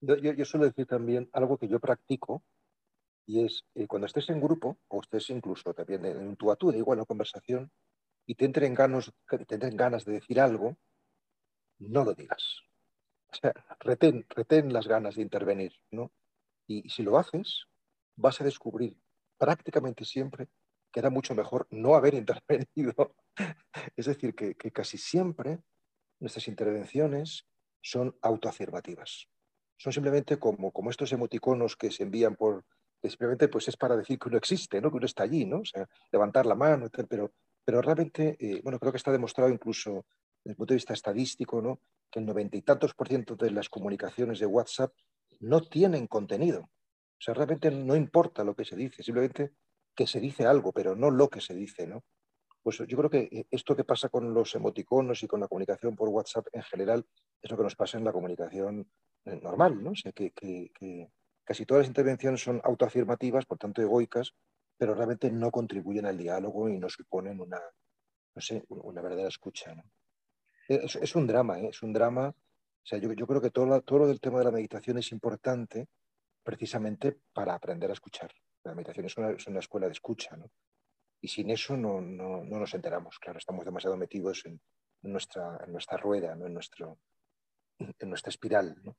Yo, 0.00 0.16
yo, 0.16 0.32
yo 0.34 0.44
suelo 0.44 0.66
decir 0.66 0.86
también 0.86 1.28
algo 1.32 1.58
que 1.58 1.66
yo 1.66 1.80
practico, 1.80 2.44
y 3.26 3.44
es 3.44 3.64
eh, 3.74 3.88
cuando 3.88 4.06
estés 4.06 4.30
en 4.30 4.40
grupo, 4.40 4.78
o 4.88 5.00
estés 5.00 5.30
incluso 5.30 5.74
también 5.74 6.04
en 6.04 6.36
tu 6.36 6.52
a 6.52 6.56
tú, 6.56 6.70
igual 6.70 7.00
en 7.00 7.06
conversación, 7.06 7.70
y 8.26 8.36
te 8.36 8.44
entren, 8.44 8.72
ganas, 8.72 9.12
te 9.28 9.54
entren 9.54 9.76
ganas 9.76 10.04
de 10.04 10.12
decir 10.12 10.40
algo, 10.40 10.76
no 11.80 12.04
lo 12.04 12.14
digas. 12.14 12.62
O 13.34 13.36
sea, 13.36 13.52
retén, 13.80 14.24
retén 14.28 14.72
las 14.72 14.86
ganas 14.86 15.16
de 15.16 15.22
intervenir, 15.22 15.72
¿no? 15.90 16.12
Y, 16.68 16.88
si 16.88 17.02
lo 17.02 17.18
haces, 17.18 17.66
vas 18.16 18.40
a 18.40 18.44
descubrir 18.44 18.96
prácticamente 19.36 20.04
siempre 20.04 20.48
que 20.92 21.00
era 21.00 21.10
mucho 21.10 21.34
mejor 21.34 21.66
no 21.70 21.96
haber 21.96 22.14
intervenido. 22.22 23.16
es 23.96 24.06
decir, 24.06 24.34
que, 24.34 24.54
casi 24.70 24.98
siempre 24.98 25.58
nuestras 26.20 26.46
intervenciones 26.46 27.44
son 27.82 28.16
autoafirmativas. 28.22 29.26
Son 29.76 29.92
simplemente 29.92 30.38
como, 30.38 30.70
como 30.70 30.90
estos 30.90 31.12
emoticonos 31.12 31.76
que 31.76 31.90
se 31.90 32.04
envían 32.04 32.36
por, 32.36 32.64
simplemente 33.02 33.48
pues 33.48 33.66
es 33.66 33.76
para 33.76 33.96
decir 33.96 34.18
que 34.18 34.28
uno 34.28 34.38
existe, 34.38 34.80
¿no? 34.80 34.90
que 34.90 34.98
uno 34.98 35.06
está 35.06 35.24
allí, 35.24 35.44
¿no? 35.44 35.62
levantar 36.12 36.46
la 36.46 36.54
mano, 36.54 36.88
pero, 37.08 37.32
pero 37.64 37.82
realmente, 37.82 38.36
eh, 38.38 38.60
bueno, 38.62 38.78
creo 38.78 38.92
que 38.92 38.98
está 38.98 39.10
demostrado 39.10 39.50
incluso 39.50 40.06
desde 40.44 40.52
el 40.52 40.56
punto 40.56 40.72
de 40.74 40.76
vista 40.76 40.94
estadístico, 40.94 41.60
¿no? 41.60 41.80
Que 42.14 42.20
el 42.20 42.26
noventa 42.26 42.56
y 42.56 42.62
tantos 42.62 42.94
por 42.94 43.08
ciento 43.08 43.34
de 43.34 43.50
las 43.50 43.68
comunicaciones 43.68 44.38
de 44.38 44.46
WhatsApp 44.46 44.92
no 45.40 45.62
tienen 45.62 46.06
contenido. 46.06 46.60
O 46.60 47.18
sea, 47.18 47.34
realmente 47.34 47.72
no 47.72 47.96
importa 47.96 48.44
lo 48.44 48.54
que 48.54 48.64
se 48.64 48.76
dice, 48.76 49.02
simplemente 49.02 49.50
que 49.96 50.06
se 50.06 50.20
dice 50.20 50.46
algo, 50.46 50.72
pero 50.72 50.94
no 50.94 51.10
lo 51.10 51.28
que 51.28 51.40
se 51.40 51.54
dice, 51.54 51.88
¿no? 51.88 52.04
Pues 52.62 52.78
yo 52.78 52.96
creo 52.96 53.10
que 53.10 53.28
eh, 53.32 53.46
esto 53.50 53.74
que 53.74 53.82
pasa 53.82 54.08
con 54.08 54.32
los 54.32 54.54
emoticonos 54.54 55.24
y 55.24 55.26
con 55.26 55.40
la 55.40 55.48
comunicación 55.48 55.96
por 55.96 56.08
WhatsApp 56.08 56.46
en 56.52 56.62
general 56.62 57.04
es 57.42 57.50
lo 57.50 57.56
que 57.56 57.64
nos 57.64 57.74
pasa 57.74 57.98
en 57.98 58.04
la 58.04 58.12
comunicación 58.12 58.88
eh, 59.24 59.40
normal, 59.42 59.82
¿no? 59.82 59.90
O 59.90 59.96
sea, 59.96 60.12
que, 60.12 60.32
Casi 61.46 61.66
todas 61.66 61.82
las 61.82 61.88
intervenciones 61.88 62.40
son 62.42 62.60
autoafirmativas, 62.64 63.44
por 63.44 63.58
tanto 63.58 63.82
egoicas, 63.82 64.34
pero 64.78 64.94
realmente 64.94 65.30
no 65.30 65.50
contribuyen 65.50 66.06
al 66.06 66.16
diálogo 66.16 66.70
y 66.70 66.78
no 66.78 66.88
suponen 66.88 67.38
una, 67.38 67.60
no 68.34 68.40
sé, 68.40 68.64
una 68.68 69.02
verdadera 69.02 69.28
escucha. 69.28 69.74
Es, 70.68 71.14
un 71.14 71.26
drama, 71.26 71.60
¿eh? 71.60 71.68
es 71.68 71.82
un 71.82 71.92
drama. 71.92 72.28
O 72.28 72.86
sea, 72.86 72.98
yo, 72.98 73.26
creo 73.26 73.40
que 73.40 73.50
todo, 73.50 73.80
todo 73.82 74.00
lo 74.00 74.06
del 74.06 74.20
tema 74.20 74.38
de 74.38 74.44
la 74.44 74.50
meditación 74.50 74.98
es 74.98 75.12
importante 75.12 75.88
precisamente 76.42 77.16
para 77.32 77.54
aprender 77.54 77.90
a 77.90 77.94
escuchar. 77.94 78.30
La 78.64 78.74
meditación 78.74 79.06
es 79.06 79.46
una, 79.46 79.58
escuela 79.58 79.86
de 79.86 79.92
escucha, 79.92 80.36
¿no? 80.36 80.50
Y 81.20 81.28
sin 81.28 81.50
eso 81.50 81.76
no, 81.76 82.00
nos 82.02 82.74
enteramos, 82.74 83.18
claro, 83.18 83.38
estamos 83.38 83.64
demasiado 83.64 83.96
metidos 83.96 84.44
en, 84.44 84.60
nuestra, 85.02 85.58
en 85.66 85.72
nuestra 85.72 85.96
rueda, 85.96 86.34
¿no? 86.34 86.46
en, 86.46 86.52
nuestro, 86.52 86.98
en 87.78 88.08
nuestra 88.10 88.28
espiral. 88.28 88.76
¿no? 88.82 88.94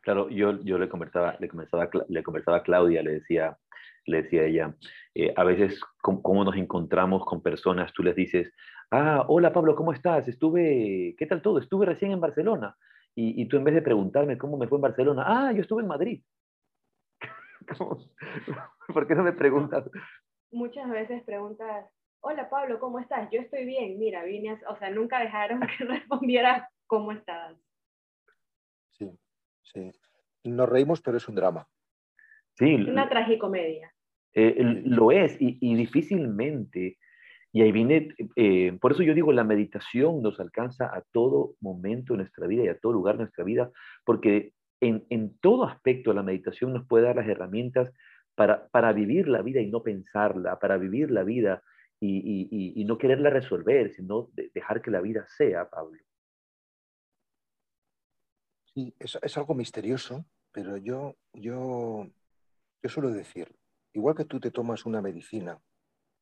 Claro, 0.00 0.30
yo, 0.30 0.62
yo 0.62 0.78
le, 0.78 0.88
conversaba, 0.88 1.36
le, 1.40 1.48
conversaba, 1.48 1.90
le 2.08 2.22
conversaba 2.22 2.58
a 2.58 2.62
Claudia, 2.62 3.02
le 3.02 3.14
decía, 3.14 3.58
le 4.04 4.22
decía 4.22 4.44
ella, 4.44 4.76
eh, 5.14 5.32
a 5.36 5.42
veces 5.42 5.80
cómo 6.00 6.44
nos 6.44 6.56
encontramos 6.56 7.24
con 7.24 7.42
personas, 7.42 7.92
tú 7.92 8.04
les 8.04 8.14
dices, 8.14 8.52
ah, 8.90 9.24
hola 9.28 9.52
Pablo, 9.52 9.74
¿cómo 9.74 9.92
estás? 9.92 10.28
Estuve, 10.28 11.14
¿qué 11.18 11.26
tal 11.26 11.42
todo? 11.42 11.58
Estuve 11.58 11.86
recién 11.86 12.12
en 12.12 12.20
Barcelona. 12.20 12.76
Y, 13.14 13.42
y 13.42 13.46
tú 13.46 13.56
en 13.56 13.64
vez 13.64 13.74
de 13.74 13.82
preguntarme 13.82 14.38
cómo 14.38 14.56
me 14.56 14.68
fue 14.68 14.78
en 14.78 14.82
Barcelona, 14.82 15.24
ah, 15.26 15.52
yo 15.52 15.62
estuve 15.62 15.82
en 15.82 15.88
Madrid. 15.88 16.22
¿Por 18.94 19.06
qué 19.06 19.14
no 19.14 19.22
me 19.22 19.32
preguntas? 19.32 19.88
Muchas 20.50 20.88
veces 20.90 21.22
preguntas, 21.24 21.86
hola 22.20 22.48
Pablo, 22.48 22.78
¿cómo 22.80 22.98
estás? 22.98 23.28
Yo 23.30 23.40
estoy 23.40 23.66
bien, 23.66 23.98
mira, 23.98 24.24
vine, 24.24 24.58
o 24.68 24.76
sea, 24.76 24.90
nunca 24.90 25.20
dejaron 25.20 25.60
que 25.78 25.84
respondiera 25.84 26.70
cómo 26.86 27.12
estabas. 27.12 27.56
Sí. 29.62 29.92
Nos 30.44 30.68
reímos, 30.68 31.02
pero 31.02 31.18
es 31.18 31.28
un 31.28 31.34
drama. 31.34 31.68
Sí. 32.54 32.74
Una 32.74 33.08
tragicomedia. 33.08 33.92
Eh, 34.32 34.82
lo 34.84 35.10
es, 35.10 35.36
y, 35.38 35.74
difícilmente, 35.74 36.98
y 37.52 37.62
ahí 37.62 37.72
viene, 37.72 38.14
eh, 38.36 38.76
por 38.80 38.92
eso 38.92 39.02
yo 39.02 39.14
digo, 39.14 39.32
la 39.32 39.44
meditación 39.44 40.22
nos 40.22 40.38
alcanza 40.38 40.86
a 40.86 41.02
todo 41.12 41.54
momento 41.60 42.12
de 42.12 42.18
nuestra 42.18 42.46
vida 42.46 42.64
y 42.64 42.68
a 42.68 42.78
todo 42.78 42.92
lugar 42.92 43.16
de 43.16 43.24
nuestra 43.24 43.44
vida, 43.44 43.70
porque 44.04 44.52
en, 44.80 45.38
todo 45.40 45.64
aspecto 45.64 46.12
la 46.12 46.22
meditación 46.22 46.72
nos 46.72 46.86
puede 46.86 47.06
dar 47.06 47.16
las 47.16 47.26
herramientas 47.26 47.92
para, 48.34 48.68
para 48.68 48.92
vivir 48.92 49.28
la 49.28 49.42
vida 49.42 49.60
y 49.60 49.70
no 49.70 49.82
pensarla, 49.82 50.58
para 50.58 50.76
vivir 50.76 51.10
la 51.10 51.24
vida 51.24 51.62
y, 52.00 52.80
y 52.80 52.84
no 52.84 52.96
quererla 52.96 53.30
resolver, 53.30 53.92
sino 53.92 54.28
dejar 54.54 54.80
que 54.82 54.92
la 54.92 55.00
vida 55.00 55.26
sea, 55.36 55.68
Pablo. 55.68 55.98
Sí, 58.72 58.94
es, 59.00 59.36
algo 59.36 59.54
misterioso, 59.54 60.24
pero 60.52 60.76
yo, 60.76 61.16
yo, 61.32 62.06
yo 62.82 62.88
suelo 62.88 63.10
decir, 63.10 63.52
igual 63.92 64.14
que 64.14 64.24
tú 64.24 64.38
te 64.38 64.52
tomas 64.52 64.86
una 64.86 65.02
medicina 65.02 65.58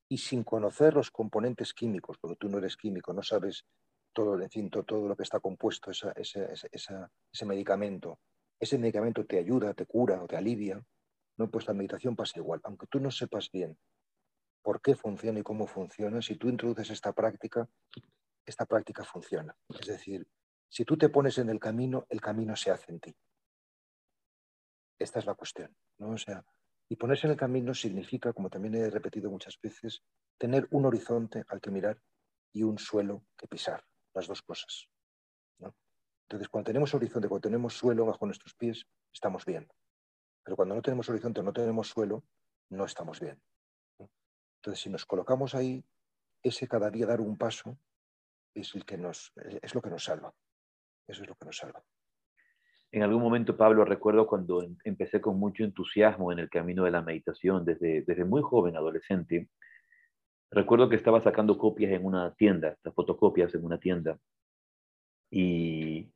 y 0.08 0.18
sin 0.18 0.44
conocer 0.44 0.94
los 0.94 1.10
componentes 1.10 1.74
químicos, 1.74 2.18
porque 2.18 2.36
tú 2.36 2.48
no 2.48 2.58
eres 2.58 2.76
químico, 2.76 3.12
no 3.12 3.22
sabes 3.22 3.64
todo, 4.12 4.34
el 4.34 4.48
cinto, 4.48 4.84
todo 4.84 5.08
lo 5.08 5.16
que 5.16 5.24
está 5.24 5.40
compuesto 5.40 5.90
ese, 5.90 7.44
medicamento, 7.44 8.18
ese 8.58 8.78
medicamento 8.78 9.26
te 9.26 9.38
ayuda, 9.38 9.74
te 9.74 9.84
cura 9.84 10.22
o 10.22 10.26
te 10.26 10.36
alivia, 10.36 10.82
¿no? 11.36 11.50
pues 11.50 11.66
la 11.66 11.74
meditación 11.74 12.16
pasa 12.16 12.38
igual. 12.38 12.60
Aunque 12.64 12.86
tú 12.86 13.00
no 13.00 13.10
sepas 13.10 13.50
bien 13.50 13.76
por 14.62 14.80
qué 14.80 14.96
funciona 14.96 15.40
y 15.40 15.42
cómo 15.42 15.66
funciona, 15.66 16.22
si 16.22 16.36
tú 16.36 16.48
introduces 16.48 16.90
esta 16.90 17.12
práctica, 17.12 17.68
esta 18.46 18.64
práctica 18.64 19.04
funciona. 19.04 19.54
Es 19.68 19.86
decir, 19.86 20.26
si 20.68 20.84
tú 20.84 20.96
te 20.96 21.08
pones 21.08 21.38
en 21.38 21.50
el 21.50 21.60
camino, 21.60 22.06
el 22.08 22.20
camino 22.20 22.56
se 22.56 22.70
hace 22.70 22.92
en 22.92 23.00
ti. 23.00 23.16
Esta 24.98 25.18
es 25.18 25.26
la 25.26 25.34
cuestión, 25.34 25.76
¿no? 25.98 26.16
Sea, 26.16 26.44
y 26.88 26.96
ponerse 26.96 27.26
en 27.26 27.32
el 27.32 27.36
camino 27.36 27.74
significa, 27.74 28.32
como 28.32 28.48
también 28.48 28.74
he 28.76 28.90
repetido 28.90 29.30
muchas 29.30 29.58
veces, 29.60 30.02
tener 30.38 30.68
un 30.70 30.86
horizonte 30.86 31.44
al 31.48 31.60
que 31.60 31.70
mirar 31.70 32.00
y 32.52 32.62
un 32.62 32.78
suelo 32.78 33.24
que 33.36 33.48
pisar, 33.48 33.84
las 34.14 34.26
dos 34.26 34.42
cosas. 34.42 34.88
Entonces, 36.28 36.48
cuando 36.48 36.66
tenemos 36.66 36.92
horizonte, 36.92 37.28
cuando 37.28 37.48
tenemos 37.48 37.74
suelo 37.74 38.04
bajo 38.04 38.26
nuestros 38.26 38.52
pies, 38.54 38.84
estamos 39.12 39.44
bien. 39.44 39.68
Pero 40.42 40.56
cuando 40.56 40.74
no 40.74 40.82
tenemos 40.82 41.08
horizonte, 41.08 41.40
no 41.42 41.52
tenemos 41.52 41.88
suelo, 41.88 42.24
no 42.70 42.84
estamos 42.84 43.20
bien. 43.20 43.40
Entonces, 44.56 44.82
si 44.82 44.90
nos 44.90 45.06
colocamos 45.06 45.54
ahí, 45.54 45.84
ese 46.42 46.66
cada 46.66 46.90
día 46.90 47.06
dar 47.06 47.20
un 47.20 47.36
paso 47.36 47.78
es, 48.54 48.74
el 48.74 48.84
que 48.84 48.98
nos, 48.98 49.32
es 49.62 49.74
lo 49.74 49.80
que 49.80 49.90
nos 49.90 50.04
salva. 50.04 50.34
Eso 51.06 51.22
es 51.22 51.28
lo 51.28 51.36
que 51.36 51.44
nos 51.44 51.56
salva. 51.56 51.84
En 52.92 53.02
algún 53.02 53.22
momento, 53.22 53.56
Pablo, 53.56 53.84
recuerdo 53.84 54.26
cuando 54.26 54.62
em, 54.62 54.76
empecé 54.84 55.20
con 55.20 55.38
mucho 55.38 55.64
entusiasmo 55.64 56.32
en 56.32 56.38
el 56.38 56.48
camino 56.48 56.84
de 56.84 56.90
la 56.90 57.02
meditación, 57.02 57.64
desde, 57.64 58.02
desde 58.02 58.24
muy 58.24 58.42
joven, 58.42 58.76
adolescente, 58.76 59.48
recuerdo 60.50 60.88
que 60.88 60.96
estaba 60.96 61.20
sacando 61.20 61.58
copias 61.58 61.92
en 61.92 62.04
una 62.04 62.34
tienda, 62.34 62.76
las 62.82 62.94
fotocopias 62.94 63.54
en 63.54 63.64
una 63.64 63.78
tienda, 63.78 64.18
y 65.30 66.12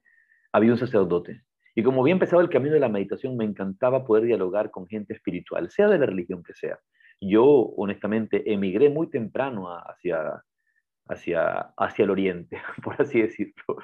había 0.52 0.72
un 0.72 0.78
sacerdote. 0.78 1.42
Y 1.74 1.82
como 1.82 2.02
había 2.02 2.14
empezado 2.14 2.42
el 2.42 2.50
camino 2.50 2.74
de 2.74 2.80
la 2.80 2.88
meditación, 2.88 3.36
me 3.36 3.44
encantaba 3.44 4.04
poder 4.04 4.24
dialogar 4.24 4.70
con 4.70 4.86
gente 4.88 5.14
espiritual, 5.14 5.70
sea 5.70 5.88
de 5.88 5.98
la 5.98 6.06
religión 6.06 6.42
que 6.42 6.54
sea. 6.54 6.78
Yo, 7.20 7.44
honestamente, 7.44 8.50
emigré 8.52 8.88
muy 8.88 9.10
temprano 9.10 9.68
hacia, 9.68 10.42
hacia, 11.08 11.72
hacia 11.76 12.04
el 12.04 12.10
oriente, 12.10 12.58
por 12.82 13.00
así 13.00 13.20
decirlo. 13.20 13.76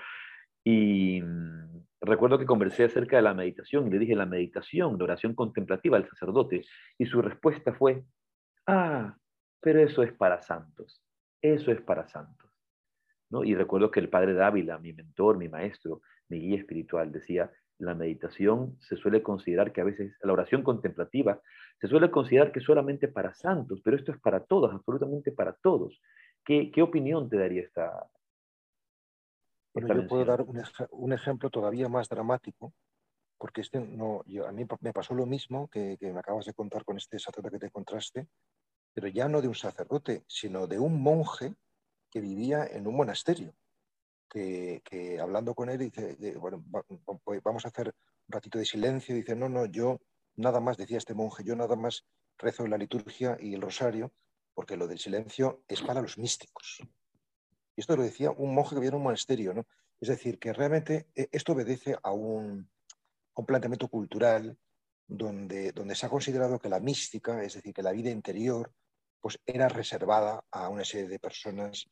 Y 0.69 1.23
mm, 1.23 1.85
recuerdo 2.01 2.41
que 2.41 2.45
conversé 2.45 2.83
acerca 2.83 3.15
de 3.15 3.23
la 3.23 3.35
meditación 3.35 3.87
y 3.87 3.91
le 3.91 4.01
dije 4.01 4.17
la 4.17 4.27
meditación, 4.27 4.99
la 4.99 5.05
oración 5.05 5.33
contemplativa 5.37 5.97
al 5.97 6.09
sacerdote. 6.09 6.65
Y 6.99 7.07
su 7.07 7.23
respuesta 7.23 7.73
fue, 7.73 8.03
ah, 8.67 9.17
pero 9.61 9.81
eso 9.81 10.03
es 10.03 10.13
para 10.13 10.43
santos, 10.43 11.01
eso 11.41 11.71
es 11.71 11.81
para 11.83 12.09
santos. 12.09 12.51
¿No? 13.31 13.45
Y 13.45 13.55
recuerdo 13.55 13.93
que 13.93 14.01
el 14.01 14.09
padre 14.09 14.35
Dávila, 14.35 14.79
mi 14.79 14.93
mentor, 14.93 15.39
mi 15.39 15.49
maestro, 15.49 16.01
mi 16.29 16.41
guía 16.41 16.59
espiritual, 16.59 17.13
decía, 17.13 17.49
la 17.79 17.95
meditación 17.95 18.77
se 18.81 18.97
suele 18.97 19.23
considerar 19.23 19.73
que 19.73 19.83
a 19.83 19.85
veces, 19.85 20.17
la 20.21 20.33
oración 20.33 20.65
contemplativa, 20.65 21.41
se 21.81 21.87
suele 21.87 22.11
considerar 22.11 22.51
que 22.51 22.61
solamente 22.61 23.07
para 23.07 23.35
santos, 23.35 23.81
pero 23.85 23.97
esto 23.97 24.11
es 24.11 24.19
para 24.19 24.41
todos, 24.41 24.75
absolutamente 24.75 25.31
para 25.31 25.53
todos. 25.53 26.01
¿Qué, 26.45 26.73
qué 26.73 26.83
opinión 26.83 27.29
te 27.29 27.39
daría 27.39 27.63
esta, 27.63 28.09
bueno, 29.81 30.03
yo 30.03 30.09
puedo 30.09 30.25
dar 30.25 30.43
un, 30.91 31.13
ejemplo 31.13 31.51
todavía 31.51 31.89
más 31.89 32.09
dramático, 32.09 32.73
porque 33.37 33.61
este 33.61 33.79
no, 33.79 34.23
a 34.47 34.53
mí 34.53 34.67
me 34.81 34.93
pasó 34.95 35.15
lo 35.15 35.27
mismo 35.27 35.69
que, 35.69 35.99
me 36.01 36.19
acabas 36.19 36.47
de 36.47 36.55
contar 36.55 36.83
con 36.85 36.97
este 36.97 37.19
sacerdote 37.19 37.57
que 37.57 37.61
te 37.61 37.67
encontraste, 37.67 38.27
pero 38.95 39.09
ya 39.09 39.29
no 39.29 39.43
de 39.43 39.49
un 39.49 39.55
sacerdote, 39.55 40.25
sino 40.27 40.67
de 40.67 40.79
un 40.79 41.03
monje 41.03 41.55
que 42.11 42.23
vivía 42.23 42.65
en 42.65 42.87
un 42.87 42.97
monasterio, 42.97 43.55
que, 44.31 45.19
hablando 45.21 45.55
con 45.55 45.69
él 45.69 45.79
dice, 45.79 46.17
bueno, 46.39 46.65
vamos 47.45 47.67
a 47.67 47.69
hacer 47.69 47.89
un 47.89 48.33
ratito 48.33 48.59
de 48.59 48.65
silencio, 48.65 49.15
dice, 49.15 49.37
no, 49.37 49.51
no, 49.51 49.67
yo 49.67 50.01
nada 50.37 50.61
más, 50.61 50.79
decía 50.79 50.97
este 50.97 51.13
monje, 51.13 51.45
yo 51.45 51.55
nada 51.55 51.77
más 51.77 52.07
rezo 52.39 52.67
la 52.67 52.79
liturgia 52.79 53.37
y 53.39 53.55
el 53.55 53.61
rosario, 53.61 54.13
porque 54.55 54.79
lo 54.79 54.87
del 54.87 54.99
silencio 54.99 55.63
es 55.69 55.83
para 55.83 56.01
los 56.01 56.17
místicos. 56.17 56.81
Y 57.77 57.83
esto 57.83 57.97
lo 57.97 58.03
decía 58.03 58.31
un 58.31 58.55
monje 58.55 58.71
que 58.71 58.81
vivía 58.81 58.89
en 58.89 58.97
un 58.97 59.03
monasterio, 59.03 59.53
¿no? 59.55 59.67
Es 60.01 60.09
decir, 60.09 60.39
que 60.39 60.53
realmente 60.53 61.09
eh, 61.15 61.29
esto 61.31 61.53
obedece 61.53 61.97
a 62.03 62.11
un, 62.11 62.71
planteamiento 63.47 63.89
cultural 63.89 64.59
donde, 65.07 65.73
donde 65.73 65.95
se 65.95 66.07
ha 66.07 66.09
considerado 66.09 66.59
que 66.59 66.71
la 66.71 66.81
mística, 66.81 67.43
es 67.43 67.55
decir, 67.55 67.75
que 67.75 67.83
la 67.83 67.93
vida 67.93 68.11
interior, 68.11 68.73
pues 69.21 69.39
era 69.45 69.69
reservada 69.69 70.43
a 70.51 70.71
una 70.71 70.85
serie 70.85 71.09
de 71.09 71.19
personas 71.19 71.87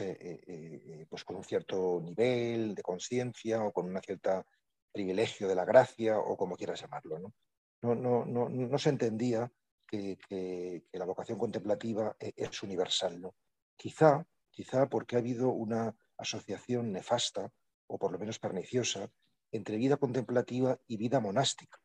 eh, 0.00 0.40
eh, 0.46 1.06
pues 1.08 1.24
con 1.24 1.36
un 1.36 1.44
cierto 1.44 2.00
nivel 2.00 2.74
de 2.74 2.82
conciencia 2.82 3.64
o 3.64 3.72
con 3.72 3.86
una 3.86 4.00
cierta 4.00 4.44
privilegio 4.92 5.48
de 5.48 5.54
la 5.54 5.64
gracia 5.64 6.18
o 6.18 6.36
como 6.36 6.56
quieras 6.56 6.80
llamarlo. 6.80 7.18
No, 7.18 7.94
no, 7.94 8.24
no, 8.24 8.48
no, 8.48 8.78
se 8.78 8.90
entendía 8.90 9.50
que, 9.86 10.16
que, 10.28 10.84
la 10.92 11.04
vocación 11.04 11.38
contemplativa 11.38 12.14
es 12.20 12.62
universal. 12.62 13.20
¿no? 13.20 13.34
Quizá, 13.76 14.24
quizá 14.52 14.88
porque 14.88 15.16
ha 15.16 15.18
habido 15.18 15.48
una 15.50 15.96
asociación 16.16 16.92
nefasta 16.92 17.52
o 17.88 17.98
por 17.98 18.12
lo 18.12 18.18
menos 18.18 18.38
perniciosa 18.38 19.10
entre 19.50 19.76
vida 19.76 19.96
contemplativa 19.96 20.80
y 20.86 20.96
vida 20.96 21.20
monástica. 21.20 21.78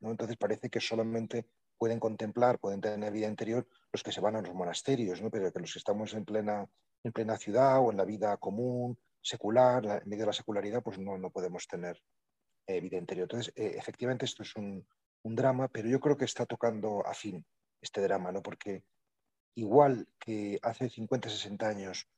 Entonces 0.00 0.36
parece 0.36 0.68
que 0.68 0.80
solamente 0.80 1.46
pueden 1.78 2.00
contemplar, 2.00 2.58
pueden 2.58 2.80
tener 2.80 3.12
vida 3.12 3.28
interior 3.28 3.66
los 3.92 4.02
que 4.02 4.12
se 4.12 4.20
van 4.20 4.36
a 4.36 4.42
los 4.42 4.54
monasterios, 4.54 5.22
¿no? 5.22 5.30
pero 5.30 5.52
que 5.52 5.60
los 5.60 5.72
que 5.72 5.78
estamos 5.78 6.12
en 6.14 6.24
plena, 6.24 6.66
en 7.02 7.12
plena 7.12 7.36
ciudad 7.36 7.80
o 7.80 7.90
en 7.90 7.96
la 7.96 8.04
vida 8.04 8.36
común, 8.36 8.98
secular, 9.20 9.84
en 9.84 10.08
medio 10.08 10.22
de 10.22 10.26
la 10.26 10.32
secularidad, 10.32 10.82
pues 10.82 10.98
no, 10.98 11.16
no 11.16 11.30
podemos 11.30 11.66
tener 11.66 11.98
eh, 12.66 12.80
vida 12.80 12.98
interior. 12.98 13.24
Entonces, 13.24 13.52
eh, 13.56 13.74
efectivamente, 13.76 14.26
esto 14.26 14.42
es 14.42 14.54
un, 14.56 14.86
un, 15.22 15.34
drama, 15.34 15.68
pero 15.68 15.88
yo 15.88 16.00
creo 16.00 16.16
que 16.16 16.26
está 16.26 16.44
tocando 16.44 17.06
a 17.06 17.14
fin 17.14 17.44
este 17.80 18.02
drama, 18.02 18.32
¿no? 18.32 18.42
porque 18.42 18.84
igual 19.54 20.08
que 20.18 20.58
hace 20.62 20.88
50, 20.88 21.28
60 21.28 21.68
años 21.68 22.08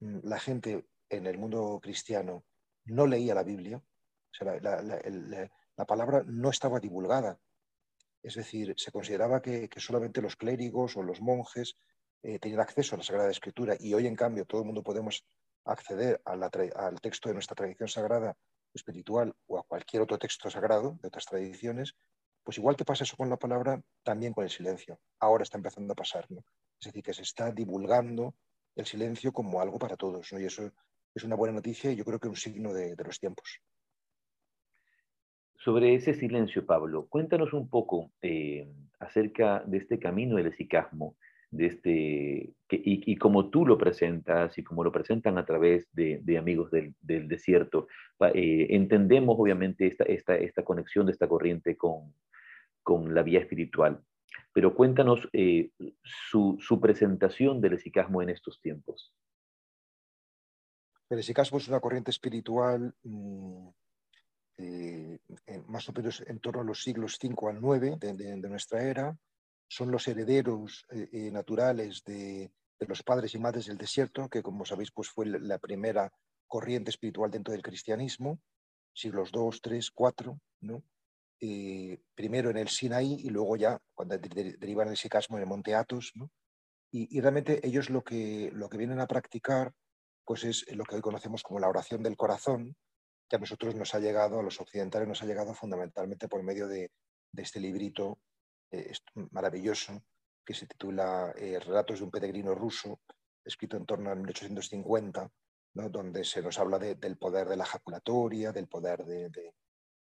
mm, 0.00 0.20
la 0.22 0.38
gente 0.38 0.86
en 1.08 1.26
el 1.26 1.38
mundo 1.38 1.78
cristiano 1.82 2.44
no 2.84 3.06
leía 3.06 3.34
la 3.34 3.42
Biblia, 3.42 3.82
la, 4.40 5.86
palabra 5.86 6.22
no 6.26 6.50
estaba 6.50 6.80
divulgada. 6.80 7.38
Es 8.22 8.34
decir, 8.34 8.74
se 8.76 8.92
consideraba 8.92 9.40
que, 9.40 9.68
solamente 9.76 10.22
los 10.22 10.36
clérigos 10.36 10.96
o 10.96 11.02
los 11.02 11.20
monjes 11.20 11.76
eh, 12.22 12.38
tenían 12.38 12.60
acceso 12.60 12.94
a 12.94 12.98
la 12.98 13.04
Sagrada 13.04 13.30
Escritura 13.30 13.76
y 13.78 13.94
hoy, 13.94 14.06
en 14.06 14.16
cambio, 14.16 14.44
todo 14.44 14.60
el 14.60 14.66
mundo 14.66 14.82
podemos 14.82 15.24
acceder 15.64 16.20
al 16.24 17.00
texto 17.00 17.28
de 17.28 17.34
nuestra 17.34 17.54
tradición 17.54 17.88
sagrada 17.88 18.36
espiritual 18.74 19.34
o 19.46 19.58
a 19.58 19.62
cualquier 19.64 20.02
otro 20.02 20.18
texto 20.18 20.50
sagrado 20.50 20.98
de 21.00 21.08
otras 21.08 21.26
tradiciones, 21.26 21.94
pues 22.42 22.58
igual 22.58 22.76
que 22.76 22.84
pasa 22.84 23.04
eso 23.04 23.16
con 23.16 23.28
la 23.28 23.36
palabra, 23.36 23.82
también 24.02 24.32
con 24.32 24.44
el 24.44 24.50
silencio. 24.50 24.98
Ahora 25.18 25.42
está 25.42 25.58
empezando 25.58 25.92
a 25.92 25.96
pasar. 25.96 26.26
Es 26.80 26.86
decir, 26.86 27.02
que 27.02 27.12
se 27.12 27.22
está 27.22 27.52
divulgando 27.52 28.34
el 28.74 28.86
silencio 28.86 29.32
como 29.32 29.60
algo 29.60 29.78
para 29.78 29.96
todos. 29.96 30.32
Y 30.32 30.44
eso 30.46 30.72
es 31.14 31.24
una 31.24 31.36
buena 31.36 31.54
noticia 31.54 31.92
y 31.92 31.96
yo 31.96 32.04
creo 32.04 32.18
que 32.18 32.28
un 32.28 32.36
signo 32.36 32.72
de, 32.72 32.96
los 33.04 33.18
tiempos. 33.18 33.60
Sobre 35.56 35.94
ese 35.94 36.14
silencio, 36.14 36.64
Pablo, 36.64 37.06
cuéntanos 37.06 37.52
un 37.52 37.68
poco 37.68 38.12
eh, 38.22 38.66
acerca 38.98 39.62
de 39.66 39.76
este 39.76 39.98
camino 39.98 40.36
del 40.36 40.46
esicasmo, 40.46 41.16
de 41.50 41.66
este, 41.66 42.54
y, 42.70 43.16
cómo 43.16 43.50
tú 43.50 43.66
lo 43.66 43.76
presentas 43.76 44.56
y 44.56 44.62
cómo 44.62 44.82
lo 44.82 44.92
presentan 44.92 45.36
a 45.36 45.44
través 45.44 45.92
de, 45.92 46.38
amigos 46.38 46.70
del, 46.70 46.94
desierto. 47.28 47.88
Eh, 48.32 48.68
entendemos 48.70 49.36
obviamente 49.38 49.86
esta, 49.86 50.04
esta, 50.04 50.36
esta, 50.36 50.62
conexión 50.62 51.06
de 51.06 51.12
esta 51.12 51.28
corriente 51.28 51.76
con, 51.76 52.14
con 52.82 53.14
la 53.14 53.22
vía 53.22 53.40
espiritual, 53.40 54.00
pero 54.52 54.74
cuéntanos 54.74 55.28
eh, 55.32 55.70
su, 56.02 56.58
presentación 56.80 57.60
del 57.60 57.74
esicasmo 57.74 58.22
en 58.22 58.30
estos 58.30 58.60
tiempos. 58.60 59.12
El 61.08 61.18
esicasmo 61.18 61.58
es 61.58 61.68
una 61.68 61.80
corriente 61.80 62.10
espiritual 62.10 62.94
mm, 63.02 63.68
eh, 64.58 65.18
más 65.66 65.88
o 65.88 65.92
menos 65.92 66.22
en 66.26 66.38
torno 66.38 66.60
a 66.60 66.64
los 66.64 66.82
siglos 66.82 67.16
5 67.20 67.48
al 67.48 67.60
9 67.60 67.96
de, 68.00 68.36
nuestra 68.48 68.82
era. 68.82 69.16
Son 69.68 69.90
los 69.90 70.06
herederos 70.08 70.86
eh, 70.90 71.30
naturales 71.30 72.02
de, 72.04 72.52
los 72.80 73.02
padres 73.02 73.34
y 73.34 73.38
madres 73.38 73.66
del 73.66 73.78
desierto, 73.78 74.28
que 74.28 74.42
como 74.42 74.64
sabéis 74.64 74.90
pues 74.90 75.08
fue 75.08 75.26
la 75.26 75.58
primera 75.58 76.12
corriente 76.46 76.90
espiritual 76.90 77.30
dentro 77.30 77.52
del 77.52 77.62
cristianismo, 77.62 78.40
siglos 78.92 79.30
2, 79.30 79.60
3, 79.60 79.90
4, 79.90 80.40
¿no? 80.62 80.82
Primero 82.14 82.50
en 82.50 82.58
el 82.58 82.68
Sinaí 82.68 83.14
y 83.24 83.30
luego 83.30 83.56
ya 83.56 83.80
cuando 83.94 84.18
derivan 84.18 84.88
el 84.88 84.96
sicasmo 84.96 85.36
en 85.36 85.42
el 85.42 85.48
Monte 85.48 85.74
Athos. 85.74 86.12
Y, 86.92 87.20
realmente 87.20 87.66
ellos 87.66 87.88
lo 87.88 88.02
que, 88.02 88.50
lo 88.52 88.68
que 88.68 88.76
vienen 88.76 89.00
a 89.00 89.06
practicar 89.06 89.72
pues 90.24 90.44
es 90.44 90.64
lo 90.76 90.84
que 90.84 90.94
hoy 90.94 91.00
conocemos 91.00 91.42
como 91.42 91.58
la 91.58 91.68
oración 91.68 92.02
del 92.02 92.16
corazón, 92.16 92.76
que 93.28 93.36
a 93.36 93.38
nosotros 93.40 93.74
nos 93.74 93.94
ha 93.94 93.98
llegado, 93.98 94.38
a 94.38 94.42
los 94.42 94.60
occidentales 94.60 95.08
nos 95.08 95.22
ha 95.22 95.26
llegado 95.26 95.54
fundamentalmente 95.54 96.28
por 96.28 96.42
medio 96.42 96.68
de, 96.68 96.90
este 97.36 97.58
librito 97.58 98.18
eh, 98.70 98.92
maravilloso 99.32 100.02
que 100.44 100.54
se 100.54 100.66
titula 100.66 101.32
eh, 101.36 101.58
Relatos 101.58 101.98
de 101.98 102.04
un 102.04 102.10
peregrino 102.10 102.54
ruso, 102.54 103.00
escrito 103.44 103.76
en 103.76 103.86
torno 103.86 104.10
a 104.10 104.14
1850, 104.14 105.30
donde 105.72 106.24
se 106.24 106.42
nos 106.42 106.58
habla 106.58 106.78
del 106.78 107.16
poder 107.16 107.48
de 107.48 107.56
la 107.56 107.64
ejaculatoria, 107.64 108.52
del 108.52 108.68
poder 108.68 109.04
de, 109.04 109.54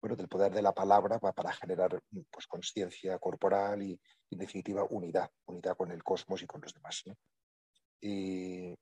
bueno, 0.04 0.18
del 0.18 0.28
poder 0.28 0.52
de 0.52 0.62
la 0.62 0.74
palabra 0.74 1.18
para 1.18 1.54
generar 1.54 1.98
pues, 2.30 2.46
conciencia 2.46 3.18
corporal 3.20 3.82
y, 3.82 3.98
en 4.32 4.38
definitiva, 4.38 4.86
unidad, 4.90 5.32
unidad 5.46 5.78
con 5.78 5.94
el 5.94 6.04
cosmos 6.04 6.42
y 6.42 6.46
con 6.46 6.60
los 6.60 6.74
demás. 6.74 7.06
Y, 8.02 8.76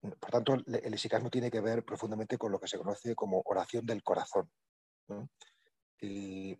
por 0.00 0.30
tanto, 0.30 0.54
el 0.54 0.94
esicasmo 0.94 1.28
tiene 1.28 1.50
que 1.50 1.60
ver 1.60 1.84
profundamente 1.84 2.38
con 2.38 2.52
lo 2.52 2.60
que 2.60 2.68
se 2.68 2.78
conoce 2.78 3.16
como 3.16 3.42
oración 3.46 3.84
del 3.84 4.04
corazón. 4.04 4.48
Y, 6.00 6.56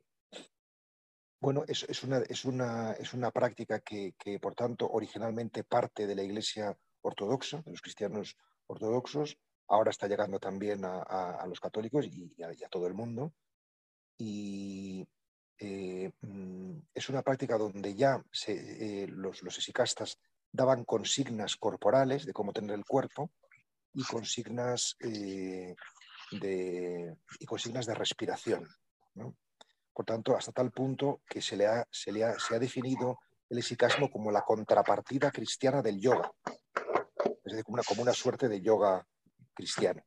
bueno, 1.41 1.63
es, 1.69 2.03
una, 2.03 2.19
es, 2.19 2.45
una, 2.45 2.95
es, 2.95 3.15
una, 3.15 3.31
práctica 3.31 3.79
que, 3.79 4.13
por 4.43 4.57
tanto, 4.57 4.91
originalmente 4.91 5.63
parte 5.63 6.09
de 6.09 6.17
la 6.17 6.25
Iglesia 6.25 6.77
ortodoxa, 7.01 7.63
de 7.63 7.71
los 7.71 7.81
cristianos 7.81 8.37
ortodoxos, 8.67 9.39
ahora 9.69 9.93
está 9.93 10.09
llegando 10.09 10.41
también 10.41 10.81
a, 10.85 11.45
los 11.47 11.61
católicos 11.61 12.09
y 12.09 12.43
a, 12.43 12.69
todo 12.69 12.89
el 12.89 12.95
mundo. 12.95 13.33
Y 14.17 15.07
eh, 15.59 16.11
mm, 16.21 16.79
es 16.95 17.09
una 17.09 17.23
práctica 17.23 17.57
donde 17.57 17.95
ya 17.95 18.23
eh, 18.49 19.07
los, 19.09 19.43
esicastas 19.43 20.19
daban 20.51 20.85
consignas 20.85 21.57
corporales 21.57 22.27
de 22.27 22.33
cómo 22.33 22.53
tener 22.53 22.75
el 22.77 22.85
cuerpo 22.85 23.31
y 23.93 24.05
consignas, 24.05 24.97
eh, 25.01 25.75
de, 26.33 27.17
y 27.39 27.47
consignas 27.47 27.87
de 27.87 27.95
respiración. 27.95 28.69
Por 29.93 30.05
tanto, 30.05 30.37
hasta 30.37 30.53
tal 30.53 30.73
punto 30.73 31.23
que 31.29 31.41
se, 31.41 31.57
le 31.57 31.67
ha, 31.67 31.87
se, 31.91 32.11
le 32.11 32.25
ha, 32.25 32.39
se 32.39 32.57
ha 32.57 32.59
definido 32.59 33.21
el 33.49 33.59
esicasmo 33.59 34.11
como 34.11 34.33
la 34.33 34.43
contrapartida 34.43 35.31
cristiana 35.31 35.83
del 35.83 36.01
yoga, 36.01 36.33
es 37.45 37.53
decir, 37.53 37.65
como 37.65 38.03
una, 38.03 38.13
suerte 38.13 38.49
de 38.49 38.61
yoga 38.61 39.07
cristiano. 39.53 40.03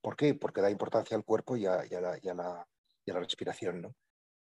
¿Por 0.00 0.16
qué? 0.16 0.34
Porque 0.34 0.60
da 0.60 0.70
importancia 0.70 1.16
al 1.16 1.24
cuerpo 1.24 1.56
y 1.56 1.66
a, 1.66 1.84
la, 1.84 2.18
y 2.22 2.28
a 2.28 2.34
la, 2.34 2.66
la, 3.06 3.20
respiración. 3.20 3.82
¿no? 3.82 3.94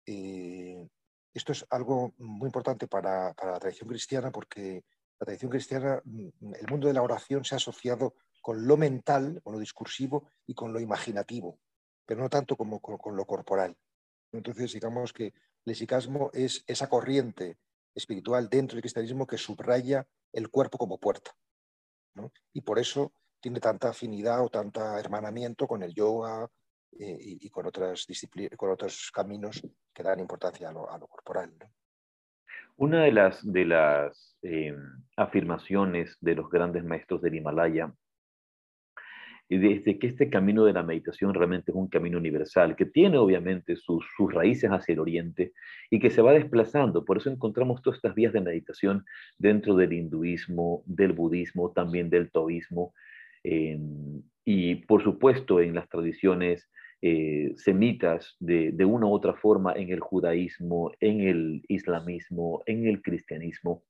Eh, 0.07 0.89
esto 1.33 1.53
es 1.53 1.65
algo 1.71 2.15
muy 2.19 2.47
importante 2.47 2.89
para, 2.89 3.29
la 3.29 3.59
tradición 3.59 3.89
cristiana 3.89 4.31
porque 4.31 4.85
la 5.19 5.25
tradición 5.27 5.51
cristiana, 5.51 6.01
mm, 6.05 6.55
el 6.55 6.67
mundo 6.69 6.89
de 6.89 6.95
la 6.95 7.03
oración 7.03 7.45
se 7.45 7.55
ha 7.55 7.59
asociado 7.59 8.15
con 8.41 8.67
lo 8.67 8.77
mental, 8.77 9.41
con 9.43 9.53
lo 9.53 9.59
discursivo 9.59 10.29
y 10.47 10.55
con 10.55 10.73
lo 10.73 10.81
imaginativo, 10.81 11.59
pero 12.07 12.21
no 12.21 12.31
tanto 12.31 12.57
como 12.57 12.81
con, 12.81 13.17
lo 13.17 13.27
corporal. 13.27 13.77
Entonces, 14.33 14.73
digamos 14.73 15.13
que 15.13 15.35
el 15.65 15.73
esicasmo 15.73 16.31
es 16.33 16.65
esa 16.67 16.89
corriente 16.89 17.59
espiritual 17.95 18.49
dentro 18.49 18.77
del 18.77 18.83
cristianismo 18.83 19.27
que 19.27 19.37
subraya 19.37 20.07
el 20.33 20.49
cuerpo 20.49 20.79
como 20.79 20.99
puerta. 20.99 21.33
Y 22.53 22.63
por 22.63 22.79
eso 22.79 23.13
tiene 23.41 23.61
tanta 23.61 23.91
afinidad 23.91 24.45
o 24.45 24.49
tanta 24.49 24.99
hermanamiento 24.99 25.67
con 25.67 25.83
el 25.83 25.95
yoga, 25.95 26.51
eh, 26.99 27.19
y, 27.21 27.51
con, 27.51 27.67
otras 27.67 28.07
con 28.57 28.71
otros 28.71 29.11
caminos 29.13 29.63
que 29.95 30.03
dan 30.03 30.21
importancia 30.21 30.69
a 30.69 30.73
lo, 30.73 31.07
corporal. 31.07 31.53
Una 32.77 33.05
de 33.05 33.13
las, 33.13 33.53
de 33.53 33.65
las 33.65 34.37
em, 34.43 34.77
afirmaciones 35.17 36.17
de 36.21 36.35
los 36.35 36.51
grandes 36.51 36.85
maestros 36.85 37.23
del 37.23 37.35
Himalaya 37.35 37.93
y 39.49 39.59
desde 39.59 39.99
que 39.99 40.07
este 40.07 40.31
camino 40.31 40.65
de 40.65 40.73
la 40.73 40.85
meditación 40.85 41.35
realmente 41.35 41.73
es 41.73 41.77
un 41.77 41.89
camino 41.89 42.19
universal, 42.19 42.77
que 42.77 42.87
tiene 42.87 43.19
obviamente 43.19 43.75
sus, 43.75 44.07
sus 44.17 44.33
raíces 44.33 44.71
hacia 44.71 44.93
el 44.93 45.01
oriente 45.01 45.53
y 45.91 45.99
que 45.99 46.11
se 46.11 46.23
va 46.23 46.33
desplazando. 46.33 47.05
Por 47.05 47.19
eso 47.19 47.31
encontramos 47.31 47.83
todas 47.83 47.97
estas 47.99 48.15
vías 48.15 48.33
de 48.33 48.41
meditación 48.41 49.05
dentro 49.39 49.75
del 49.75 49.93
hinduismo, 49.93 50.85
del 50.87 51.13
budismo, 51.13 51.73
también 51.73 52.11
del 52.11 52.31
taoísmo, 52.31 52.95
y 53.43 54.75
por 54.87 55.03
supuesto 55.03 55.61
en 55.61 55.75
las 55.75 55.89
tradiciones 55.89 56.71
eh, 57.03 57.55
semitas 57.57 58.37
de, 58.41 58.73
de, 58.73 58.85
una 58.85 59.07
u 59.07 59.13
otra 59.13 59.35
forma 59.35 59.73
en 59.73 59.91
el 59.91 60.01
judaísmo, 60.01 60.93
en 61.01 61.21
el 61.21 61.63
islamismo, 61.69 62.63
en 62.67 62.87
el 62.87 63.01
cristianismo. 63.01 63.83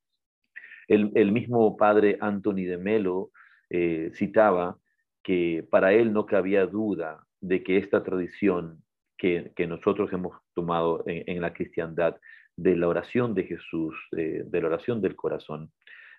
El, 0.86 1.10
el 1.14 1.32
mismo 1.32 1.76
padre 1.76 2.18
Anthony 2.20 2.66
de 2.66 2.78
Melo 2.78 3.30
eh, 3.68 4.10
citaba 4.14 4.78
que 5.22 5.66
para 5.70 5.92
él 5.92 6.12
no 6.12 6.26
cabía 6.26 6.66
duda 6.66 7.26
de 7.40 7.62
que 7.62 7.78
esta 7.78 8.02
tradición 8.02 8.82
que, 9.16 9.52
que 9.54 9.66
nosotros 9.66 10.12
hemos 10.12 10.36
tomado 10.54 11.02
en, 11.06 11.24
en, 11.26 11.42
la 11.42 11.52
cristiandad 11.52 12.16
de 12.56 12.76
la 12.76 12.88
oración 12.88 13.34
de 13.34 13.44
Jesús, 13.44 13.94
de, 14.12 14.44
de 14.44 14.60
la 14.60 14.68
oración 14.68 15.00
del 15.00 15.16
corazón, 15.16 15.70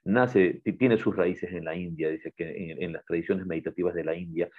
nace, 0.03 0.61
tiene 0.79 0.97
sus 0.97 1.15
raíces 1.15 1.51
en 1.53 1.65
la 1.65 1.75
India, 1.75 2.09
dice 2.09 2.31
que 2.31 2.75
en, 2.79 2.93
las 2.93 3.05
tradiciones 3.05 3.45
meditativas 3.45 3.93
de 3.93 4.03
la 4.03 4.15
India, 4.15 4.49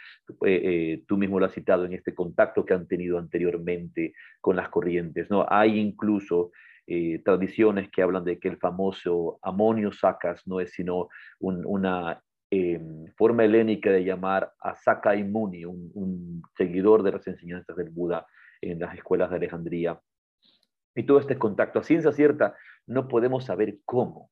eh, 0.45 0.61
eh, 0.64 1.05
tú 1.07 1.16
mismo 1.16 1.40
lo 1.40 1.47
has 1.47 1.53
citado 1.53 1.84
en 1.84 1.93
este 1.93 2.14
contacto 2.14 2.64
que 2.64 2.74
han 2.74 2.86
tenido 2.86 3.18
anteriormente 3.18 4.14
con 4.40 4.57
las 4.57 4.68
corrientes, 4.68 5.30
¿no? 5.30 5.45
Hay 5.49 5.78
incluso 5.78 6.53
eh, 6.86 7.20
tradiciones 7.24 7.90
que 7.90 8.03
hablan 8.03 8.24
de 8.24 8.38
que 8.38 8.49
el 8.49 8.59
famoso 8.59 9.38
amonio 9.43 9.93
sacas 9.93 10.47
no 10.47 10.61
es 10.61 10.72
sino 10.72 11.09
una 11.38 12.22
forma 13.16 13.45
helénica 13.47 13.90
de 13.90 14.05
llamar 14.05 14.53
a 14.61 14.74
Sakai 14.74 15.24
Muni, 15.24 15.64
un, 15.64 15.90
un 15.95 16.43
seguidor 16.55 17.03
de 17.03 17.12
las 17.12 17.26
enseñanzas 17.26 17.74
del 17.76 17.88
Buda 17.88 18.26
en 18.61 18.78
las 18.78 18.95
escuelas 18.95 19.30
de 19.30 19.36
Alejandría. 19.36 19.99
Y 20.95 21.05
todo 21.05 21.18
este 21.18 21.38
contacto, 21.38 21.78
a 21.78 21.82
ciencia 21.82 22.12
cierta, 22.12 22.55
no 22.86 23.09
podemos 23.09 23.47
saber 23.47 23.78
cómo, 23.86 24.32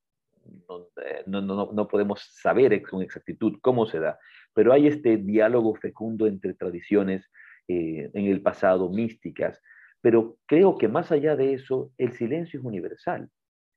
no, 1.27 1.41
no, 1.41 1.73
no, 1.73 1.89
podemos 1.89 2.21
saber 2.41 2.83
con 2.83 3.03
exactitud 3.03 3.59
cómo 3.61 3.87
se 3.87 4.01
da, 4.01 4.19
pero 4.55 4.73
hay 4.73 4.87
este 4.87 5.17
diálogo 5.17 5.75
fecundo 5.75 6.27
entre 6.27 6.55
tradiciones 6.55 7.31
eh, 7.69 8.11
en 8.15 8.27
el 8.27 8.43
pasado 8.43 8.89
místicas, 8.91 9.61
pero 10.01 10.39
creo 10.47 10.79
que 10.79 10.89
más 10.89 11.13
allá 11.13 11.37
de 11.37 11.55
eso, 11.55 11.93
el 11.99 12.13
silencio 12.13 12.61
es 12.61 12.67
universal. 12.67 13.29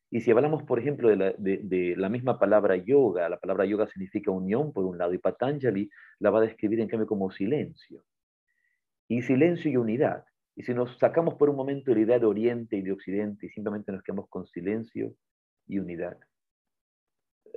Y 0.09 0.21
si 0.21 0.29
hablamos, 0.29 0.61
por 0.63 0.79
ejemplo, 0.79 1.09
de 1.09 1.15
la, 1.15 1.33
de, 1.37 1.95
la, 1.97 2.07
misma 2.07 2.37
palabra 2.37 2.75
yoga, 2.75 3.27
la 3.29 3.39
palabra 3.39 3.65
yoga 3.65 3.87
significa 3.87 4.29
unión 4.29 4.71
por 4.71 4.85
un 4.85 4.97
lado, 4.97 5.13
y 5.13 5.17
Patanjali 5.17 5.89
la 6.19 6.29
va 6.29 6.37
a 6.37 6.43
describir 6.43 6.79
en 6.79 6.87
cambio 6.87 7.07
como 7.07 7.31
silencio. 7.31 8.03
Y 9.07 9.23
silencio 9.23 9.71
y 9.71 9.77
unidad. 9.77 10.23
Y 10.55 10.63
si 10.63 10.73
nos 10.73 10.99
sacamos 10.99 11.33
por 11.33 11.49
un 11.49 11.55
momento 11.55 11.93
la 11.93 12.01
idea 12.01 12.19
de 12.19 12.27
Oriente 12.27 12.77
y 12.77 12.83
de 12.83 12.91
Occidente 12.91 13.47
y 13.47 13.49
simplemente 13.49 13.91
nos 13.91 14.03
quedamos 14.03 14.29
con 14.29 14.45
silencio 14.45 15.15
y 15.67 15.79
unidad, 15.79 16.17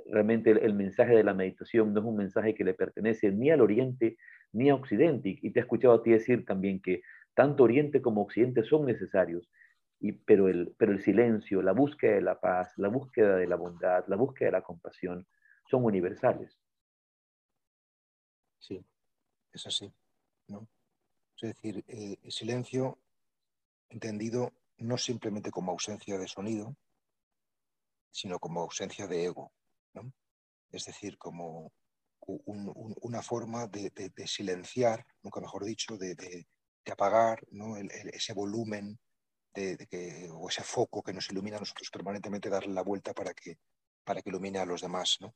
realmente 0.05 0.51
el, 0.51 0.73
mensaje 0.73 1.15
de 1.15 1.23
la 1.23 1.33
meditación 1.33 1.93
no 1.93 1.99
es 1.99 2.05
un 2.05 2.15
mensaje 2.15 2.53
que 2.53 2.63
le 2.63 2.73
pertenece 2.73 3.31
ni 3.31 3.49
al 3.49 3.61
Oriente 3.61 4.17
ni 4.53 4.69
a 4.69 4.75
Occidente. 4.75 5.37
Y, 5.41 5.51
te 5.51 5.59
he 5.59 5.63
escuchado 5.63 5.95
a 5.95 6.03
ti 6.03 6.11
decir 6.11 6.45
también 6.45 6.81
que 6.81 7.01
tanto 7.33 7.63
Oriente 7.63 8.01
como 8.01 8.21
Occidente 8.21 8.63
son 8.63 8.85
necesarios, 8.85 9.49
y, 9.99 10.11
pero, 10.11 10.47
el, 10.47 10.75
pero 10.77 10.91
el 10.91 11.01
silencio, 11.01 11.61
la 11.61 11.71
búsqueda 11.71 12.15
de 12.15 12.21
la 12.21 12.39
paz, 12.39 12.73
la 12.77 12.87
búsqueda 12.87 13.35
de 13.35 13.47
la 13.47 13.55
bondad, 13.55 14.05
la 14.07 14.15
búsqueda 14.15 14.47
de 14.47 14.51
la 14.53 14.61
compasión 14.61 15.27
son 15.69 15.83
universales. 15.83 16.59
Sí, 18.59 18.83
es 19.53 19.67
así. 19.67 19.91
¿no? 20.47 20.67
Es 21.35 21.41
decir, 21.41 21.83
eh, 21.87 22.17
el 22.23 22.31
silencio 22.31 22.97
entendido 23.89 24.53
no 24.77 24.97
simplemente 24.97 25.51
como 25.51 25.71
ausencia 25.71 26.17
de 26.17 26.27
sonido, 26.27 26.75
sino 28.11 28.39
como 28.39 28.61
ausencia 28.61 29.07
de 29.07 29.25
ego 29.25 29.51
es 30.71 30.85
decir, 30.85 31.17
como 31.17 31.71
una 32.27 33.21
forma 33.21 33.67
de, 33.67 33.91
silenciar, 34.25 35.05
nunca 35.23 35.39
mejor 35.39 35.63
dicho, 35.63 35.97
de, 35.97 36.45
apagar 36.91 37.41
ese 38.13 38.33
volumen 38.33 38.97
o 40.31 40.49
ese 40.49 40.63
foco 40.63 41.01
que 41.01 41.13
nos 41.13 41.29
ilumina 41.29 41.57
a 41.57 41.59
nosotros 41.59 41.89
permanentemente, 41.89 42.49
darle 42.49 42.73
la 42.73 42.83
vuelta 42.83 43.13
para 43.13 43.33
que, 43.33 43.57
para 44.03 44.21
que 44.21 44.29
ilumine 44.29 44.59
a 44.59 44.65
los 44.65 44.81
demás. 44.81 45.17
¿no? 45.19 45.35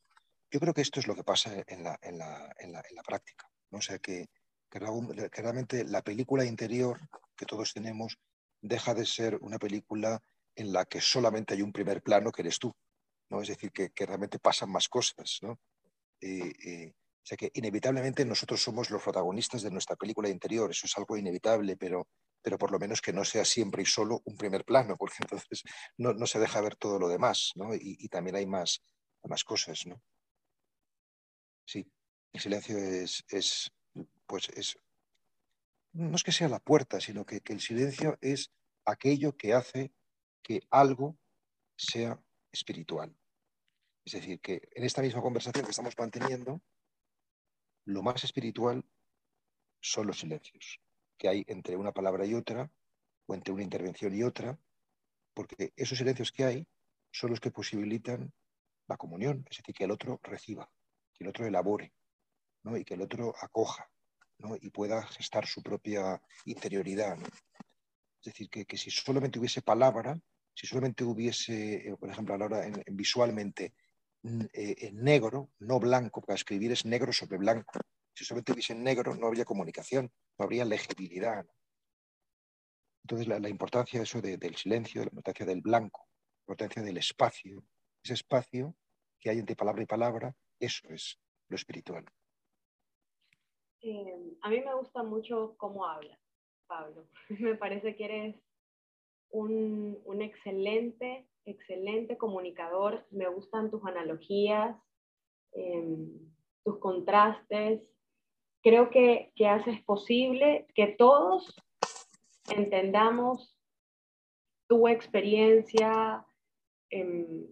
Yo 0.49 0.59
creo 0.59 0.73
que 0.73 0.81
esto 0.81 0.99
es 0.99 1.07
lo 1.07 1.15
que 1.15 1.23
pasa 1.23 1.63
en 1.67 1.83
la, 1.83 1.97
en 2.01 2.17
la, 2.17 2.53
en 2.59 2.71
la, 2.71 3.03
práctica. 3.03 3.49
¿no? 3.71 3.79
O 3.79 3.81
sea, 3.81 3.99
que, 3.99 4.27
que, 4.69 4.79
realmente 4.79 5.85
la 5.85 6.01
película 6.01 6.45
interior 6.45 6.99
que 7.35 7.45
todos 7.45 7.73
tenemos 7.73 8.17
deja 8.61 8.93
de 8.93 9.05
ser 9.05 9.37
una 9.41 9.57
película 9.57 10.21
en 10.55 10.71
la 10.71 10.85
que 10.85 11.01
solamente 11.01 11.53
hay 11.53 11.61
un 11.61 11.71
primer 11.71 12.01
plano 12.01 12.31
que 12.31 12.41
eres 12.43 12.59
tú. 12.59 12.73
¿No? 13.31 13.41
Es 13.41 13.47
decir, 13.47 13.71
que, 13.71 13.91
realmente 14.05 14.39
pasan 14.39 14.69
más 14.69 14.89
cosas, 14.89 15.39
¿no? 15.41 15.59
Eh, 16.19 16.53
eh, 16.65 16.93
o 16.93 17.25
sea 17.25 17.37
que 17.37 17.49
inevitablemente 17.53 18.25
nosotros 18.25 18.61
somos 18.61 18.89
los 18.89 19.01
protagonistas 19.01 19.61
de 19.61 19.71
nuestra 19.71 19.95
película 19.95 20.27
interior, 20.27 20.69
eso 20.69 20.85
es 20.85 20.97
algo 20.97 21.15
inevitable, 21.15 21.77
pero, 21.77 22.09
pero 22.41 22.57
por 22.57 22.71
lo 22.71 22.79
menos 22.79 23.01
que 23.01 23.13
no 23.13 23.23
sea 23.23 23.45
siempre 23.45 23.83
y 23.83 23.85
solo 23.85 24.21
un 24.25 24.35
primer 24.35 24.65
plano, 24.65 24.95
porque 24.99 25.15
entonces 25.21 25.63
no, 25.97 26.13
no 26.13 26.27
se 26.27 26.39
deja 26.39 26.61
ver 26.61 26.75
todo 26.75 26.99
lo 26.99 27.07
demás, 27.07 27.53
¿no? 27.55 27.73
Y, 27.73 28.07
también 28.09 28.35
hay 28.35 28.45
más, 28.45 28.83
más 29.23 29.43
cosas, 29.45 29.85
¿no? 29.85 30.01
Sí, 31.65 31.89
el 32.33 32.41
silencio 32.41 32.77
es, 32.77 33.23
es, 33.29 33.71
pues 34.27 34.49
es, 34.49 34.77
no 35.93 36.15
es 36.15 36.23
que 36.23 36.33
sea 36.33 36.49
la 36.49 36.59
puerta, 36.59 36.99
sino 36.99 37.25
que, 37.25 37.39
que 37.39 37.53
el 37.53 37.61
silencio 37.61 38.17
es 38.19 38.51
aquello 38.83 39.37
que 39.37 39.53
hace 39.53 39.93
que 40.43 40.61
algo 40.69 41.17
sea 41.77 42.19
espiritual. 42.51 43.15
Es 44.05 44.13
decir, 44.13 44.39
que 44.39 44.69
en 44.73 44.83
esta 44.83 45.01
misma 45.01 45.21
conversación 45.21 45.65
que 45.65 45.71
estamos 45.71 45.97
manteniendo, 45.97 46.61
lo 47.85 48.01
más 48.01 48.23
espiritual 48.23 48.83
son 49.79 50.07
los 50.07 50.19
silencios 50.19 50.79
que 51.17 51.29
hay 51.29 51.45
entre 51.47 51.77
una 51.77 51.91
palabra 51.91 52.25
y 52.25 52.33
otra, 52.33 52.71
o 53.27 53.35
entre 53.35 53.53
una 53.53 53.61
intervención 53.61 54.11
y 54.15 54.23
otra, 54.23 54.57
porque 55.35 55.71
esos 55.75 55.99
silencios 55.99 56.31
que 56.31 56.45
hay 56.45 56.67
son 57.11 57.29
los 57.29 57.39
que 57.39 57.51
posibilitan 57.51 58.33
la 58.87 58.97
comunión, 58.97 59.45
es 59.49 59.57
decir, 59.57 59.75
que 59.75 59.83
el 59.83 59.91
otro 59.91 60.19
reciba, 60.23 60.67
que 61.13 61.23
el 61.23 61.29
otro 61.29 61.45
elabore, 61.45 61.93
¿no? 62.63 62.75
y 62.75 62.83
que 62.83 62.95
el 62.95 63.03
otro 63.03 63.35
acoja, 63.39 63.87
¿no? 64.39 64.55
y 64.59 64.71
pueda 64.71 65.05
gestar 65.05 65.45
su 65.45 65.61
propia 65.61 66.19
interioridad. 66.45 67.19
Es 68.19 68.25
decir, 68.25 68.49
que, 68.49 68.65
que, 68.65 68.77
si 68.77 68.89
solamente 68.89 69.37
hubiese 69.37 69.61
palabra, 69.61 70.19
si 70.55 70.65
solamente 70.65 71.03
hubiese, 71.03 71.87
eh, 71.87 71.95
por 71.97 72.09
ejemplo, 72.09 72.33
a 72.33 72.37
la 72.39 72.45
hora 72.45 72.65
en, 72.65 72.83
visualmente 72.91 73.75
en 74.23 75.03
negro, 75.03 75.49
no 75.59 75.79
blanco, 75.79 76.21
para 76.21 76.35
escribir 76.35 76.71
es 76.71 76.85
negro 76.85 77.11
sobre 77.11 77.37
blanco. 77.37 77.79
Si 78.13 78.25
solamente 78.25 78.51
hubiese 78.51 78.75
negro, 78.75 79.15
no 79.15 79.27
habría 79.27 79.45
comunicación, 79.45 80.11
no 80.37 80.45
habría 80.45 80.65
legibilidad. 80.65 81.45
Entonces, 83.03 83.27
la, 83.27 83.49
importancia 83.49 83.99
de 83.99 84.03
eso 84.03 84.21
del 84.21 84.55
silencio, 84.55 85.01
la 85.01 85.09
importancia 85.09 85.45
del 85.45 85.61
blanco, 85.61 86.07
la 86.37 86.53
importancia 86.53 86.83
del 86.83 86.97
espacio, 86.97 87.63
ese 88.03 88.13
espacio 88.13 88.75
que 89.19 89.29
hay 89.29 89.39
entre 89.39 89.55
palabra 89.55 89.83
y 89.83 89.87
palabra, 89.87 90.35
eso 90.59 90.87
es 90.89 91.17
lo 91.47 91.55
espiritual. 91.55 92.05
Eh, 93.81 94.37
a 94.41 94.49
mí 94.49 94.61
me 94.61 94.75
gusta 94.75 95.01
mucho 95.03 95.55
cómo 95.57 95.85
habla 95.85 96.19
Pablo. 96.67 97.07
me 97.29 97.55
parece 97.55 97.95
que 97.95 98.05
eres 98.05 98.35
un, 99.29 99.99
un 100.05 100.21
excelente 100.21 101.27
excelente 101.45 102.17
comunicador, 102.17 103.05
me 103.11 103.27
gustan 103.27 103.69
tus 103.69 103.83
analogías, 103.85 104.75
em, 105.53 106.09
tus 106.63 106.77
contrastes. 106.79 107.81
Creo 108.61 108.89
que, 108.89 109.31
que, 109.35 109.47
haces 109.47 109.81
posible 109.83 110.67
que 110.75 110.87
todos 110.87 111.55
entendamos 112.49 113.57
tu 114.67 114.87
experiencia 114.87 116.25
em, 116.89 117.47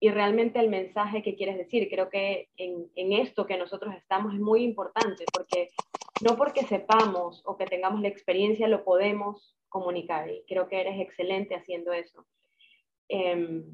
y 0.00 0.10
realmente 0.10 0.58
el 0.58 0.68
mensaje 0.68 1.22
que 1.22 1.36
quieres 1.36 1.56
decir. 1.56 1.88
Creo 1.88 2.10
que 2.10 2.50
en, 2.56 2.90
en 2.96 3.12
esto 3.12 3.46
que 3.46 3.56
nosotros 3.56 3.94
estamos 3.94 4.34
es 4.34 4.40
muy 4.40 4.62
importante 4.62 5.24
porque 5.32 5.70
no 6.22 6.36
porque 6.36 6.64
sepamos 6.64 7.42
o 7.44 7.56
que 7.56 7.66
tengamos 7.66 8.00
la 8.00 8.08
experiencia 8.08 8.68
lo 8.68 8.84
podemos 8.84 9.56
comunicar 9.68 10.30
y 10.30 10.42
creo 10.46 10.68
que 10.68 10.80
eres 10.80 11.00
excelente 11.00 11.54
haciendo 11.54 11.92
eso. 11.92 12.26
Eh, 13.08 13.64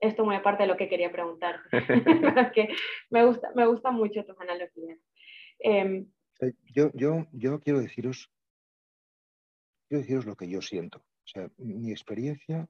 esto 0.00 0.24
muy 0.24 0.36
aparte 0.36 0.62
de 0.62 0.68
lo 0.68 0.76
que 0.76 0.88
quería 0.88 1.10
preguntar, 1.10 1.60
que 2.54 2.68
me 3.10 3.24
gusta, 3.24 3.50
me 3.54 3.66
gusta 3.66 3.90
mucho 3.90 4.24
tus 4.24 4.38
analogías. 4.40 4.98
Em, 5.58 6.10
yo, 6.72 6.90
yo, 6.94 7.26
yo 7.32 7.60
quiero 7.60 7.80
deciros, 7.80 8.30
quiero 9.88 10.02
deciros 10.02 10.26
lo 10.26 10.36
que 10.36 10.48
yo 10.48 10.62
siento. 10.62 10.98
O 10.98 11.30
sea, 11.30 11.50
mi 11.58 11.90
experiencia, 11.90 12.68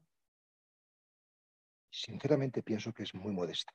sinceramente 1.91 2.63
pienso 2.63 2.93
que 2.93 3.03
es 3.03 3.15
muy 3.15 3.33
modesta. 3.33 3.73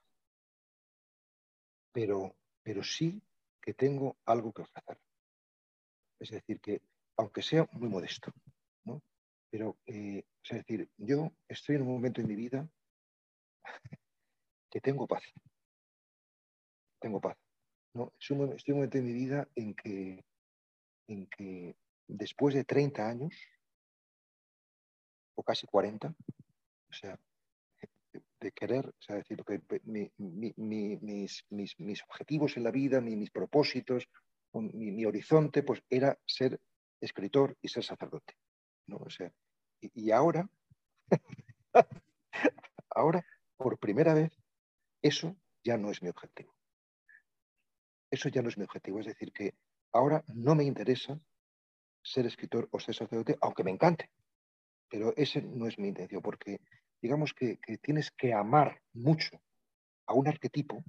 Pero, 1.92 2.36
pero 2.64 2.84
sí 2.84 3.22
que 3.62 3.74
tengo 3.74 4.18
algo 4.26 4.52
que 4.52 4.64
ofrecer. 4.64 4.98
Es 6.20 6.32
decir, 6.32 6.60
que 6.60 6.82
aunque 7.18 7.44
sea 7.44 7.68
muy 7.72 7.88
modesto. 7.88 8.34
Pero, 9.54 9.78
eh, 9.86 10.26
es 10.42 10.50
decir, 10.50 10.90
yo 10.98 11.32
estoy 11.48 11.76
en 11.76 11.84
un 11.84 11.90
momento 11.90 12.20
en 12.20 12.28
mi 12.28 12.36
vida 12.36 12.68
que 14.72 14.82
tengo 14.82 15.06
paz. 15.06 15.22
Tengo 17.00 17.22
paz. 17.22 17.38
¿no? 17.94 18.12
Estoy 18.20 18.34
en 18.36 18.42
un 18.42 18.78
momento 18.78 18.98
en 18.98 19.06
mi 19.06 19.14
vida 19.14 19.48
en 19.54 19.76
que, 19.76 20.26
en 21.08 21.28
que 21.28 21.76
después 22.08 22.56
de 22.56 22.64
30 22.64 23.08
años, 23.08 23.36
o 25.36 25.44
casi 25.44 25.68
40, 25.68 26.08
o 26.08 26.94
sea, 26.94 27.20
de 28.40 28.52
querer, 28.54 28.88
o 28.88 29.02
sea, 29.02 29.18
decir, 29.18 29.44
que 29.46 29.62
mis, 30.58 32.04
objetivos 32.10 32.58
en 32.58 32.64
la 32.64 32.72
vida, 32.72 33.02
mis 33.02 33.30
propósitos, 33.30 34.10
mi, 34.54 35.06
horizonte, 35.06 35.62
pues 35.62 35.84
era 35.92 36.18
ser 36.26 36.60
escritor 37.00 37.56
y 37.62 37.68
ser 37.68 37.84
sacerdote. 37.84 38.34
¿no? 38.88 38.98
O 38.98 39.10
sea, 39.12 39.32
y, 39.94 40.12
ahora, 40.12 40.50
ahora, 42.90 43.26
por 43.58 43.78
primera 43.78 44.14
vez, 44.14 44.32
eso 45.02 45.36
ya 45.64 45.78
no 45.78 45.92
es 45.92 46.02
mi 46.02 46.10
objetivo. 46.10 46.54
Eso 48.12 48.30
ya 48.30 48.42
no 48.42 48.50
es 48.50 48.58
mi 48.58 48.64
objetivo. 48.64 49.00
Es 49.00 49.08
decir, 49.08 49.32
que 49.32 49.56
ahora 49.92 50.24
no 50.28 50.56
me 50.56 50.64
interesa 50.64 51.20
ser 52.04 52.26
escritor 52.26 52.68
o 52.72 52.80
ser 52.80 52.96
sacerdote, 52.96 53.38
aunque 53.42 53.64
me 53.64 53.72
encante. 53.72 54.10
Pero 54.90 55.14
ese 55.16 55.42
no 55.42 55.68
es 55.68 55.80
mi 55.80 55.88
intención, 55.88 56.22
porque 56.22 56.60
digamos 57.02 57.34
que, 57.34 57.60
tienes 57.82 58.12
que 58.12 58.34
amar 58.34 58.82
mucho 58.94 59.42
a 60.06 60.14
un 60.14 60.28
arquetipo, 60.28 60.84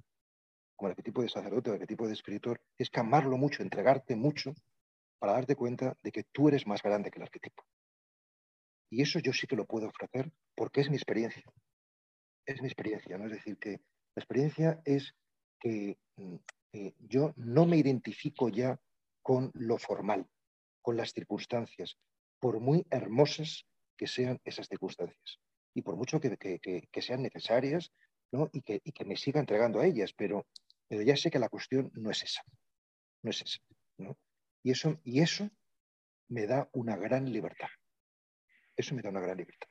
como 0.75 0.87
el 0.87 0.91
arquetipo 0.91 1.21
de 1.21 1.29
sacerdote 1.29 1.69
o 1.69 1.73
el 1.73 1.81
arquetipo 1.81 2.07
de 2.07 2.13
escritor, 2.13 2.61
es 2.77 2.89
que 2.89 2.99
amarlo 2.99 3.37
mucho, 3.37 3.63
entregarte 3.63 4.15
mucho 4.15 4.53
para 5.19 5.33
darte 5.33 5.55
cuenta 5.55 5.97
de 6.03 6.11
que 6.11 6.23
tú 6.23 6.47
eres 6.49 6.67
más 6.67 6.81
grande 6.81 7.09
que 7.09 7.19
el 7.19 7.23
arquetipo. 7.23 7.63
Y 8.95 9.01
eso 9.01 9.19
yo 9.19 9.33
sí 9.33 9.45
que 9.45 9.57
lo 9.57 9.65
puedo 9.65 9.89
ofrecer 9.89 10.31
porque 10.55 10.79
es 10.79 10.89
mi 10.89 10.95
experiencia. 10.95 11.43
Es 12.45 12.61
mi 12.61 12.67
experiencia, 12.69 13.17
¿no? 13.17 13.25
Es 13.25 13.33
decir, 13.33 13.57
que 13.57 13.71
la 13.71 14.21
experiencia 14.21 14.81
es 14.85 15.13
que 15.59 15.97
mm, 16.15 16.37
yo 16.99 17.33
no 17.35 17.65
me 17.65 17.75
identifico 17.75 18.47
ya 18.47 18.79
con 19.21 19.51
lo 19.53 19.77
formal, 19.77 20.25
con 20.81 20.95
las 20.95 21.11
circunstancias, 21.11 21.97
por 22.39 22.61
muy 22.61 22.87
hermosas 22.89 23.65
que 23.97 24.07
sean 24.07 24.39
esas 24.45 24.69
circunstancias 24.69 25.39
y 25.73 25.81
por 25.81 25.97
mucho 25.97 26.21
que, 26.21 27.01
sean 27.01 27.21
necesarias 27.21 27.91
y, 28.53 28.61
que, 28.61 29.05
me 29.05 29.17
siga 29.17 29.41
entregando 29.41 29.81
a 29.81 29.87
ellas, 29.87 30.13
pero, 30.13 30.47
pero 30.87 31.01
ya 31.01 31.17
sé 31.17 31.29
que 31.29 31.39
la 31.39 31.49
cuestión 31.49 31.91
no 31.95 32.11
es 32.11 32.23
esa, 32.23 32.43
no 33.23 33.29
es 33.29 33.41
esa. 33.41 33.59
Y, 34.63 34.71
eso, 34.71 35.01
y 35.03 35.19
eso 35.19 35.49
me 36.29 36.47
da 36.47 36.69
una 36.71 36.95
gran 36.95 37.29
libertad. 37.29 37.67
Eso 38.75 38.95
me 38.95 39.01
da 39.01 39.09
una 39.09 39.21
gran 39.21 39.37
libertad. 39.37 39.67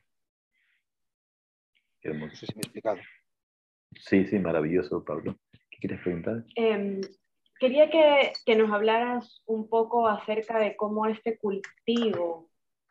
No 2.05 2.31
sé 2.35 2.47
si 2.47 2.55
me 2.55 2.61
he 2.61 2.67
explicado. 2.67 2.99
Sí, 3.97 4.27
sí, 4.27 4.39
maravilloso, 4.39 5.05
Pablo. 5.05 5.39
¿Qué 5.71 5.79
quieres 5.79 6.01
preguntar? 6.01 6.45
Em, 6.57 7.01
quería 7.59 7.89
que, 7.91 8.33
que, 8.45 8.57
nos 8.57 8.71
hablaras 8.73 9.43
un 9.47 9.69
poco 9.69 10.07
acerca 10.09 10.59
de 10.59 10.77
cómo 10.77 11.07
este 11.07 11.39
cultivo 11.39 12.51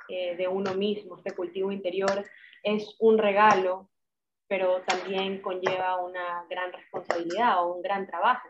eh, 0.10 0.36
de 0.36 0.48
uno 0.48 0.74
mismo, 0.76 1.18
este 1.18 1.34
cultivo 1.34 1.72
interior, 1.72 2.26
es 2.62 2.96
un 3.00 3.18
regalo, 3.18 3.90
pero 4.48 4.82
también 4.84 5.42
conlleva 5.42 6.04
una 6.04 6.46
gran 6.50 6.74
responsabilidad 6.74 7.64
o 7.64 7.76
un 7.76 7.82
gran 7.82 8.06
trabajo. 8.08 8.48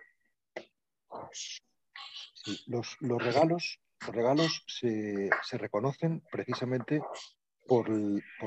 los, 2.68 2.98
regalos, 3.02 3.80
los 4.02 4.16
regalos 4.16 4.64
se, 4.68 5.30
reconocen 5.58 6.22
precisamente 6.32 7.02
por, 7.68 7.90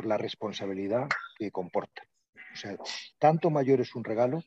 la 0.04 0.16
responsabilidad 0.16 1.08
que 1.38 1.50
comporta. 1.50 2.02
O 2.52 2.56
sea, 2.56 2.76
tanto 3.18 3.50
mayor 3.50 3.80
es 3.80 3.94
un 3.94 4.04
regalo, 4.04 4.42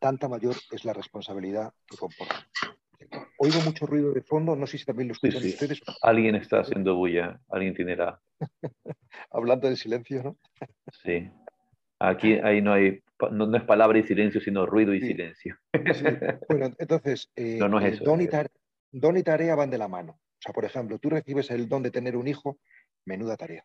tanta 0.00 0.28
mayor 0.28 0.56
es 0.70 0.84
la 0.84 0.92
responsabilidad 0.92 1.72
que 1.86 1.96
comporta. 1.96 2.46
Oigo 3.38 3.60
mucho 3.62 3.86
ruido 3.86 4.12
de 4.12 4.22
fondo, 4.22 4.54
no 4.54 4.66
sé 4.66 4.78
si 4.78 4.84
también 4.84 5.08
lo 5.08 5.14
escuchan 5.14 5.44
ustedes. 5.44 5.80
Alguien 6.02 6.36
está 6.36 6.60
haciendo 6.60 6.94
bulla, 6.94 7.40
alguien 7.48 7.74
tiene 7.74 7.96
la... 7.96 8.20
Hablando 9.30 9.68
de 9.68 9.76
silencio, 9.76 10.22
¿no? 10.22 10.36
sí. 10.92 11.30
Aquí 11.98 12.34
ahí 12.42 12.60
no 12.60 12.72
hay, 12.72 13.00
no, 13.30 13.56
es 13.56 13.62
palabra 13.62 13.96
y 13.96 14.02
silencio, 14.02 14.40
sino 14.40 14.66
ruido 14.66 14.92
y 14.92 15.00
silencio. 15.00 15.56
Bueno, 16.48 16.74
entonces, 16.76 17.30
eh, 17.36 17.58
no, 17.60 17.80
eh, 17.80 17.96
don, 18.02 18.20
y 18.20 18.28
don, 18.90 19.16
y 19.16 19.22
tarea 19.22 19.54
van 19.54 19.70
de 19.70 19.78
la 19.78 19.86
mano. 19.86 20.12
O 20.12 20.40
sea, 20.40 20.52
por 20.52 20.64
ejemplo, 20.64 20.98
tú 20.98 21.10
recibes 21.10 21.52
el 21.52 21.68
don 21.68 21.84
de 21.84 21.92
tener 21.92 22.16
un 22.16 22.26
hijo, 22.26 22.58
menuda 23.04 23.36
tarea. 23.36 23.64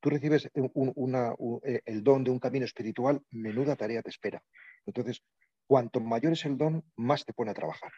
Tú 0.00 0.10
recibes 0.10 0.48
una, 0.54 1.34
eh, 1.64 1.80
el 1.84 2.04
don 2.04 2.22
de 2.22 2.30
un 2.30 2.38
camino 2.38 2.64
espiritual, 2.64 3.20
menuda 3.30 3.74
tarea 3.74 4.02
te 4.02 4.10
espera. 4.10 4.42
Entonces, 4.86 5.22
cuanto 5.66 6.00
mayor 6.00 6.32
es 6.32 6.44
el 6.44 6.56
don, 6.56 6.84
más 6.96 7.24
te 7.24 7.32
pone 7.32 7.50
a 7.50 7.54
trabajar, 7.54 7.90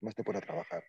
más 0.00 0.14
te 0.14 0.22
pone 0.22 0.38
a 0.38 0.42
trabajar. 0.42 0.84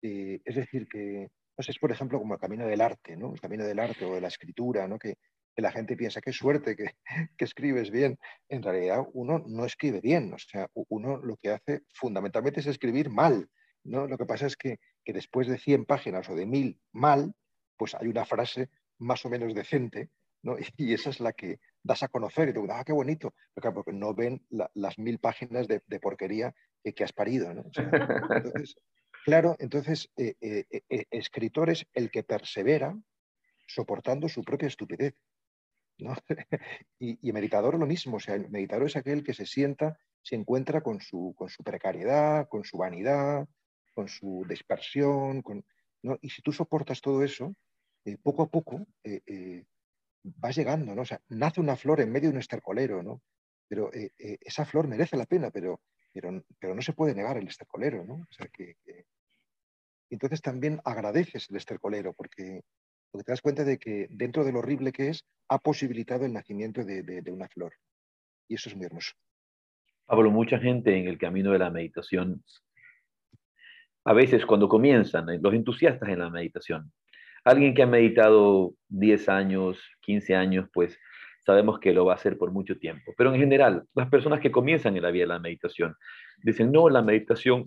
es 0.00 0.54
decir, 0.54 0.88
que, 0.88 1.28
no 1.56 1.62
sé, 1.62 1.72
es 1.72 1.78
por 1.78 1.92
ejemplo 1.92 2.18
como 2.18 2.34
el 2.34 2.40
camino 2.40 2.66
del 2.66 2.80
arte, 2.80 3.16
¿no? 3.16 3.34
el 3.34 3.40
camino 3.40 3.64
del 3.64 3.78
arte 3.78 4.04
o 4.06 4.14
de 4.14 4.20
la 4.20 4.28
escritura, 4.28 4.88
¿no? 4.88 4.98
que, 4.98 5.16
la 5.56 5.72
gente 5.72 5.96
piensa, 5.96 6.20
qué 6.20 6.32
suerte 6.32 6.76
que, 6.76 6.92
que, 7.36 7.44
escribes 7.44 7.90
bien. 7.90 8.16
En 8.48 8.62
realidad 8.62 9.04
uno 9.12 9.42
no 9.44 9.64
escribe 9.64 10.00
bien, 10.00 10.32
o 10.32 10.38
sea, 10.38 10.68
uno 10.72 11.16
lo 11.16 11.36
que 11.36 11.50
hace 11.50 11.80
fundamentalmente 11.92 12.60
es 12.60 12.68
escribir 12.68 13.10
mal. 13.10 13.48
¿no? 13.82 14.06
Lo 14.06 14.16
que 14.16 14.24
pasa 14.24 14.46
es 14.46 14.56
que, 14.56 14.78
que 15.04 15.12
después 15.12 15.48
de 15.48 15.58
100 15.58 15.84
páginas 15.84 16.28
o 16.28 16.36
de 16.36 16.46
1000 16.46 16.80
mal, 16.92 17.34
pues 17.78 17.94
hay 17.94 18.08
una 18.08 18.26
frase 18.26 18.68
más 18.98 19.24
o 19.24 19.30
menos 19.30 19.54
decente, 19.54 20.10
¿no? 20.42 20.56
y 20.76 20.92
esa 20.92 21.10
es 21.10 21.20
la 21.20 21.32
que, 21.32 21.60
das 21.82 22.02
a 22.02 22.08
conocer 22.08 22.48
y 22.48 22.52
te 22.52 22.60
ah, 22.70 22.84
qué 22.84 22.92
bonito, 22.92 23.34
porque 23.54 23.92
no 23.92 24.14
ven 24.14 24.44
las 24.74 24.98
mil 24.98 25.18
páginas 25.18 25.66
de, 25.68 25.80
porquería 26.00 26.54
que, 26.82 27.04
has 27.04 27.12
parido. 27.12 27.50
entonces, 27.74 28.76
claro, 29.24 29.56
entonces, 29.58 30.10
eh, 30.16 30.34
eh, 30.40 30.64
eh, 30.88 31.04
escritor 31.10 31.70
es 31.70 31.86
el 31.94 32.10
que 32.10 32.22
persevera 32.22 32.94
soportando 33.66 34.28
su 34.28 34.42
propia 34.42 34.68
estupidez. 34.68 35.14
y, 37.00 37.32
meditador 37.32 37.78
lo 37.78 37.86
mismo, 37.86 38.16
o 38.16 38.20
sea, 38.20 38.36
el 38.36 38.48
meditador 38.50 38.86
es 38.86 38.96
aquel 38.96 39.24
que 39.24 39.34
se 39.34 39.46
sienta, 39.46 39.98
se 40.22 40.36
encuentra 40.36 40.80
con 40.80 41.00
su, 41.00 41.34
con 41.36 41.48
su 41.48 41.64
precariedad, 41.64 42.48
con 42.48 42.64
su 42.64 42.78
vanidad, 42.78 43.48
con 43.94 44.08
su 44.08 44.44
dispersión, 44.48 45.42
con, 45.42 45.64
y 46.20 46.30
si 46.30 46.40
tú 46.42 46.52
soportas 46.52 47.00
todo 47.00 47.24
eso, 47.24 47.52
poco 48.16 48.42
a 48.42 48.48
poco 48.48 48.86
vas 50.22 50.56
llegando, 50.56 50.94
¿no? 50.94 51.02
O 51.02 51.06
nace 51.28 51.60
una 51.60 51.76
flor 51.76 52.00
en 52.00 52.12
medio 52.12 52.28
de 52.28 52.34
un 52.34 52.40
estercolero, 52.40 53.02
¿no? 53.02 53.22
Pero 53.68 53.92
eh, 53.92 54.12
eh, 54.18 54.38
esa 54.40 54.64
flor 54.64 54.88
merece 54.88 55.16
la 55.16 55.26
pena, 55.26 55.50
pero, 55.50 55.80
pero, 56.12 56.42
pero, 56.58 56.74
no 56.74 56.82
se 56.82 56.92
puede 56.92 57.14
negar 57.14 57.36
el 57.36 57.48
estercolero, 57.48 58.04
¿no? 58.04 58.14
O 58.14 58.32
sea, 58.32 58.46
que, 58.48 58.76
Entonces 60.10 60.40
también 60.40 60.80
agradeces 60.84 61.50
el 61.50 61.56
estercolero, 61.56 62.14
porque, 62.14 62.62
porque, 63.10 63.24
te 63.24 63.32
das 63.32 63.42
cuenta 63.42 63.64
de 63.64 63.78
que 63.78 64.06
dentro 64.10 64.44
de 64.44 64.52
lo 64.52 64.60
horrible 64.60 64.92
que 64.92 65.08
es, 65.08 65.24
ha 65.48 65.58
posibilitado 65.58 66.24
el 66.24 66.32
nacimiento 66.32 66.84
de, 66.84 67.02
de 67.02 67.30
una 67.30 67.48
flor. 67.48 67.74
Y 68.48 68.54
eso 68.54 68.68
es 68.68 68.76
muy 68.76 68.86
hermoso. 68.86 69.12
Pablo, 70.06 70.30
mucha 70.30 70.58
gente 70.58 70.96
en 70.96 71.06
el 71.06 71.18
camino 71.18 71.52
de 71.52 71.58
la 71.58 71.70
meditación, 71.70 72.42
a 74.04 74.14
veces 74.14 74.46
cuando 74.46 74.68
comienzan, 74.68 75.28
eh, 75.28 75.38
los 75.40 75.52
entusiastas 75.52 76.08
en 76.08 76.20
la 76.20 76.30
meditación, 76.30 76.90
Alguien 77.48 77.72
que 77.72 77.82
ha 77.82 77.86
meditado 77.86 78.74
10 78.88 79.30
años, 79.30 79.82
15 80.02 80.34
años, 80.34 80.68
pues 80.70 80.98
sabemos 81.46 81.78
que 81.80 81.94
lo 81.94 82.04
va 82.04 82.12
a 82.12 82.16
hacer 82.16 82.36
por 82.36 82.52
mucho 82.52 82.78
tiempo. 82.78 83.14
Pero 83.16 83.32
en 83.32 83.40
general, 83.40 83.84
las 83.94 84.10
personas 84.10 84.40
que 84.40 84.50
comienzan 84.50 84.94
en 84.98 85.02
la 85.02 85.10
vida 85.10 85.22
de 85.22 85.28
la 85.28 85.38
meditación 85.38 85.96
dicen, 86.42 86.70
no, 86.70 86.90
la 86.90 87.00
meditación 87.00 87.64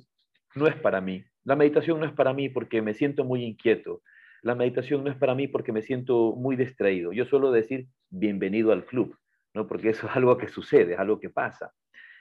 no 0.54 0.68
es 0.68 0.76
para 0.76 1.02
mí. 1.02 1.26
La 1.44 1.56
meditación 1.56 2.00
no 2.00 2.06
es 2.06 2.12
para 2.12 2.32
mí 2.32 2.48
porque 2.48 2.84
me 2.84 2.94
siento 2.94 3.24
muy 3.24 3.44
inquieto. 3.44 4.04
La 4.44 4.54
meditación 4.54 5.04
no 5.04 5.10
es 5.10 5.18
para 5.18 5.34
mí 5.34 5.48
porque 5.48 5.72
me 5.72 5.82
siento 5.82 6.36
muy 6.36 6.56
distraído. 6.56 7.12
Yo 7.12 7.26
suelo 7.26 7.52
decir, 7.52 7.88
bienvenido 8.12 8.72
al 8.74 8.86
club, 8.86 9.18
¿no? 9.56 9.68
porque 9.68 9.90
eso 9.90 10.06
es 10.06 10.16
algo 10.16 10.38
que 10.38 10.48
sucede, 10.48 10.94
es 10.94 11.00
algo 11.00 11.20
que 11.20 11.32
pasa. 11.32 11.74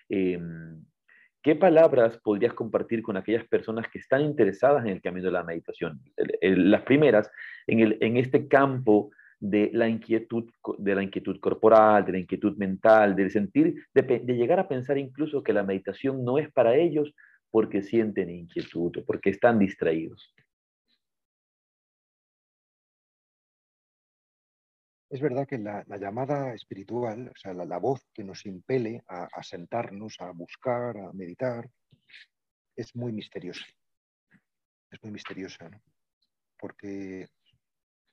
Em, 0.09 0.83
¿Qué 1.43 1.57
palabras 1.57 2.19
podrías 2.19 2.53
compartir 2.53 3.03
con 3.03 3.17
aquellas 3.17 3.47
personas 3.47 3.89
que 3.89 3.99
están 3.99 4.21
interesadas 4.21 4.85
en 4.85 4.91
el 4.91 5.01
camino 5.01 5.27
de 5.27 5.33
la 5.33 5.43
meditación? 5.43 6.01
las 6.43 6.83
primeras, 6.83 7.31
en, 7.67 8.17
este 8.19 8.47
campo 8.47 9.11
de 9.39 9.71
la, 9.73 9.89
inquietud, 9.89 10.51
de 10.77 10.95
la 10.95 11.03
inquietud 11.03 11.41
corporal, 11.41 12.05
de 12.05 12.13
la 12.13 12.19
inquietud 12.19 12.57
mental, 12.59 13.17
del 13.17 13.31
sentir, 13.31 13.87
de, 13.95 14.03
de, 14.03 14.35
llegar 14.35 14.61
a 14.61 14.69
pensar 14.69 14.99
incluso 14.99 15.43
que 15.43 15.55
la 15.55 15.63
meditación 15.63 16.25
no 16.25 16.37
es 16.37 16.53
para 16.53 16.77
ellos 16.77 17.15
porque 17.51 17.83
sienten 17.83 18.29
inquietud 18.29 18.99
o 18.99 19.05
porque 19.05 19.31
están 19.31 19.59
distraídos. 19.59 20.35
Es 25.11 25.21
verdad 25.21 25.47
que 25.47 25.59
la, 25.59 25.85
llamada 25.99 26.55
espiritual, 26.55 27.29
o 27.29 27.37
sea, 27.37 27.53
la, 27.53 27.79
voz 27.79 28.07
que 28.15 28.23
nos 28.23 28.47
impele 28.47 29.03
a, 29.09 29.43
sentarnos, 29.43 30.21
a 30.21 30.31
buscar, 30.31 30.97
a 30.97 31.13
meditar, 31.13 31.69
es 32.77 32.95
muy 32.95 33.13
misteriosa. 33.13 33.67
Es 34.91 35.03
muy 35.03 35.11
misteriosa, 35.11 35.69
¿no? 35.69 35.83
Porque, 36.57 37.29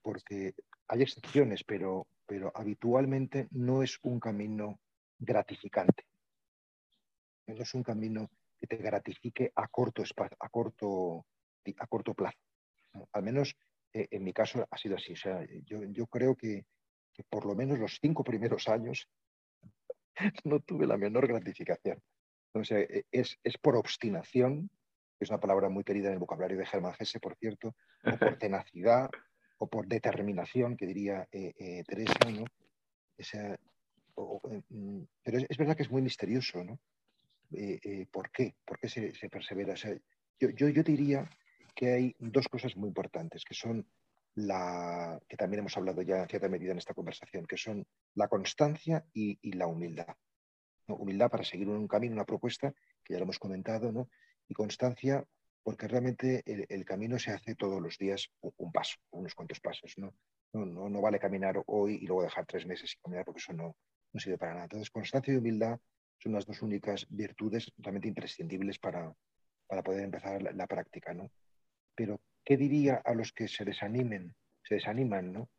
porque 0.02 0.56
hay 0.88 1.04
excepciones, 1.04 1.64
pero, 1.64 2.08
pero 2.26 2.52
habitualmente 2.56 3.48
no 3.52 3.84
es 3.84 4.00
un 4.02 4.20
camino 4.20 4.80
gratificante. 5.20 6.04
No 7.46 7.62
es 7.62 7.74
un 7.76 7.84
camino 7.84 8.30
que 8.60 8.66
te 8.66 8.78
gratifique 8.78 9.52
a 9.56 9.68
corto, 9.68 10.04
a 10.40 10.50
corto, 10.50 11.26
a 11.78 11.88
corto 11.88 12.14
plazo. 12.16 12.40
Al 13.12 13.22
menos 13.24 13.56
eh, 13.94 14.08
en 14.12 14.24
mi 14.24 14.34
caso 14.34 14.68
ha 14.70 14.78
sido 14.78 14.96
así. 14.96 15.14
O 15.14 15.18
sea, 15.18 15.46
yo, 15.66 16.08
creo 16.08 16.36
que, 16.36 16.66
por 17.24 17.46
lo 17.46 17.56
menos 17.56 17.80
los 17.80 18.00
cinco 18.02 18.24
primeros 18.24 18.68
años 18.68 19.08
no 20.44 20.60
tuve 20.60 20.88
la 20.88 20.98
menor 20.98 21.28
gratificación. 21.28 22.02
O 22.54 22.64
sea, 22.64 22.80
e, 22.80 23.06
es, 23.12 23.38
es 23.44 23.58
por 23.58 23.76
obstinación, 23.76 24.70
que 25.18 25.26
es 25.26 25.30
una 25.30 25.40
palabra 25.40 25.70
muy 25.70 25.84
querida 25.84 26.08
en 26.08 26.14
el 26.14 26.20
vocabulario 26.20 26.58
de 26.58 26.66
Germán 26.66 26.94
Gese, 26.94 27.20
por 27.20 27.36
cierto, 27.36 27.76
o 28.04 28.18
por 28.18 28.38
tenacidad, 28.40 29.10
o 29.58 29.68
por 29.68 29.88
determinación, 29.88 30.78
que 30.78 30.86
diría 30.86 31.28
eh, 31.32 31.54
eh, 31.58 31.84
Teresa, 31.86 32.20
¿no? 32.32 32.46
Mm, 34.70 35.04
pero 35.24 35.38
es, 35.38 35.58
verdad 35.58 35.76
que 35.76 35.84
es 35.84 35.92
muy 35.92 36.02
misterioso, 36.02 36.64
¿no? 36.64 36.80
¿Por 38.12 38.32
qué? 38.32 38.56
¿Por 38.66 38.80
qué 38.80 38.90
se, 38.90 39.30
persevera? 39.30 39.74
yo, 40.40 40.50
yo, 40.50 40.70
yo 40.70 40.84
diría 40.84 41.30
que 41.76 41.94
hay 41.94 42.16
dos 42.20 42.48
cosas 42.48 42.76
muy 42.76 42.90
importantes, 42.90 43.44
que 43.46 43.54
son 43.54 43.88
la, 44.38 45.20
que 45.28 45.36
también 45.36 45.62
hemos 45.62 45.76
hablado 45.78 46.04
ya 46.04 46.22
en 46.22 46.28
cierta 46.28 46.48
medida 46.48 46.72
en 46.72 46.78
esta 46.78 46.94
conversación, 46.94 47.48
que 47.48 47.58
son 47.58 47.88
la 48.14 48.28
constancia 48.28 49.04
y, 49.12 49.40
la 49.54 49.66
humildad. 49.66 50.16
Humildad 50.88 51.32
para 51.32 51.44
seguir 51.44 51.68
un 51.68 51.88
camino, 51.88 52.14
una 52.14 52.26
propuesta, 52.26 52.72
que 53.04 53.14
ya 53.14 53.20
lo 53.20 53.24
hemos 53.24 53.40
comentado, 53.40 53.92
¿no? 53.92 54.10
y 54.48 54.54
constancia 54.54 55.26
porque 55.64 55.88
realmente 55.88 56.44
el, 56.46 56.86
camino 56.86 57.20
se 57.20 57.32
hace 57.32 57.56
todos 57.56 57.82
los 57.82 57.98
días 57.98 58.30
un, 58.40 58.72
paso, 58.72 58.98
unos 59.10 59.34
cuantos 59.34 59.60
pasos. 59.60 59.96
¿no? 59.98 60.14
No, 60.54 60.88
no, 60.88 61.02
vale 61.02 61.20
caminar 61.20 61.62
hoy 61.66 61.96
y 61.96 62.06
luego 62.06 62.24
dejar 62.24 62.46
tres 62.46 62.66
meses 62.66 62.92
sin 62.92 63.02
caminar 63.02 63.26
porque 63.26 63.40
eso 63.40 63.54
no, 63.54 63.76
no 64.14 64.20
sirve 64.20 64.38
para 64.38 64.54
nada. 64.54 64.66
Entonces, 64.66 64.92
constancia 64.92 65.34
y 65.34 65.38
humildad 65.38 65.80
son 66.20 66.34
las 66.34 66.46
dos 66.46 66.62
únicas 66.62 67.08
virtudes 67.10 67.74
realmente 67.80 68.08
imprescindibles 68.08 68.78
para, 68.78 69.12
para 69.66 69.82
poder 69.82 70.04
empezar 70.04 70.42
la, 70.42 70.52
la 70.52 70.68
práctica. 70.68 71.14
¿no? 71.14 71.30
Pero, 71.96 72.22
¿qué 72.48 72.56
diría 72.56 73.02
a 73.04 73.14
los 73.14 73.34
que 73.34 73.50
se 73.50 73.66
desanimen, 73.66 74.34
se 74.64 74.76
desaniman, 74.76 75.34
¿no? 75.34 75.50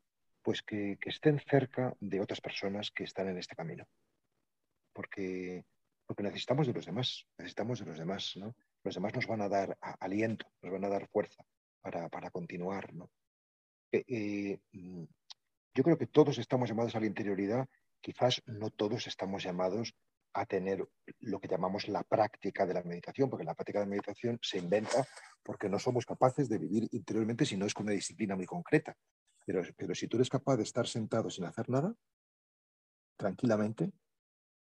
Pues 0.40 0.62
que, 0.62 0.96
estén 1.04 1.38
cerca 1.38 1.94
de 2.00 2.18
otras 2.18 2.40
personas 2.40 2.90
que 2.90 3.04
están 3.04 3.28
en 3.28 3.36
este 3.36 3.54
camino. 3.54 3.86
Porque, 4.94 5.66
porque 6.06 6.22
necesitamos 6.22 6.66
de 6.66 6.72
los 6.72 6.86
demás, 6.86 7.26
necesitamos 7.36 7.80
de 7.80 7.84
los 7.84 7.98
demás, 7.98 8.32
¿no? 8.36 8.56
Los 8.84 8.94
demás 8.94 9.12
nos 9.14 9.26
van 9.26 9.42
a 9.42 9.50
dar 9.50 9.76
aliento, 10.00 10.46
nos 10.62 10.72
van 10.72 10.84
a 10.86 10.88
dar 10.88 11.06
fuerza 11.08 11.44
para, 11.82 12.30
continuar, 12.30 12.94
¿no? 12.94 13.10
Eh, 13.92 14.04
eh, 14.08 14.58
mm, 14.72 15.04
yo 15.74 15.84
creo 15.84 15.98
que 15.98 16.06
todos 16.06 16.38
estamos 16.38 16.70
llamados 16.70 16.96
a 16.96 17.00
la 17.00 17.06
interioridad, 17.06 17.68
quizás 18.00 18.42
no 18.46 18.70
todos 18.70 19.06
estamos 19.08 19.44
llamados 19.44 19.94
a 20.34 20.46
tener 20.46 20.86
lo 21.20 21.40
que 21.40 21.48
llamamos 21.48 21.88
la 21.88 22.02
práctica 22.02 22.66
de 22.66 22.74
la 22.74 22.82
meditación, 22.82 23.30
porque 23.30 23.44
la 23.44 23.54
práctica 23.54 23.80
de 23.80 23.86
la 23.86 23.90
meditación 23.90 24.38
se 24.42 24.58
inventa 24.58 25.06
porque 25.42 25.68
no 25.68 25.78
somos 25.78 26.04
capaces 26.04 26.48
de 26.48 26.58
vivir 26.58 26.88
interiormente 26.92 27.44
si 27.44 27.56
no 27.56 27.66
es 27.66 27.74
con 27.74 27.86
una 27.86 27.94
disciplina 27.94 28.36
muy 28.36 28.46
concreta. 28.46 28.96
Pero, 29.44 29.62
pero 29.76 29.94
si 29.94 30.08
tú 30.08 30.16
eres 30.16 30.28
capaz 30.28 30.56
de 30.56 30.62
estar 30.62 30.86
sentado 30.86 31.30
sin 31.30 31.44
hacer 31.44 31.68
nada, 31.70 31.94
tranquilamente, 33.16 33.90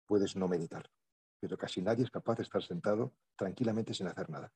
puedes 0.06 0.36
no 0.36 0.48
meditar. 0.48 0.90
Pero 1.40 1.58
casi 1.58 1.82
nadie 1.82 2.04
es 2.04 2.12
capaz 2.12 2.36
de 2.36 2.44
estar 2.44 2.62
sentado 2.62 3.14
tranquilamente 3.36 3.94
sin 3.94 4.08
hacer 4.08 4.30
nada. 4.30 4.52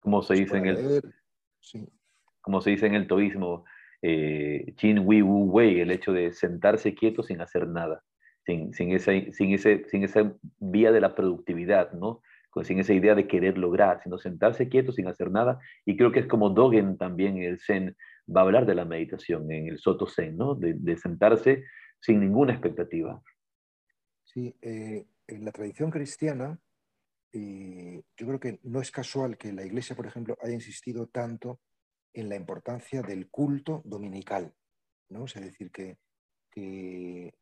Como 0.00 0.22
se 0.22 0.34
dice, 0.34 0.56
en 0.56 0.66
el, 0.66 1.14
como 2.40 2.62
se 2.62 2.70
dice 2.70 2.86
en 2.86 2.94
el 2.94 3.06
toísmo, 3.06 3.64
eh, 4.00 4.72
Chin 4.76 5.00
Wu 5.00 5.50
Wei, 5.50 5.80
el 5.80 5.90
hecho 5.90 6.12
de 6.12 6.32
sentarse 6.32 6.94
quieto 6.94 7.22
sin 7.22 7.42
hacer 7.42 7.68
nada 7.68 8.02
sin, 8.50 8.74
sin, 8.74 8.92
ese, 8.92 9.32
sin, 9.32 9.52
ese, 9.52 9.84
sin 9.88 10.04
esa 10.04 10.32
vía 10.58 10.92
de 10.92 11.00
la 11.00 11.14
productividad, 11.14 11.92
¿no? 11.92 12.22
sin 12.64 12.80
esa 12.80 12.92
idea 12.92 13.14
de 13.14 13.28
querer 13.28 13.56
lograr, 13.56 14.02
sino 14.02 14.18
sentarse 14.18 14.68
quieto 14.68 14.92
sin 14.92 15.06
hacer 15.06 15.30
nada. 15.30 15.60
Y 15.84 15.96
creo 15.96 16.10
que 16.10 16.20
es 16.20 16.26
como 16.26 16.50
Dogen 16.50 16.98
también 16.98 17.38
el 17.38 17.60
Zen 17.60 17.96
va 18.34 18.40
a 18.40 18.44
hablar 18.44 18.66
de 18.66 18.74
la 18.74 18.84
meditación, 18.84 19.50
en 19.52 19.68
el 19.68 19.78
Soto 19.78 20.06
Zen, 20.06 20.36
¿no? 20.36 20.54
De, 20.54 20.96
sentarse 20.96 21.64
sin 22.00 22.20
ninguna 22.20 22.52
expectativa. 22.52 23.22
Sí, 24.24 24.54
eh, 24.62 25.06
en 25.26 25.44
la 25.44 25.52
tradición 25.52 25.90
cristiana, 25.90 26.58
eh, 27.32 28.02
yo 28.16 28.26
creo 28.26 28.40
que 28.40 28.58
no 28.64 28.80
es 28.80 28.90
casual 28.90 29.36
que 29.36 29.52
la 29.52 29.64
Iglesia, 29.64 29.94
por 29.94 30.06
ejemplo, 30.06 30.36
haya 30.42 30.54
insistido 30.54 31.06
tanto 31.06 31.60
en 32.12 32.28
la 32.28 32.36
importancia 32.36 33.02
del 33.02 33.28
culto 33.30 33.82
dominical, 33.84 34.52
¿no? 35.08 35.24
es 35.24 35.34
decir, 35.34 35.70
que, 35.70 35.98
que 36.50 37.32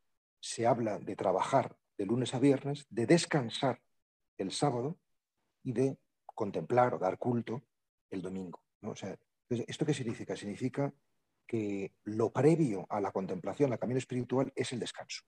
se 0.41 0.66
habla 0.66 0.99
de 0.99 1.16
trabajar 1.16 1.76
de 1.97 2.07
lunes 2.07 2.34
a 2.34 2.39
viernes, 2.39 2.86
de 2.91 3.07
descansar 3.07 3.80
el 4.36 4.53
sábado 4.53 4.99
y 5.62 5.72
de 5.72 5.99
contemplar 6.24 6.95
o 6.95 6.99
dar 6.99 7.18
culto 7.18 7.62
el 8.11 8.22
domingo. 8.22 8.62
¿no? 8.80 8.91
O 8.91 8.97
sea, 8.97 9.18
¿Esto 9.51 9.86
qué 9.86 9.95
significa? 9.95 10.36
Significa 10.36 10.93
que 11.47 11.95
lo 12.05 12.30
previo 12.30 12.86
a 12.91 13.01
la 13.01 13.11
contemplación, 13.11 13.72
al 13.72 13.78
camino 13.78 13.99
espiritual, 13.99 14.53
es 14.55 14.72
el 14.72 14.80
descanso. 14.80 15.24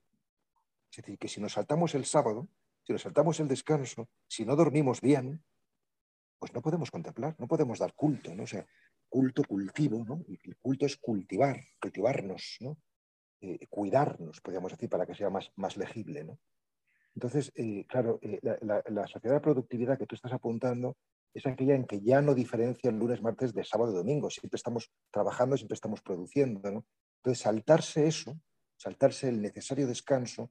Es 0.91 0.99
decir, 0.99 1.19
que 1.19 1.29
si 1.29 1.41
nos 1.41 1.55
saltamos 1.55 1.95
el 1.95 2.05
sábado, 2.05 2.49
si 2.83 2.93
nos 2.93 3.03
saltamos 3.03 3.41
el 3.41 3.49
descanso, 3.49 4.09
si 4.27 4.45
no 4.45 4.57
dormimos 4.57 5.01
bien, 5.01 5.43
pues 6.39 6.53
no 6.53 6.61
podemos 6.61 6.91
contemplar, 6.91 7.35
no 7.39 7.47
podemos 7.47 7.79
dar 7.79 7.95
culto, 7.95 8.35
¿no? 8.35 8.47
Sea, 8.47 8.67
culto, 9.09 9.43
cultivo, 9.45 10.05
¿no? 10.05 10.23
El 10.29 10.57
culto 10.59 10.85
es 10.85 10.97
cultivar, 10.97 11.59
cultivarnos, 11.81 12.59
¿no? 12.61 12.77
Eh, 13.43 13.67
cuidarnos, 13.71 14.41
podríamos 14.43 14.73
decir, 14.73 14.91
para 14.91 15.07
que 15.07 15.15
sea 15.15 15.31
más, 15.31 15.51
más 15.57 15.79
legible. 15.79 16.25
¿no? 16.25 16.39
Entonces, 17.15 17.51
eh, 17.55 17.87
claro, 17.87 18.19
eh, 18.21 18.39
la, 18.43 19.07
sociedad 19.07 19.37
de 19.37 19.41
productividad 19.41 19.99
que 19.99 20.07
tú 20.07 20.15
estás 20.15 20.33
apuntando 20.35 20.99
es 21.33 21.47
aquella 21.47 21.75
en 21.75 21.87
que 21.87 22.03
ya 22.03 22.21
no 22.21 22.35
diferencia 22.35 22.91
el 22.91 22.99
lunes, 22.99 23.23
martes 23.23 23.55
de 23.55 23.65
sábado 23.65 23.93
y 23.93 23.97
domingo. 23.97 24.29
Siempre 24.29 24.57
estamos 24.57 24.91
trabajando, 25.11 25.57
siempre 25.57 25.75
estamos 25.75 26.03
produciendo. 26.03 26.71
¿no? 26.71 26.85
Entonces, 27.17 27.43
saltarse 27.43 28.07
eso, 28.07 28.39
saltarse 28.77 29.31
el 29.31 29.41
necesario 29.41 29.87
descanso, 29.87 30.51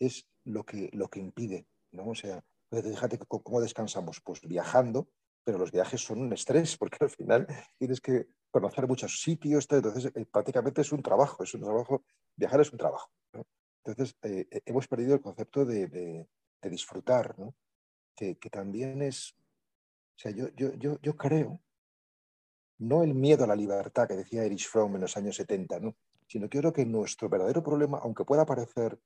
es 0.00 0.28
lo 0.44 0.64
que, 0.64 0.90
lo 0.92 1.08
que 1.08 1.20
impide. 1.20 1.68
¿no? 1.92 2.08
O 2.08 2.14
sea, 2.16 2.42
fíjate 2.70 3.18
cómo 3.18 3.60
descansamos, 3.60 4.20
pues 4.20 4.40
viajando, 4.40 5.08
pero 5.44 5.58
los 5.58 5.70
viajes 5.70 6.00
son 6.00 6.22
un 6.22 6.32
estrés, 6.32 6.76
porque 6.78 6.98
al 7.00 7.10
final 7.10 7.46
tienes 7.78 8.00
que 8.00 8.26
conocer 8.50 8.86
muchos 8.86 9.20
sitios, 9.20 9.66
entonces 9.70 10.12
eh, 10.14 10.26
prácticamente 10.26 10.80
es 10.80 10.92
un 10.92 11.02
trabajo, 11.02 11.42
es 11.42 11.54
un 11.54 11.62
trabajo, 11.62 12.04
viajar 12.36 12.60
es 12.60 12.72
un 12.72 12.78
trabajo. 12.78 13.10
Entonces 13.84 14.16
eh, 14.22 14.46
eh, 14.50 14.62
hemos 14.66 14.86
perdido 14.88 15.14
el 15.14 15.20
concepto 15.20 15.64
de, 15.64 16.26
disfrutar, 16.62 17.34
que, 18.14 18.34
también 18.50 19.00
es, 19.00 19.32
o 19.32 20.18
sea, 20.18 20.30
yo, 20.32 20.48
yo, 20.54 20.74
yo, 20.74 20.98
yo, 21.00 21.16
creo, 21.16 21.60
no 22.78 23.02
el 23.02 23.14
miedo 23.14 23.44
a 23.44 23.46
la 23.46 23.56
libertad 23.56 24.06
que 24.06 24.16
decía 24.16 24.44
Erich 24.44 24.68
Fromm 24.68 24.96
en 24.96 25.02
los 25.02 25.16
años 25.16 25.36
70, 25.36 25.80
¿no? 25.80 25.96
sino 26.26 26.48
que 26.48 26.58
creo 26.58 26.72
que 26.72 26.84
nuestro 26.84 27.28
verdadero 27.28 27.62
problema, 27.62 27.98
aunque 28.02 28.24
pueda 28.24 28.44
parecer 28.44 29.00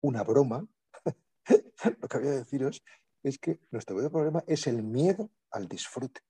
una 0.00 0.22
broma, 0.22 0.66
lo 2.00 2.08
que 2.08 2.18
voy 2.18 2.28
a 2.28 2.30
deciros 2.30 2.82
es 3.22 3.38
que 3.38 3.60
nuestro 3.70 3.96
verdadero 3.96 4.12
problema 4.12 4.44
es 4.46 4.66
el 4.66 4.82
miedo 4.82 5.30
al 5.50 5.68
disfrute, 5.68 6.22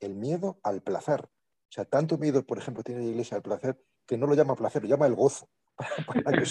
el 0.00 0.14
miedo 0.14 0.58
al 0.62 0.82
placer. 0.82 1.28
O 1.68 1.72
sea, 1.72 1.84
tanto 1.84 2.16
miedo, 2.16 2.44
por 2.44 2.58
ejemplo, 2.58 2.82
tiene 2.82 3.02
la 3.02 3.10
iglesia 3.10 3.36
al 3.36 3.42
placer 3.42 3.78
que 4.06 4.16
no 4.16 4.26
lo 4.26 4.34
llama 4.34 4.56
placer, 4.56 4.82
lo 4.82 4.88
llama 4.88 5.06
el 5.06 5.14
gozo, 5.14 5.50
para, 6.24 6.38
que 6.38 6.46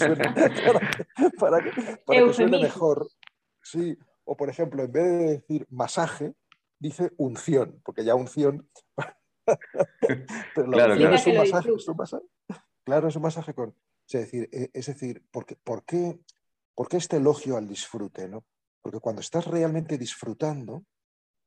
suene, 2.32 2.58
mejor. 2.62 3.08
Sí, 3.62 3.98
o 4.24 4.36
por 4.36 4.48
ejemplo, 4.48 4.84
en 4.84 4.92
vez 4.92 5.04
de 5.04 5.26
decir 5.38 5.66
masaje, 5.70 6.34
dice 6.78 7.10
unción, 7.16 7.80
porque 7.84 8.04
ya 8.04 8.14
unción. 8.14 8.70
Pero 10.54 10.68
la 10.68 10.76
claro, 10.76 10.94
es 11.14 11.26
un 11.26 11.36
masaje, 11.36 11.70
es 11.74 11.88
un 11.88 11.96
masaje. 11.96 12.24
Claro, 12.84 13.08
es 13.08 13.16
un 13.16 13.22
masaje 13.22 13.54
con. 13.54 13.74
Es 14.06 14.12
decir, 14.12 14.48
e, 14.52 14.70
es 14.72 14.86
decir 14.86 15.24
¿por, 15.30 15.44
qué, 15.44 15.56
por, 15.56 15.84
qué, 15.84 16.20
¿por 16.74 16.88
qué 16.88 16.98
este 16.98 17.16
elogio 17.16 17.56
al 17.56 17.66
disfrute? 17.66 18.28
¿no? 18.28 18.44
Porque 18.80 19.00
cuando 19.00 19.20
estás 19.20 19.46
realmente 19.46 19.98
disfrutando, 19.98 20.84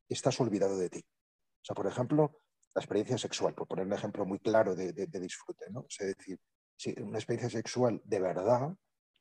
estás 0.10 0.40
olvidado 0.42 0.78
de 0.78 0.90
ti. 0.90 1.00
O 1.00 1.64
sea, 1.64 1.76
por 1.76 1.88
ejemplo, 1.88 2.40
la 2.74 2.82
experiencia 2.82 3.18
sexual, 3.18 3.54
por 3.54 3.68
poner 3.68 3.86
un 3.86 3.94
ejemplo 3.94 4.26
muy 4.26 4.40
claro 4.40 4.76
de, 4.76 4.94
disfrute, 5.08 5.66
¿no? 5.72 5.86
es 5.88 5.98
decir, 6.18 6.40
si 6.76 6.96
una 7.02 7.18
experiencia 7.18 7.50
sexual 7.60 8.02
de 8.04 8.20
verdad 8.20 8.74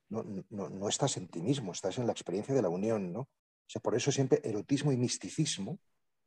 no, 0.08 0.24
no, 0.50 0.88
estás 0.88 1.16
en 1.16 1.28
ti 1.28 1.40
mismo, 1.40 1.72
estás 1.72 1.98
en 1.98 2.06
la 2.06 2.12
experiencia 2.12 2.54
de 2.54 2.62
la 2.62 2.68
unión, 2.68 3.12
¿no? 3.12 3.20
O 3.20 3.72
sea, 3.72 3.80
por 3.80 3.94
eso 3.94 4.10
siempre 4.10 4.40
erotismo 4.42 4.90
y 4.90 4.96
misticismo 4.96 5.78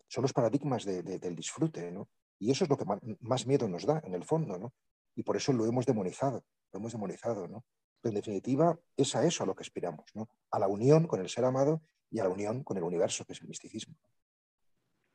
son 0.07 0.21
los 0.21 0.31
paradigmas 0.31 0.85
del 0.85 1.35
disfrute, 1.35 1.91
¿no? 1.91 2.07
Y 2.39 2.51
eso 2.51 2.63
es 2.63 2.69
lo 2.69 2.77
que 2.77 2.85
más, 3.19 3.45
miedo 3.45 3.67
nos 3.67 3.85
da, 3.85 4.01
en 4.05 4.13
el 4.13 4.23
fondo, 4.23 4.57
¿no? 4.57 4.73
Y 5.15 5.23
por 5.23 5.35
eso 5.35 5.51
lo 5.51 5.65
hemos 5.65 5.85
demonizado, 5.85 6.45
lo 6.71 6.79
hemos 6.79 6.93
demonizado, 6.93 7.47
¿no? 7.47 7.65
Pero 7.99 8.11
en 8.11 8.15
definitiva, 8.15 8.79
es 8.95 9.15
a 9.15 9.25
eso 9.25 9.43
a 9.43 9.47
lo 9.47 9.55
que 9.55 9.63
aspiramos, 9.63 10.05
¿no? 10.13 10.29
A 10.51 10.59
la 10.59 10.67
unión 10.67 11.05
con 11.07 11.19
el 11.19 11.29
ser 11.29 11.43
amado 11.43 11.81
y 12.09 12.19
a 12.19 12.23
la 12.23 12.29
unión 12.29 12.63
con 12.63 12.77
el 12.77 12.83
universo, 12.83 13.25
que 13.25 13.33
es 13.33 13.41
el 13.41 13.49
misticismo. 13.49 13.95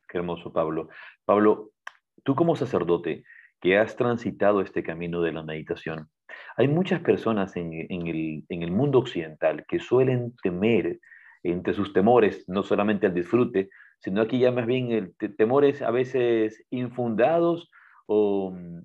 Qué 0.07 0.17
hermoso, 0.17 0.51
Pablo. 0.51 0.89
Pablo, 1.23 1.71
tú 2.23 2.35
como 2.35 2.55
sacerdote 2.55 3.23
que 3.61 3.77
has 3.77 3.95
transitado 3.95 4.61
este 4.61 4.83
camino 4.83 5.21
de 5.21 5.33
la 5.33 5.43
meditación, 5.43 6.09
hay 6.57 6.67
muchas 6.67 7.01
personas 7.01 7.55
en, 7.55 7.73
el, 7.89 8.71
mundo 8.71 8.99
occidental 8.99 9.65
que 9.67 9.79
suelen 9.79 10.33
temer, 10.41 10.99
entre 11.43 11.73
sus 11.73 11.93
temores, 11.93 12.43
no 12.47 12.63
solamente 12.63 13.07
al 13.07 13.13
disfrute, 13.13 13.69
sino 13.99 14.21
aquí 14.21 14.39
ya 14.39 14.51
más 14.51 14.65
bien 14.65 14.91
el, 14.91 15.15
temores 15.37 15.81
a 15.81 15.91
veces 15.91 16.65
infundados 16.69 17.69
o 18.07 18.51
mm, 18.51 18.81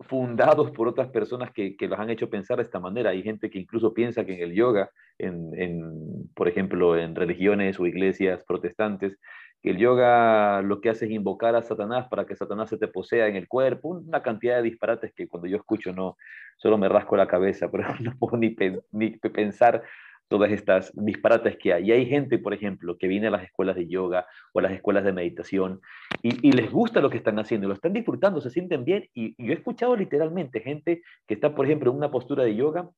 fundados 0.00 0.70
por 0.72 0.88
otras 0.88 1.08
personas 1.08 1.52
que, 1.52 1.76
que, 1.76 1.86
los 1.86 1.98
han 1.98 2.10
hecho 2.10 2.30
pensar 2.30 2.56
de 2.56 2.64
esta 2.64 2.80
manera. 2.80 3.10
Hay 3.10 3.22
gente 3.22 3.50
que 3.50 3.58
incluso 3.58 3.94
piensa 3.94 4.24
que 4.24 4.34
en 4.34 4.42
el 4.42 4.54
yoga, 4.54 4.90
en, 5.18 6.28
por 6.34 6.48
ejemplo, 6.48 6.96
en 6.96 7.14
religiones 7.14 7.78
o 7.78 7.86
iglesias 7.86 8.44
protestantes, 8.46 9.18
que 9.62 9.70
el 9.70 9.78
yoga 9.78 10.62
lo 10.62 10.80
que 10.80 10.90
hace 10.90 11.06
es 11.06 11.10
invocar 11.10 11.54
a 11.56 11.62
Satanás 11.62 12.06
para 12.08 12.26
que 12.26 12.36
Satanás 12.36 12.70
se 12.70 12.78
te 12.78 12.88
posea 12.88 13.26
en 13.26 13.36
el 13.36 13.48
cuerpo, 13.48 13.88
una 13.88 14.22
cantidad 14.22 14.56
de 14.56 14.62
disparates 14.62 15.12
que 15.14 15.28
cuando 15.28 15.48
yo 15.48 15.56
escucho 15.56 15.92
no, 15.92 16.16
solo 16.56 16.78
me 16.78 16.88
rasco 16.88 17.16
la 17.16 17.26
cabeza, 17.26 17.70
pero 17.72 17.84
no 18.00 18.16
puedo 18.18 18.36
ni, 18.36 18.54
ni 18.92 19.10
pensar 19.10 19.82
todas 20.28 20.52
estas 20.52 20.92
disparates 20.94 21.56
que 21.56 21.72
hay. 21.72 21.88
Y 21.88 21.92
hay 21.92 22.06
gente, 22.06 22.38
por 22.38 22.54
ejemplo, 22.54 22.96
que 22.98 23.08
viene 23.08 23.28
a 23.28 23.30
las 23.30 23.42
escuelas 23.42 23.76
de 23.76 23.88
yoga 23.88 24.26
o 24.52 24.58
a 24.58 24.62
las 24.62 24.72
escuelas 24.72 25.04
de 25.04 25.12
meditación 25.12 25.80
y, 26.22 26.46
y 26.46 26.52
les 26.52 26.70
gusta 26.70 27.00
lo 27.00 27.10
que 27.10 27.16
están 27.16 27.38
haciendo, 27.38 27.66
lo 27.66 27.74
están 27.74 27.94
disfrutando, 27.94 28.40
se 28.40 28.50
sienten 28.50 28.84
bien. 28.84 29.08
Y, 29.14 29.34
y, 29.38 29.46
yo 29.46 29.52
he 29.52 29.56
escuchado 29.56 29.96
literalmente 29.96 30.60
gente 30.60 31.02
que 31.26 31.34
está, 31.34 31.54
por 31.54 31.64
ejemplo, 31.64 31.90
en 31.90 31.96
una 31.96 32.10
postura 32.10 32.44
de 32.44 32.54
yoga 32.54 32.88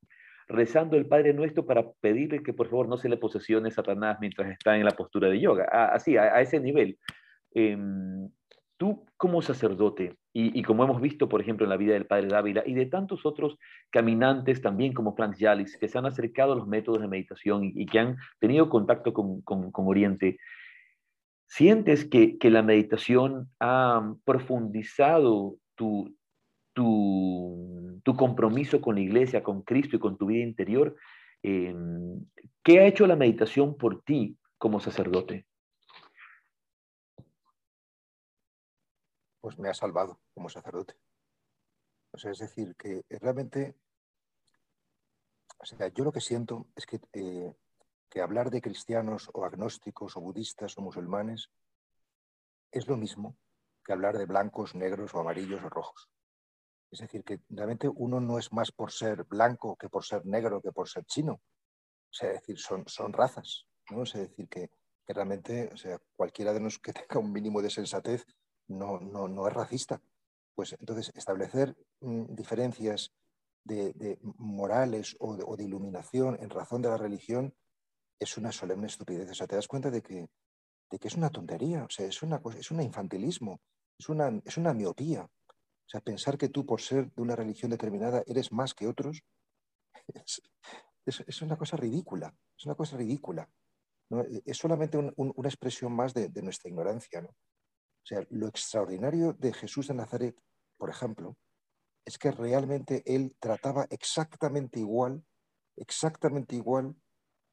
rezando 0.50 0.96
el 0.96 1.06
Padre 1.06 1.32
Nuestro 1.32 1.64
para 1.64 1.90
pedirle 2.00 2.42
que 2.42 2.52
por 2.52 2.68
favor 2.68 2.88
no 2.88 2.98
se 2.98 3.08
le 3.08 3.16
posesione 3.16 3.70
Satanás 3.70 4.18
mientras 4.20 4.50
está 4.50 4.76
en 4.76 4.84
la 4.84 4.90
postura 4.90 5.28
de 5.28 5.40
yoga. 5.40 5.64
Así, 5.64 6.16
a, 6.16 6.40
ese 6.40 6.60
nivel. 6.60 6.98
Em, 7.52 8.28
tú 8.76 9.06
como 9.16 9.42
sacerdote, 9.42 10.16
y, 10.32 10.62
como 10.62 10.84
hemos 10.84 11.00
visto, 11.00 11.28
por 11.28 11.40
ejemplo, 11.40 11.66
en 11.66 11.70
la 11.70 11.76
vida 11.76 11.94
del 11.94 12.06
Padre 12.06 12.28
Dávila 12.28 12.62
y 12.64 12.74
de 12.74 12.86
tantos 12.86 13.26
otros 13.26 13.58
caminantes 13.90 14.62
también 14.62 14.92
como 14.92 15.16
Franz 15.16 15.38
Yalis, 15.38 15.76
que 15.76 15.88
se 15.88 15.98
han 15.98 16.06
acercado 16.06 16.52
a 16.52 16.56
los 16.56 16.68
métodos 16.68 17.00
de 17.00 17.08
meditación 17.08 17.64
y, 17.64 17.84
que 17.86 17.98
han 17.98 18.16
tenido 18.38 18.68
contacto 18.70 19.12
con, 19.12 19.42
con, 19.42 19.72
con 19.72 19.88
Oriente, 19.88 20.38
¿sientes 21.48 22.04
que, 22.04 22.38
que, 22.38 22.48
la 22.48 22.62
meditación 22.62 23.50
ha 23.58 24.14
profundizado 24.24 25.56
tu, 25.74 26.16
tu, 26.72 27.79
tu, 28.02 28.16
compromiso 28.16 28.80
con 28.80 28.94
la 28.94 29.00
iglesia, 29.00 29.42
con 29.42 29.62
Cristo 29.62 29.96
y 29.96 29.98
con 29.98 30.16
tu 30.16 30.26
vida 30.26 30.44
interior. 30.44 30.96
Eh, 31.42 31.74
¿Qué 32.62 32.80
ha 32.80 32.86
hecho 32.86 33.06
la 33.06 33.16
meditación 33.16 33.76
por 33.76 34.02
ti 34.02 34.38
como 34.58 34.80
sacerdote? 34.80 35.46
Pues 39.40 39.58
me 39.58 39.68
ha 39.68 39.74
salvado 39.74 40.20
como 40.34 40.48
sacerdote. 40.48 40.94
O 42.12 42.18
sea, 42.18 42.32
es 42.32 42.38
decir, 42.38 42.74
que 42.76 43.04
realmente, 43.08 43.74
o 45.58 45.64
sea, 45.64 45.88
yo 45.88 46.04
lo 46.04 46.12
que 46.12 46.20
siento 46.20 46.66
es 46.76 46.84
que, 46.84 47.00
eh, 47.12 47.54
que 48.10 48.20
hablar 48.20 48.50
de 48.50 48.60
cristianos 48.60 49.30
o 49.32 49.44
agnósticos 49.44 50.16
o 50.16 50.20
budistas 50.20 50.76
o 50.76 50.82
musulmanes 50.82 51.50
es 52.72 52.88
lo 52.88 52.96
mismo 52.96 53.36
que 53.84 53.92
hablar 53.92 54.18
de 54.18 54.26
blancos, 54.26 54.74
negros 54.74 55.14
o 55.14 55.20
amarillos 55.20 55.62
o 55.62 55.68
rojos. 55.68 56.08
Es 56.90 57.00
decir, 57.00 57.22
que 57.22 57.40
realmente 57.48 57.88
uno 57.88 58.20
no 58.20 58.38
es 58.38 58.52
más 58.52 58.72
por 58.72 58.90
ser 58.90 59.24
blanco 59.24 59.76
que 59.76 59.88
por 59.88 60.04
ser 60.04 60.26
negro 60.26 60.60
que 60.60 60.72
por 60.72 60.88
ser 60.88 61.04
chino. 61.04 61.34
O 61.34 62.12
sea, 62.12 62.30
es 62.30 62.40
decir, 62.40 62.58
son, 62.58 62.84
son 62.86 63.12
razas. 63.12 63.66
¿no? 63.90 64.02
Es 64.02 64.12
decir, 64.12 64.48
que, 64.48 64.70
realmente 65.06 65.70
o 65.72 65.76
sea, 65.76 65.98
cualquiera 66.14 66.52
de 66.52 66.60
nosotros 66.60 66.82
que 66.82 66.92
tenga 67.08 67.20
un 67.20 67.32
mínimo 67.32 67.62
de 67.62 67.70
sensatez 67.70 68.24
no, 68.68 68.98
no, 69.00 69.28
no 69.28 69.48
es 69.48 69.54
racista. 69.54 70.00
Pues 70.54 70.74
entonces 70.78 71.12
establecer 71.14 71.76
mm, 72.00 72.34
diferencias 72.34 73.12
de, 73.64 74.18
morales 74.36 75.16
o 75.20 75.56
de, 75.56 75.64
iluminación 75.64 76.38
en 76.40 76.50
razón 76.50 76.82
de 76.82 76.88
la 76.88 76.96
religión 76.96 77.54
es 78.18 78.36
una 78.36 78.52
solemne 78.52 78.86
estupidez. 78.86 79.30
O 79.30 79.34
sea, 79.34 79.46
te 79.46 79.56
das 79.56 79.68
cuenta 79.68 79.90
de 79.90 80.02
que, 80.02 80.28
de 80.90 80.98
que 80.98 81.08
es 81.08 81.16
una 81.16 81.30
tontería, 81.30 81.84
o 81.84 81.90
sea, 81.90 82.06
es, 82.06 82.22
una, 82.22 82.40
es 82.58 82.70
un 82.70 82.82
infantilismo, 82.82 83.60
es 83.98 84.08
una, 84.08 84.40
es 84.44 84.56
una 84.56 84.74
miopía. 84.74 85.28
O 85.90 85.92
sea, 85.92 86.00
pensar 86.00 86.38
que 86.38 86.48
tú 86.48 86.64
por 86.64 86.80
ser 86.80 87.10
de 87.10 87.20
una 87.20 87.34
religión 87.34 87.68
determinada 87.68 88.22
eres 88.28 88.52
más 88.52 88.74
que 88.74 88.86
otros 88.86 89.24
es, 91.04 91.42
una 91.42 91.56
cosa 91.56 91.76
ridícula, 91.76 92.32
es 92.56 92.64
una 92.64 92.76
cosa 92.76 92.96
ridícula. 92.96 93.50
Es 94.44 94.56
solamente 94.56 94.98
una 94.98 95.48
expresión 95.48 95.92
más 95.92 96.14
de, 96.14 96.30
nuestra 96.42 96.70
ignorancia. 96.70 97.22
¿no? 97.22 97.30
O 97.30 98.06
sea, 98.06 98.24
lo 98.30 98.46
extraordinario 98.46 99.32
de 99.32 99.52
Jesús 99.52 99.88
de 99.88 99.94
Nazaret, 99.94 100.40
por 100.78 100.90
ejemplo, 100.90 101.36
es 102.04 102.18
que 102.18 102.30
realmente 102.30 103.02
él 103.04 103.34
trataba 103.40 103.88
exactamente 103.90 104.78
igual, 104.78 105.24
exactamente 105.76 106.54
igual 106.54 106.94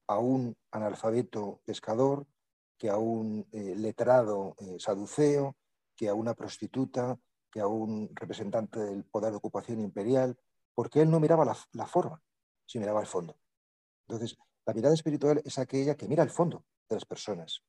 a 0.07 0.19
un 0.19 0.55
analfabeto 0.71 1.59
pescador, 1.65 2.27
que 2.77 2.89
a 2.91 2.97
un 2.97 3.47
eh, 3.51 3.75
letrado 3.75 4.55
eh, 4.59 4.77
saduceo, 4.77 5.57
que 5.95 6.07
a 6.07 6.13
una 6.13 6.35
prostituta, 6.35 7.19
a 7.59 7.67
un 7.67 8.09
representante 8.13 8.79
del 8.79 9.03
poder 9.05 9.31
de 9.31 9.37
ocupación 9.37 9.79
imperial, 9.79 10.37
porque 10.73 11.01
él 11.01 11.09
no 11.09 11.19
miraba 11.19 11.45
la, 11.45 11.85
forma, 11.85 12.21
sino 12.65 12.83
miraba 12.83 13.01
el 13.01 13.07
fondo. 13.07 13.37
Entonces, 14.07 14.37
la 14.65 14.73
mirada 14.73 14.93
espiritual 14.93 15.41
es 15.43 15.57
aquella 15.57 15.95
que 15.95 16.07
mira 16.07 16.23
el 16.23 16.29
fondo 16.29 16.65
de 16.89 16.95
las 16.95 17.05
personas. 17.05 17.61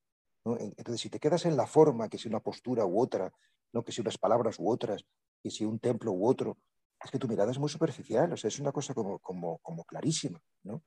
Entonces, 0.45 1.01
si 1.01 1.11
te 1.11 1.19
quedas 1.19 1.45
en 1.47 1.57
la 1.57 1.67
forma, 1.67 2.09
que 2.09 2.19
si 2.19 2.29
una 2.29 2.41
postura 2.41 2.85
u 2.85 3.01
otra, 3.01 3.33
¿no? 3.73 3.83
que 3.83 3.93
si 3.93 4.01
unas 4.01 4.19
palabras 4.19 4.59
u 4.59 4.71
otras, 4.71 5.05
que 5.43 5.51
si 5.51 5.65
un 5.65 5.79
templo 5.79 6.13
u 6.13 6.27
otro, 6.27 6.59
es 7.03 7.11
que 7.11 7.19
tu 7.19 7.29
mirada 7.29 7.51
es 7.51 7.59
muy 7.59 7.69
superficial, 7.69 8.33
o 8.33 8.37
sea, 8.37 8.49
es 8.49 8.59
una 8.59 8.73
cosa 8.73 8.95
como, 8.95 9.19
como, 9.21 9.59
como 9.59 9.85
clarísima. 9.85 10.43
¿no? 10.65 10.83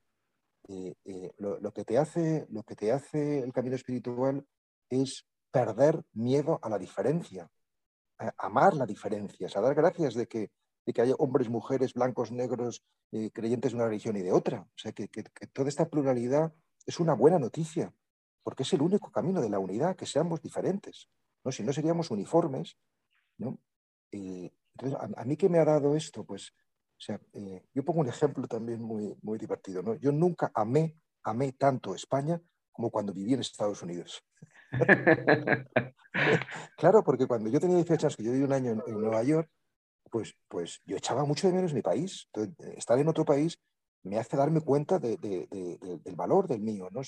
Eh, 0.67 0.93
eh, 1.05 1.31
lo, 1.37 1.73
que 1.73 1.85
te 1.85 1.97
hace, 1.97 2.45
lo 2.49 2.63
que 2.63 2.75
te 2.75 2.91
hace 2.91 3.39
el 3.39 3.51
camino 3.51 3.75
espiritual 3.75 4.45
es 4.89 5.25
perder 5.51 6.03
miedo 6.13 6.59
a 6.61 6.69
la 6.69 6.77
diferencia, 6.77 7.49
amar 8.37 8.73
la 8.75 8.85
diferencia, 8.85 9.47
a 9.53 9.61
dar 9.61 9.75
gracias 9.75 10.13
de 10.13 10.27
que, 10.27 10.51
de 10.85 10.93
que 10.93 11.01
haya 11.01 11.15
hombres, 11.15 11.49
mujeres, 11.49 11.93
blancos, 11.93 12.31
negros, 12.31 12.83
eh, 13.11 13.31
creyentes 13.31 13.71
de 13.71 13.77
una 13.77 13.87
religión 13.87 14.15
y 14.17 14.21
de 14.21 14.31
otra. 14.31 14.61
O 14.61 14.77
sea, 14.77 14.91
que, 14.91 15.07
toda 15.53 15.69
esta 15.69 15.89
pluralidad 15.89 16.53
es 16.85 16.99
una 16.99 17.13
buena 17.13 17.39
noticia, 17.39 17.93
porque 18.43 18.63
es 18.63 18.73
el 18.73 18.81
único 18.81 19.11
camino 19.11 19.41
de 19.41 19.49
la 19.49 19.59
unidad, 19.59 19.95
que 19.95 20.05
seamos 20.05 20.41
diferentes. 20.41 21.09
¿no? 21.43 21.51
Si 21.51 21.63
no 21.63 21.73
seríamos 21.73 22.11
uniformes. 22.11 22.77
¿no? 23.37 23.59
entonces, 24.11 24.99
a, 25.15 25.25
mí 25.25 25.37
que 25.37 25.49
me 25.49 25.59
ha 25.59 25.65
dado 25.65 25.95
esto, 25.95 26.23
pues, 26.23 26.51
o 26.51 27.03
sea, 27.03 27.19
eh, 27.33 27.65
yo 27.73 27.83
pongo 27.83 28.01
un 28.01 28.09
ejemplo 28.09 28.47
también 28.47 28.81
muy, 28.81 29.15
muy 29.21 29.37
divertido. 29.37 29.81
¿no? 29.81 29.95
Yo 29.95 30.11
nunca 30.11 30.51
amé, 30.53 30.97
amé 31.23 31.53
tanto 31.53 31.95
España 31.95 32.41
como 32.71 32.89
cuando 32.89 33.13
viví 33.13 33.33
en 33.33 33.41
Estados 33.41 33.81
Unidos. 33.81 34.23
claro, 36.77 37.03
porque 37.03 37.27
cuando 37.27 37.49
yo 37.49 37.59
tenía 37.59 37.77
18 37.77 38.05
años, 38.05 38.15
que 38.15 38.23
yo 38.23 38.31
viví 38.31 38.43
un 38.43 38.53
año 38.53 38.71
en, 38.85 38.99
Nueva 38.99 39.23
York, 39.23 39.49
pues, 40.09 40.35
pues 40.47 40.81
yo 40.85 40.97
echaba 40.97 41.25
mucho 41.25 41.47
de 41.47 41.53
menos 41.53 41.73
mi 41.73 41.81
país. 41.81 42.29
estar 42.75 42.99
en 42.99 43.07
otro 43.07 43.25
país 43.25 43.57
me 44.03 44.17
hace 44.17 44.35
darme 44.35 44.61
cuenta 44.61 44.99
del 44.99 46.15
valor 46.15 46.47
del 46.47 46.61
mío. 46.61 46.89
¿no? 46.91 47.01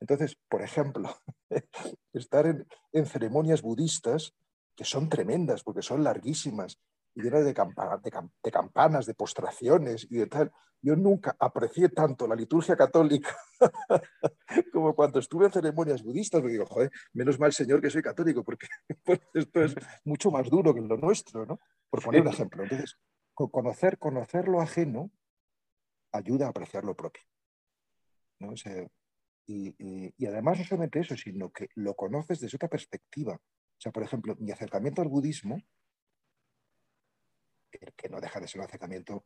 entonces, 0.00 0.36
por 0.48 0.62
ejemplo, 0.62 1.16
estar 2.12 2.46
en, 2.46 2.66
en, 2.92 3.06
ceremonias 3.06 3.62
budistas 3.62 4.34
que 4.74 4.84
son 4.84 5.08
tremendas 5.08 5.62
porque 5.62 5.82
son 5.82 6.02
larguísimas 6.02 6.78
y 7.14 7.22
llenas 7.22 7.44
de, 7.44 7.54
de, 7.54 8.50
campanas, 8.50 9.06
de 9.06 9.14
postraciones 9.14 10.06
y 10.10 10.16
de 10.16 10.26
tal. 10.26 10.52
Yo 10.82 10.96
nunca 10.96 11.34
aprecié 11.38 11.88
tanto 11.88 12.26
la 12.26 12.34
liturgia 12.34 12.76
católica 12.76 13.34
como 14.72 14.94
cuando 14.94 15.20
estuve 15.20 15.46
en 15.46 15.52
ceremonias 15.52 16.02
budistas, 16.02 16.40
porque 16.40 16.52
digo, 16.52 16.66
joder, 16.66 16.90
menos 17.12 17.38
mal 17.38 17.52
Señor 17.52 17.80
que 17.80 17.88
soy 17.88 18.02
católico, 18.02 18.44
porque 18.44 18.66
pues, 19.04 19.20
esto 19.32 19.62
es 19.62 19.74
mucho 20.04 20.30
más 20.30 20.50
duro 20.50 20.74
que 20.74 20.80
lo 20.80 20.96
nuestro, 20.96 21.46
¿no? 21.46 21.60
Por 21.88 22.02
poner 22.02 22.22
un 22.22 22.28
ejemplo. 22.28 22.64
Entonces, 22.64 22.98
conocer, 23.32 23.98
conocer 23.98 24.48
lo 24.48 24.60
ajeno 24.60 25.10
ayuda 26.12 26.46
a 26.46 26.50
apreciar 26.50 26.84
lo 26.84 26.94
propio. 26.94 27.22
¿no? 28.40 28.52
y, 29.46 30.12
y, 30.18 30.26
además 30.26 30.58
no 30.58 30.64
solamente 30.64 31.00
eso, 31.00 31.16
sino 31.16 31.50
que 31.50 31.68
lo 31.76 31.94
conoces 31.94 32.40
desde 32.40 32.56
otra 32.56 32.68
perspectiva. 32.68 33.34
O 33.34 33.80
sea, 33.80 33.92
por 33.92 34.02
ejemplo, 34.02 34.34
mi 34.38 34.50
acercamiento 34.50 35.02
al 35.02 35.08
budismo 35.08 35.62
que, 37.92 38.08
no 38.08 38.20
deja 38.20 38.40
de 38.40 38.48
ser 38.48 38.60
un 38.60 38.66
acercamiento 38.66 39.24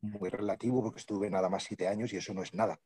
muy 0.00 0.30
relativo 0.30 0.82
porque 0.82 1.00
estuve 1.00 1.30
nada 1.30 1.48
más 1.48 1.64
siete 1.64 1.88
años 1.88 2.12
y 2.12 2.16
eso 2.16 2.32
no 2.34 2.42
es 2.42 2.54
nada. 2.54 2.80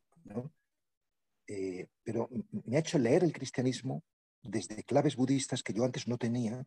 Eh, 1.47 1.87
pero 2.03 2.29
me 2.67 2.77
ha 2.77 2.81
hecho 2.81 2.99
leer 2.99 3.25
el 3.25 3.33
cristianismo 3.33 4.03
desde 4.43 4.85
claves 4.85 5.17
budistas 5.17 5.63
que 5.63 5.73
yo 5.73 5.85
antes 5.85 6.09
no 6.09 6.19
tenía 6.19 6.67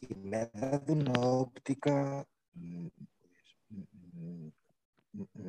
y 0.00 0.14
me 0.14 0.36
ha 0.36 0.46
dado 0.46 0.92
una 0.92 1.12
óptica 1.12 2.26
mm, 2.54 2.88
mm, 3.68 4.48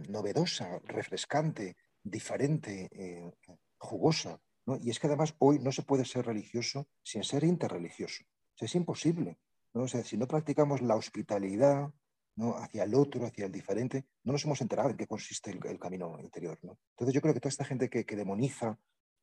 novedosa, 0.10 0.80
refrescante, 0.86 1.78
diferente, 2.04 2.89
eh, 2.92 3.32
jugosa. 3.78 4.39
Y 4.82 4.89
es 4.89 5.00
que 5.00 5.08
además 5.08 5.36
hoy 5.39 5.60
no 5.60 5.72
se 5.72 5.84
puede 5.84 6.06
ser 6.06 6.26
religioso 6.26 6.88
sin 7.04 7.24
ser 7.24 7.44
interreligioso. 7.44 8.24
es 8.60 8.76
imposible. 8.76 9.38
¿no? 9.74 9.88
si 9.88 10.18
no 10.18 10.28
practicamos 10.28 10.82
la 10.82 10.96
hospitalidad 10.96 11.92
¿no? 12.36 12.58
hacia 12.58 12.84
el 12.84 12.96
otro, 12.96 13.26
hacia 13.26 13.46
el 13.46 13.52
diferente, 13.52 14.06
no 14.24 14.34
nos 14.34 14.44
hemos 14.46 14.62
enterado 14.62 14.90
en 14.90 14.98
qué 14.98 15.08
consiste 15.08 15.52
el, 15.52 15.80
camino 15.80 16.20
interior. 16.20 16.58
Entonces 16.62 17.14
yo 17.14 17.22
creo 17.22 17.34
que 17.34 17.40
toda 17.40 17.50
esta 17.50 17.66
gente 17.66 17.90
que, 17.90 18.04
demoniza 18.16 18.78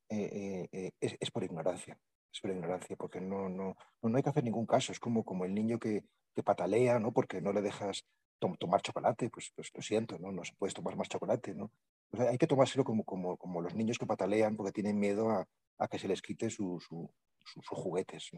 eh, 0.09 0.69
eh, 0.73 0.93
eh, 1.01 1.17
es, 1.21 1.31
por 1.31 1.45
ignorancia. 1.45 1.99
Es 2.33 2.41
por 2.41 2.51
ignorancia, 2.51 2.97
porque 2.97 3.21
no, 3.21 3.49
no, 3.49 3.77
no, 4.03 4.17
hay 4.17 4.23
que 4.23 4.31
hacer 4.31 4.45
ningún 4.45 4.67
caso. 4.67 4.93
Es 4.93 5.01
como, 5.01 5.25
como 5.25 5.45
el 5.45 5.55
niño 5.55 5.79
que, 5.79 6.05
que 6.35 6.43
patalea, 6.43 6.99
¿no? 6.99 7.13
porque 7.13 7.41
no 7.41 7.53
le 7.53 7.63
dejas 7.63 8.05
tomar 8.39 8.83
chocolate, 8.83 9.31
pues, 9.31 9.53
pues, 9.57 9.71
lo 9.75 9.83
siento, 9.83 10.19
¿no? 10.19 10.31
no 10.31 10.45
se 10.45 10.55
puede 10.55 10.73
tomar 10.73 10.97
más 10.97 11.09
chocolate. 11.09 11.55
¿no? 11.55 11.73
hay 12.13 12.39
que 12.39 12.47
tomárselo 12.47 12.85
como, 12.85 13.05
como, 13.05 13.37
como, 13.37 13.61
los 13.61 13.75
niños 13.75 13.99
que 13.99 14.07
patalean 14.07 14.57
porque 14.57 14.73
tienen 14.73 14.99
miedo 14.99 15.31
a, 15.31 15.47
a 15.79 15.89
que 15.89 15.99
se 15.99 16.09
les 16.09 16.23
quite 16.23 16.51
sus 16.51 16.89
su, 17.49 17.63
juguetes. 17.75 18.31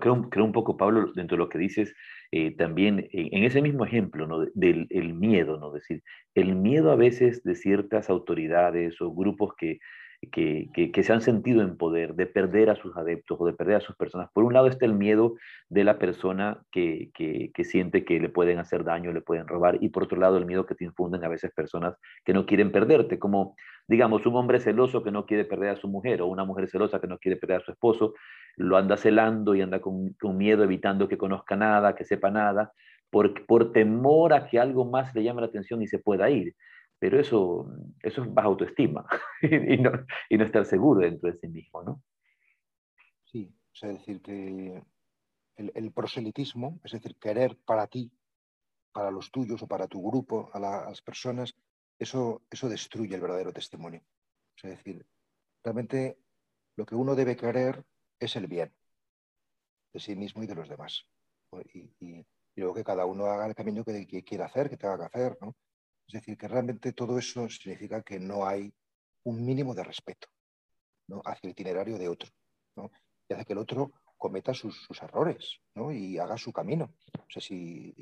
Creo, 0.00 0.28
creo, 0.28 0.44
un 0.44 0.52
poco, 0.52 0.76
Pablo, 0.76 1.12
dentro 1.14 1.36
de 1.36 1.44
lo 1.44 1.48
que 1.48 1.58
dices, 1.58 1.94
eh, 2.30 2.54
también 2.56 3.00
eh, 3.00 3.08
en 3.32 3.44
ese 3.44 3.62
mismo 3.62 3.84
ejemplo 3.84 4.26
¿no? 4.26 4.40
del 4.54 4.86
el 4.90 5.14
miedo, 5.14 5.58
¿no? 5.58 5.72
decir, 5.72 6.02
el 6.34 6.54
miedo 6.56 6.90
a 6.90 6.96
veces 6.96 7.42
de 7.42 7.54
ciertas 7.54 8.10
autoridades 8.10 9.00
o 9.00 9.12
grupos 9.14 9.54
que 9.56 9.78
que, 10.32 10.70
que, 10.92 11.02
se 11.02 11.12
han 11.12 11.20
sentido 11.20 11.62
en 11.62 11.76
poder, 11.76 12.14
de 12.14 12.26
perder 12.26 12.70
a 12.70 12.76
sus 12.76 12.96
adeptos 12.96 13.40
o 13.40 13.46
de 13.46 13.52
perder 13.52 13.76
a 13.76 13.80
sus 13.80 13.94
personas. 13.96 14.28
Por 14.32 14.44
un 14.44 14.52
lado 14.52 14.66
está 14.66 14.84
el 14.84 14.94
miedo 14.94 15.36
de 15.68 15.84
la 15.84 15.98
persona 15.98 16.60
que, 16.72 17.10
que, 17.14 17.64
siente 17.64 18.04
que 18.04 18.18
le 18.18 18.28
pueden 18.28 18.58
hacer 18.58 18.82
daño, 18.82 19.12
le 19.12 19.20
pueden 19.20 19.46
robar, 19.46 19.78
y 19.80 19.90
por 19.90 20.04
otro 20.04 20.18
lado 20.18 20.36
el 20.36 20.46
miedo 20.46 20.66
que 20.66 20.74
te 20.74 20.84
infunden 20.84 21.24
a 21.24 21.28
veces 21.28 21.52
personas 21.54 21.96
que 22.24 22.32
no 22.32 22.46
quieren 22.46 22.72
perderte, 22.72 23.18
como 23.18 23.54
digamos 23.86 24.26
un 24.26 24.34
hombre 24.36 24.58
celoso 24.58 25.02
que 25.04 25.12
no 25.12 25.24
quiere 25.24 25.44
perder 25.44 25.70
a 25.70 25.76
su 25.76 25.88
mujer 25.88 26.20
o 26.20 26.26
una 26.26 26.44
mujer 26.44 26.68
celosa 26.68 27.00
que 27.00 27.06
no 27.06 27.18
quiere 27.18 27.36
perder 27.36 27.58
a 27.58 27.64
su 27.64 27.70
esposo, 27.70 28.14
lo 28.56 28.76
anda 28.76 28.96
celando 28.96 29.54
y 29.54 29.62
anda 29.62 29.80
con, 29.80 30.14
con 30.14 30.36
miedo, 30.36 30.64
evitando 30.64 31.08
que 31.08 31.16
conozca 31.16 31.56
nada, 31.56 31.94
que 31.94 32.04
sepa 32.04 32.30
nada, 32.30 32.72
por, 33.10 33.46
por 33.46 33.72
temor 33.72 34.32
a 34.32 34.46
que 34.46 34.58
algo 34.58 34.84
más 34.84 35.14
le 35.14 35.22
llame 35.22 35.42
la 35.42 35.46
atención 35.46 35.80
y 35.80 35.86
se 35.86 36.00
pueda 36.00 36.28
ir 36.28 36.54
pero 36.98 37.20
eso, 37.20 37.70
eso 38.02 38.22
es 38.22 38.34
baja 38.34 38.48
autoestima 38.48 39.06
y, 39.42 39.78
no, 39.78 39.90
y, 40.28 40.36
no, 40.36 40.44
estar 40.44 40.64
seguro 40.64 41.00
dentro 41.00 41.30
de 41.30 41.38
sí 41.38 41.48
mismo, 41.48 41.82
¿no? 41.82 42.02
Sí, 43.24 43.54
es 43.74 43.80
decir, 43.80 44.20
que 44.20 44.82
el, 45.56 45.92
proselitismo, 45.92 46.80
es 46.84 46.92
decir, 46.92 47.16
querer 47.16 47.56
para 47.64 47.86
ti, 47.86 48.10
para 48.92 49.10
los 49.10 49.30
tuyos 49.30 49.62
o 49.62 49.68
para 49.68 49.86
tu 49.86 50.02
grupo, 50.02 50.50
a, 50.52 50.58
las 50.58 51.02
personas, 51.02 51.54
eso, 51.98 52.42
eso 52.50 52.68
destruye 52.68 53.14
el 53.14 53.20
verdadero 53.20 53.52
testimonio. 53.52 54.02
Es 54.56 54.70
decir, 54.70 55.06
realmente 55.62 56.18
lo 56.76 56.86
que 56.86 56.94
uno 56.94 57.14
debe 57.14 57.36
querer 57.36 57.84
es 58.18 58.34
el 58.36 58.46
bien 58.46 58.72
de 59.92 60.00
sí 60.00 60.16
mismo 60.16 60.42
y 60.42 60.46
de 60.46 60.54
los 60.54 60.68
demás. 60.68 61.06
Y, 61.74 61.90
y, 62.00 62.26
luego 62.56 62.74
que 62.74 62.84
cada 62.84 63.06
uno 63.06 63.26
haga 63.26 63.46
el 63.46 63.54
camino 63.54 63.84
que, 63.84 64.04
que 64.06 64.24
quiera 64.24 64.46
hacer, 64.46 64.68
que 64.68 64.76
tenga 64.76 64.98
que 64.98 65.04
hacer, 65.04 65.38
¿no? 65.40 65.54
Es 66.08 66.14
decir, 66.14 66.38
que 66.38 66.48
realmente 66.48 66.94
todo 66.94 67.18
eso 67.18 67.48
significa 67.50 68.02
que 68.02 68.18
no 68.18 68.46
hay 68.46 68.72
un 69.24 69.44
mínimo 69.44 69.74
de 69.74 69.84
respeto 69.84 70.26
hacia 71.24 71.48
el 71.48 71.50
itinerario 71.50 71.98
de 71.98 72.08
otro. 72.08 72.30
Y 73.28 73.34
hace 73.34 73.44
que 73.44 73.52
el 73.52 73.58
otro 73.58 73.92
cometa 74.16 74.54
sus, 74.54 74.88
errores 75.02 75.60
y 75.92 76.16
haga 76.16 76.38
su 76.38 76.50
camino. 76.50 76.94
O 77.14 77.30
sea, 77.30 77.42
si, 77.42 77.94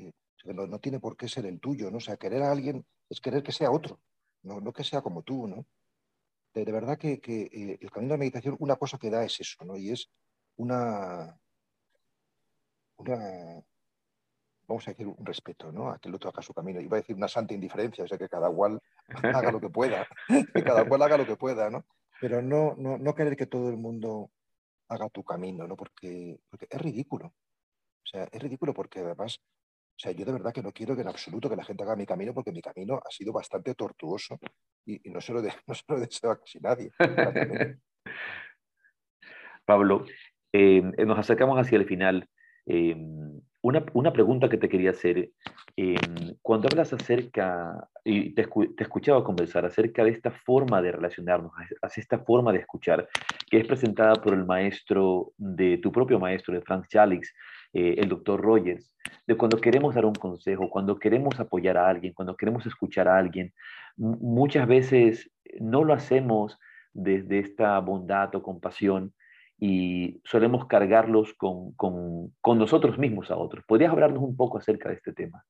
no, 0.45 0.79
tiene 0.79 1.01
por 1.01 1.17
qué 1.17 1.27
ser 1.27 1.45
el 1.45 1.59
tuyo. 1.59 1.91
¿no? 1.91 1.97
O 1.97 2.01
sea, 2.01 2.15
querer 2.15 2.43
a 2.43 2.51
alguien 2.51 2.85
es 3.09 3.19
querer 3.19 3.43
que 3.43 3.51
sea 3.51 3.71
otro, 3.71 3.99
no, 4.43 4.61
no 4.61 4.71
que 4.71 4.85
sea 4.85 5.01
como 5.01 5.23
tú. 5.23 5.45
¿no? 5.45 5.65
De, 6.53 6.63
verdad 6.71 6.97
que, 6.97 7.19
eh, 7.25 7.77
el 7.81 7.91
camino 7.91 8.13
de 8.13 8.17
la 8.17 8.19
meditación, 8.19 8.55
una 8.59 8.77
cosa 8.77 8.97
que 8.97 9.09
da 9.09 9.25
es 9.25 9.37
eso, 9.41 9.65
¿no? 9.65 9.75
y 9.75 9.91
es 9.91 10.09
una, 10.55 11.37
una 12.95 13.61
vamos 14.67 14.87
a 14.87 14.91
decir, 14.91 15.07
un 15.07 15.25
respeto, 15.25 15.71
¿no? 15.71 15.89
A 15.89 15.99
que 15.99 16.09
el 16.09 16.15
otro 16.15 16.29
haga 16.29 16.41
su 16.41 16.53
camino. 16.53 16.81
Iba 16.81 16.97
a 16.97 17.01
decir 17.01 17.15
una 17.15 17.27
santa 17.27 17.53
indiferencia, 17.53 18.03
o 18.03 18.07
sea, 18.07 18.17
que 18.17 18.27
cada 18.27 18.49
cual 18.49 18.79
haga 19.07 19.51
lo 19.51 19.61
que 19.61 19.69
pueda, 19.69 20.07
que 20.53 20.63
cada 20.63 20.85
cual 20.85 21.01
haga 21.01 21.17
lo 21.17 21.25
que 21.25 21.37
pueda, 21.37 21.69
¿no? 21.69 21.85
Pero 22.19 22.41
no, 22.41 22.75
no, 22.77 22.97
no 22.97 23.15
querer 23.15 23.37
que 23.37 23.45
todo 23.45 23.69
el 23.69 23.77
mundo 23.77 24.31
haga 24.89 25.09
tu 25.09 25.23
camino, 25.23 25.67
¿no? 25.67 25.75
Porque, 25.75 26.39
porque 26.49 26.67
es 26.69 26.81
ridículo. 26.81 27.27
O 27.27 28.09
sea, 28.09 28.27
es 28.31 28.41
ridículo 28.41 28.73
porque 28.73 28.99
además, 28.99 29.39
o 29.39 29.99
sea, 29.99 30.11
yo 30.11 30.25
de 30.25 30.31
verdad 30.31 30.53
que 30.53 30.63
no 30.63 30.71
quiero 30.71 30.95
que 30.95 31.01
en 31.01 31.07
absoluto 31.07 31.49
que 31.49 31.55
la 31.55 31.63
gente 31.63 31.83
haga 31.83 31.95
mi 31.95 32.05
camino 32.05 32.33
porque 32.33 32.51
mi 32.51 32.61
camino 32.61 32.99
ha 33.03 33.11
sido 33.11 33.31
bastante 33.33 33.75
tortuoso 33.75 34.39
y, 34.85 35.09
no, 35.09 35.21
se 35.21 35.33
lo 35.33 35.41
de, 35.41 35.51
no 35.67 35.73
se 35.73 35.83
lo 35.87 35.99
deseo 35.99 36.31
a 36.31 36.39
casi 36.39 36.59
nadie. 36.59 36.91
Pablo, 39.65 40.05
eh, 40.53 40.81
nos 40.81 41.19
acercamos 41.19 41.59
hacia 41.59 41.77
el 41.77 41.85
final. 41.85 42.29
Eh, 42.65 42.95
una, 43.93 44.13
pregunta 44.13 44.49
que 44.49 44.57
te 44.57 44.69
quería 44.69 44.91
hacer, 44.91 45.31
em, 45.75 46.35
cuando 46.41 46.67
hablas 46.71 46.93
acerca, 46.93 47.87
y 48.03 48.33
te, 48.33 48.43
te, 48.43 48.83
escuchaba 48.83 49.23
conversar 49.23 49.65
acerca 49.65 50.03
de 50.03 50.11
esta 50.11 50.31
forma 50.31 50.81
de 50.81 50.91
relacionarnos, 50.91 51.51
hacia 51.81 52.01
esta 52.01 52.19
forma 52.19 52.51
de 52.51 52.59
escuchar, 52.59 53.07
que 53.49 53.59
es 53.59 53.67
presentada 53.67 54.15
por 54.15 54.33
el 54.33 54.45
maestro, 54.45 55.33
de 55.37 55.77
tu 55.77 55.91
propio 55.91 56.19
maestro, 56.19 56.53
de 56.53 56.61
Frank 56.61 56.87
Chalix, 56.87 57.33
eh, 57.73 57.95
el 57.97 58.09
doctor 58.09 58.41
Rogers, 58.41 58.95
de 59.25 59.35
cuando 59.35 59.59
queremos 59.59 59.95
dar 59.95 60.05
un 60.05 60.15
consejo, 60.15 60.69
cuando 60.69 60.97
queremos 60.97 61.39
apoyar 61.39 61.77
a 61.77 61.89
alguien, 61.89 62.13
cuando 62.13 62.35
queremos 62.35 62.65
escuchar 62.65 63.07
a 63.07 63.17
alguien, 63.17 63.53
muchas 63.97 64.67
veces 64.67 65.29
no 65.59 65.83
lo 65.83 65.93
hacemos 65.93 66.57
desde 66.93 67.39
esta 67.39 67.77
bondad 67.79 68.33
o 68.35 68.41
compasión, 68.41 69.13
y 69.59 70.21
solemos 70.23 70.67
cargarlos 70.67 71.33
con, 71.33 71.73
con, 71.73 72.35
con, 72.41 72.59
nosotros 72.59 72.97
mismos 72.97 73.31
a 73.31 73.37
otros. 73.37 73.65
¿Podrías 73.65 73.91
hablarnos 73.91 74.21
un 74.21 74.35
poco 74.35 74.59
acerca 74.59 74.89
de 74.89 74.95
este 74.95 75.13
tema? 75.13 75.43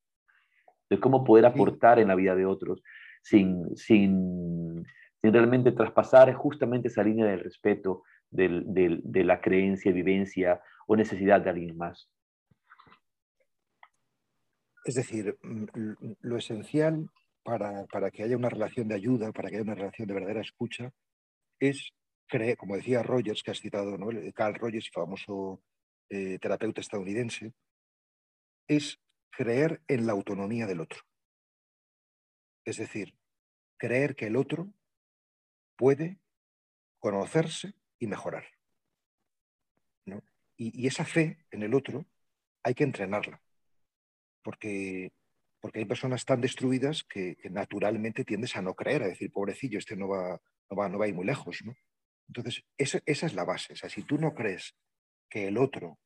De 0.90 1.00
cómo 1.00 1.24
poder 1.26 1.46
aportar 1.46 2.00
en 2.00 2.08
la 2.08 2.16
vida 2.16 2.36
de 2.36 2.46
otros 2.46 2.82
sin, 3.22 3.76
sin, 3.76 4.86
sin 5.22 5.34
realmente 5.34 5.74
traspasar 5.74 6.34
justamente 6.34 6.88
esa 6.88 7.04
línea 7.04 7.26
del 7.26 7.42
respeto, 7.42 8.04
del, 8.30 8.64
del, 8.74 9.02
de 9.04 9.24
la 9.26 9.42
creencia, 9.42 9.92
vivencia 9.92 10.62
o 10.88 10.96
necesidad 10.96 11.42
de 11.42 11.50
alguien 11.50 11.76
más. 11.76 12.10
Es 14.86 14.96
decir, 14.96 15.38
mm, 15.44 15.66
lo 16.22 16.38
esencial 16.38 17.10
para, 17.44 17.86
para 17.88 18.10
que 18.10 18.24
haya 18.24 18.38
una 18.38 18.50
relación 18.50 18.88
de 18.88 18.96
ayuda, 18.96 19.34
para 19.34 19.50
que 19.50 19.56
haya 19.56 19.64
una 19.64 19.76
relación 19.76 20.08
de 20.08 20.14
verdadera 20.14 20.42
escucha, 20.42 20.92
es 21.60 21.92
cree, 22.28 22.56
como 22.56 22.76
decía 22.76 23.04
Rogers, 23.04 23.44
que 23.44 23.52
has 23.52 23.60
citado, 23.60 23.98
¿no? 23.98 24.08
Carl 24.34 24.56
Rogers, 24.56 24.90
famoso 24.92 25.62
eh, 26.10 26.38
terapeuta 26.40 26.82
estadounidense, 26.82 27.54
es 28.68 29.00
creer 29.30 29.82
en 29.88 30.06
la 30.06 30.14
autonomía 30.14 30.66
del 30.68 30.82
otro. 30.82 31.02
Es 32.66 32.78
decir, 32.78 33.16
creer 33.78 34.16
que 34.16 34.28
el 34.28 34.36
otro 34.36 34.74
puede 35.78 36.20
conocerse 37.00 37.74
y 38.00 38.08
mejorar. 38.08 38.46
Y, 40.60 40.88
esa 40.88 41.06
fe 41.06 41.46
en 41.52 41.62
el 41.62 41.76
otro 41.76 42.08
hay 42.64 42.74
que 42.74 42.84
entrenarla, 42.84 43.40
porque, 44.44 45.14
porque 45.60 45.80
hay 45.80 45.86
personas 45.86 46.26
tan 46.26 46.42
destruidas 46.42 47.04
que, 47.04 47.38
naturalmente 47.52 48.26
tiendes 48.26 48.56
a 48.56 48.64
no 48.64 48.74
creer, 48.74 49.04
a 49.04 49.08
decir, 49.08 49.32
pobrecillo, 49.32 49.78
este 49.78 49.96
no 49.96 50.08
va, 50.08 50.42
no 50.72 50.78
va, 50.78 50.90
no 50.90 50.98
va 50.98 51.06
a 51.06 51.08
ir 51.10 51.14
muy 51.14 51.26
lejos. 51.26 51.60
¿no? 51.64 51.76
Entonces, 52.28 52.64
esa, 52.78 53.00
es 53.06 53.34
la 53.34 53.46
base. 53.46 53.74
O 53.74 53.76
sea, 53.76 53.90
si 53.90 54.04
tú 54.04 54.18
no 54.18 54.34
crees 54.34 54.76
que 55.30 55.48
el 55.48 55.58
otro 55.58 56.00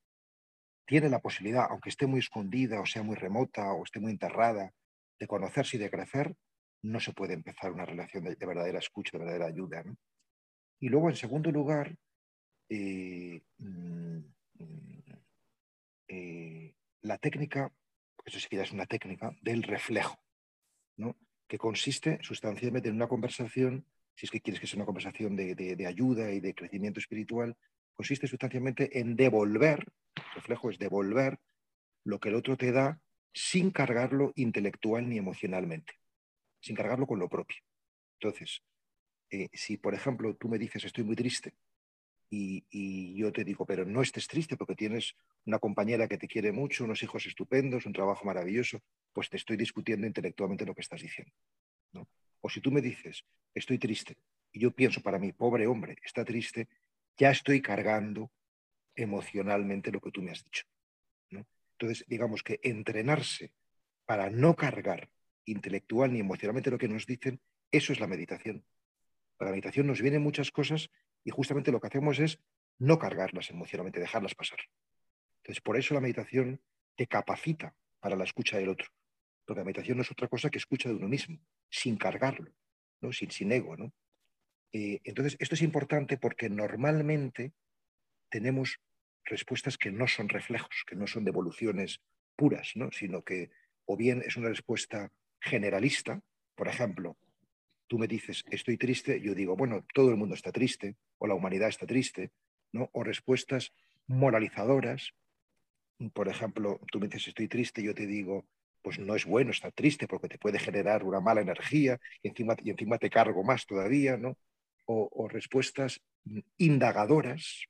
tiene 0.86 1.10
la 1.10 1.20
posibilidad, 1.20 1.68
aunque 1.70 1.90
esté 1.90 2.06
muy 2.06 2.20
escondida 2.20 2.82
o 2.82 2.86
sea 2.86 3.04
muy 3.04 3.16
remota 3.16 3.74
o 3.74 3.84
esté 3.84 4.00
muy 4.00 4.12
enterrada, 4.12 4.74
de 5.20 5.28
conocerse 5.28 5.78
y 5.78 5.80
de 5.80 5.92
crecer, 5.92 6.36
no 6.84 7.00
se 7.00 7.14
puede 7.14 7.34
empezar 7.34 7.72
una 7.72 7.86
relación 7.86 8.24
de, 8.24 8.36
verdadera 8.36 8.80
escucha, 8.80 9.12
de 9.14 9.20
verdadera 9.20 9.46
ayuda. 9.46 9.84
Y 10.80 10.90
luego, 10.90 11.10
en 11.10 11.16
segundo 11.16 11.52
lugar, 11.52 11.96
eh, 12.70 13.42
mm, 13.60 14.20
eh, 16.08 16.74
la 17.02 17.18
técnica, 17.20 17.72
eso 18.26 18.40
sí 18.40 18.48
que 18.50 18.60
es 18.60 18.72
una 18.72 18.88
técnica, 18.88 19.32
del 19.42 19.64
reflejo, 19.64 20.18
¿no? 20.98 21.16
que 21.48 21.58
consiste 21.58 22.18
sustancialmente 22.22 22.90
en 22.90 22.96
una 22.96 23.08
conversación 23.08 23.86
si 24.22 24.28
es 24.28 24.32
que 24.32 24.42
quieres 24.42 24.62
que 24.62 24.68
sea 24.68 24.78
una 24.78 24.86
conversación 24.86 25.36
de, 25.36 25.86
ayuda 25.88 26.32
y 26.32 26.40
de 26.40 26.54
crecimiento 26.54 27.00
espiritual, 27.00 27.58
consiste 27.96 28.28
sustancialmente 28.28 29.00
en 29.00 29.16
devolver, 29.16 29.84
reflejo 30.36 30.70
es 30.70 30.78
devolver 30.78 31.40
lo 32.04 32.20
que 32.20 32.30
el 32.30 32.36
otro 32.36 32.56
te 32.56 32.72
da 32.72 33.02
sin 33.34 33.72
cargarlo 33.72 34.32
intelectual 34.36 35.10
ni 35.10 35.18
emocionalmente, 35.18 35.94
sin 36.60 36.76
cargarlo 36.76 37.08
con 37.08 37.18
lo 37.18 37.30
propio. 37.30 37.58
Entonces, 38.20 38.62
eh, 39.32 39.50
si 39.54 39.78
por 39.78 39.96
ejemplo 39.96 40.36
tú 40.36 40.50
me 40.50 40.60
dices 40.60 40.86
estoy 40.86 41.04
muy 41.04 41.16
triste 41.16 41.56
y, 42.30 42.64
y, 42.70 43.16
yo 43.16 43.32
te 43.32 43.44
digo, 43.44 43.66
pero 43.66 43.86
no 43.86 44.04
estés 44.04 44.28
triste 44.28 44.56
porque 44.56 44.76
tienes 44.76 45.16
una 45.48 45.58
compañera 45.58 46.08
que 46.08 46.20
te 46.20 46.28
quiere 46.28 46.52
mucho, 46.52 46.84
unos 46.84 47.02
hijos 47.02 47.26
estupendos, 47.26 47.88
un 47.88 47.94
trabajo 47.94 48.24
maravilloso, 48.24 48.84
pues 49.14 49.32
te 49.32 49.38
estoy 49.38 49.58
discutiendo 49.58 50.06
intelectualmente 50.06 50.64
lo 50.64 50.76
que 50.76 50.82
estás 50.82 51.02
diciendo. 51.02 51.34
¿no? 51.94 52.08
O 52.42 52.50
si 52.50 52.60
tú 52.62 52.72
me 52.72 52.82
dices, 52.82 53.26
estoy 53.54 53.78
triste, 53.78 54.18
y 54.52 54.60
yo 54.60 54.72
pienso 54.72 55.02
para 55.02 55.20
mí, 55.20 55.32
pobre 55.32 55.68
hombre, 55.68 55.98
está 56.04 56.26
triste, 56.26 56.68
ya 57.18 57.32
estoy 57.32 57.62
cargando 57.62 58.32
emocionalmente 58.96 59.92
lo 59.92 60.02
que 60.02 60.12
tú 60.12 60.22
me 60.22 60.32
has 60.32 60.44
dicho. 60.44 60.66
Entonces, 61.30 62.06
digamos 62.08 62.44
que 62.44 62.60
entrenarse 62.62 63.54
para 64.06 64.30
no 64.30 64.56
cargar 64.56 65.10
intelectual 65.46 66.14
ni 66.14 66.20
emocionalmente 66.20 66.70
lo 66.70 66.78
que 66.78 66.88
nos 66.88 67.08
dicen, 67.08 67.40
eso 67.72 67.92
es 67.92 68.00
la 68.00 68.06
meditación. 68.06 68.64
La 69.40 69.50
meditación 69.50 69.88
nos 69.88 70.02
vienen 70.02 70.22
muchas 70.22 70.52
cosas 70.52 70.92
y 71.24 71.32
justamente 71.32 71.72
lo 71.72 71.80
que 71.80 71.88
hacemos 71.88 72.20
es 72.20 72.40
no 72.78 73.00
cargarlas 73.00 73.50
emocionalmente, 73.50 74.00
dejarlas 74.00 74.36
pasar. 74.36 74.60
Entonces, 75.38 75.62
por 75.62 75.76
eso 75.76 75.96
la 75.96 76.02
meditación 76.02 76.62
te 76.96 77.08
capacita 77.08 77.74
para 78.00 78.16
la 78.16 78.26
escucha 78.26 78.58
del 78.58 78.70
otro. 78.70 78.88
Porque 79.46 79.60
la 79.60 79.66
meditación 79.66 79.98
no 79.98 80.04
es 80.04 80.12
otra 80.12 80.28
cosa 80.28 80.50
que 80.50 80.58
escucha 80.58 80.90
de 80.90 80.96
uno 80.96 81.08
mismo, 81.08 81.40
sin 81.70 81.98
cargarlo, 81.98 82.52
¿no? 83.02 83.12
sin, 83.12 83.32
sin 83.32 83.52
ego. 83.52 83.76
¿no? 83.78 83.94
Eh, 84.74 85.02
entonces, 85.04 85.36
esto 85.40 85.56
es 85.56 85.62
importante 85.62 86.18
porque 86.18 86.50
normalmente 86.50 87.54
tenemos 88.30 88.80
respuestas 89.26 89.78
que 89.78 89.92
no 89.92 90.08
son 90.08 90.30
reflejos, 90.30 90.84
que 90.88 90.96
no 90.96 91.08
son 91.08 91.26
devoluciones 91.26 92.02
puras, 92.36 92.72
¿no? 92.76 92.92
sino 92.92 93.24
que 93.24 93.52
o 93.86 93.98
bien 93.98 94.24
es 94.26 94.38
una 94.38 94.50
respuesta 94.50 95.12
generalista, 95.40 96.22
por 96.56 96.68
ejemplo, 96.68 97.18
tú 97.88 97.98
me 97.98 98.08
dices 98.08 98.44
estoy 98.50 98.78
triste, 98.78 99.20
yo 99.22 99.36
digo, 99.36 99.56
bueno, 99.56 99.86
todo 99.94 100.12
el 100.12 100.18
mundo 100.18 100.36
está 100.36 100.52
triste, 100.52 100.96
o 101.18 101.28
la 101.28 101.34
humanidad 101.34 101.70
está 101.70 101.86
triste, 101.86 102.32
¿no? 102.72 102.90
o 102.94 103.04
respuestas 103.04 103.74
moralizadoras, 104.08 105.14
por 106.14 106.30
ejemplo, 106.30 106.80
tú 106.92 107.00
me 107.00 107.08
dices 107.08 107.28
estoy 107.28 107.48
triste, 107.48 107.84
yo 107.84 107.94
te 107.94 108.08
digo, 108.08 108.46
pues 108.82 109.00
no 109.00 109.16
es 109.16 109.26
bueno 109.26 109.52
estar 109.52 109.72
triste 109.72 110.08
porque 110.08 110.28
te 110.28 110.38
puede 110.38 110.60
generar 110.60 111.04
una 111.04 111.20
mala 111.20 111.42
energía 111.42 112.00
y 112.22 112.30
encima, 112.30 112.56
y 112.64 112.72
encima 112.72 112.98
te 112.98 113.10
cargo 113.10 113.44
más 113.44 113.66
todavía, 113.66 114.18
¿no? 114.18 114.38
O, 114.86 115.30
respuestas 115.30 116.02
indagadoras, 116.58 117.66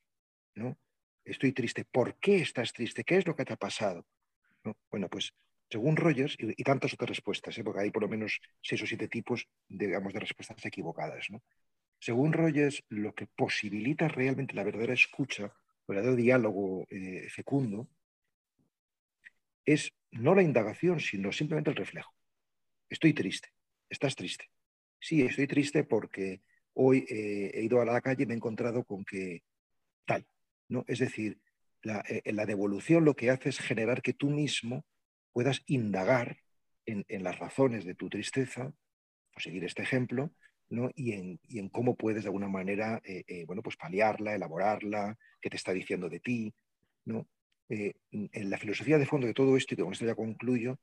¿no? 0.55 0.77
Estoy 1.23 1.51
triste. 1.51 1.85
¿Por 1.85 2.15
qué 2.15 2.37
estás 2.37 2.73
triste? 2.73 3.03
¿Qué 3.03 3.17
es 3.17 3.27
lo 3.27 3.35
que 3.35 3.45
te 3.45 3.53
ha 3.53 3.57
pasado? 3.57 4.07
Bueno, 4.89 5.07
pues 5.07 5.33
según 5.69 5.95
Rogers, 5.95 6.35
y, 6.39 6.63
tantas 6.63 6.93
otras 6.93 7.09
respuestas, 7.09 7.57
¿eh? 7.57 7.63
porque 7.63 7.81
hay 7.81 7.91
por 7.91 8.01
lo 8.01 8.09
menos 8.09 8.41
seis 8.61 8.81
o 8.81 8.85
siete 8.85 9.07
tipos, 9.07 9.47
digamos, 9.69 10.13
de 10.13 10.19
respuestas 10.19 10.65
equivocadas, 10.65 11.27
¿no? 11.29 11.41
Según 11.99 12.33
Rogers, 12.33 12.83
lo 12.89 13.13
que 13.13 13.27
posibilita 13.27 14.07
realmente 14.07 14.55
la 14.55 14.63
verdadera 14.63 14.93
escucha, 14.93 15.43
el 15.43 15.51
verdadero 15.87 16.15
diálogo 16.15 16.85
eh, 16.89 17.29
fecundo, 17.29 17.87
es 19.65 19.93
no 20.11 20.35
la 20.35 20.43
indagación, 20.43 20.99
sino 20.99 21.31
simplemente 21.31 21.69
el 21.69 21.75
reflejo. 21.75 22.13
Estoy 22.89 23.13
triste, 23.13 23.49
estás 23.89 24.15
triste. 24.15 24.49
Sí, 24.99 25.21
estoy 25.21 25.47
triste 25.47 25.83
porque 25.83 26.41
hoy 26.73 27.05
eh, 27.09 27.51
he 27.53 27.63
ido 27.63 27.81
a 27.81 27.85
la 27.85 28.01
calle 28.01 28.23
y 28.23 28.25
me 28.25 28.33
he 28.33 28.37
encontrado 28.37 28.83
con 28.83 29.03
que 29.05 29.43
tal. 30.05 30.25
¿no? 30.67 30.83
Es 30.87 30.99
decir, 30.99 31.39
la, 31.81 32.03
eh, 32.07 32.21
la, 32.33 32.45
devolución 32.45 33.05
lo 33.05 33.15
que 33.15 33.29
hace 33.29 33.49
es 33.49 33.59
generar 33.59 34.01
que 34.01 34.13
tú 34.13 34.29
mismo 34.29 34.85
puedas 35.31 35.63
indagar 35.65 36.37
en, 36.85 37.23
las 37.23 37.39
razones 37.39 37.85
de 37.85 37.95
tu 37.95 38.09
tristeza, 38.09 38.73
por 39.31 39.41
seguir 39.41 39.63
este 39.63 39.81
ejemplo, 39.81 40.33
¿no? 40.69 40.91
y, 40.93 41.13
en, 41.13 41.39
y, 41.43 41.59
en, 41.59 41.69
cómo 41.69 41.95
puedes 41.95 42.23
de 42.23 42.27
alguna 42.27 42.49
manera 42.49 43.01
eh, 43.05 43.45
bueno, 43.45 43.61
pues 43.61 43.77
paliarla, 43.77 44.35
elaborarla, 44.35 45.17
qué 45.39 45.49
te 45.49 45.55
está 45.55 45.71
diciendo 45.71 46.09
de 46.09 46.19
ti. 46.19 46.53
¿no? 47.05 47.27
Eh, 47.73 47.93
en 48.11 48.49
la 48.49 48.57
filosofía 48.57 48.97
de 48.97 49.05
fondo 49.05 49.27
de 49.27 49.33
todo 49.33 49.55
esto, 49.55 49.73
y 49.73 49.77
con 49.77 49.93
esto 49.93 50.05
ya 50.05 50.13
concluyo, 50.13 50.77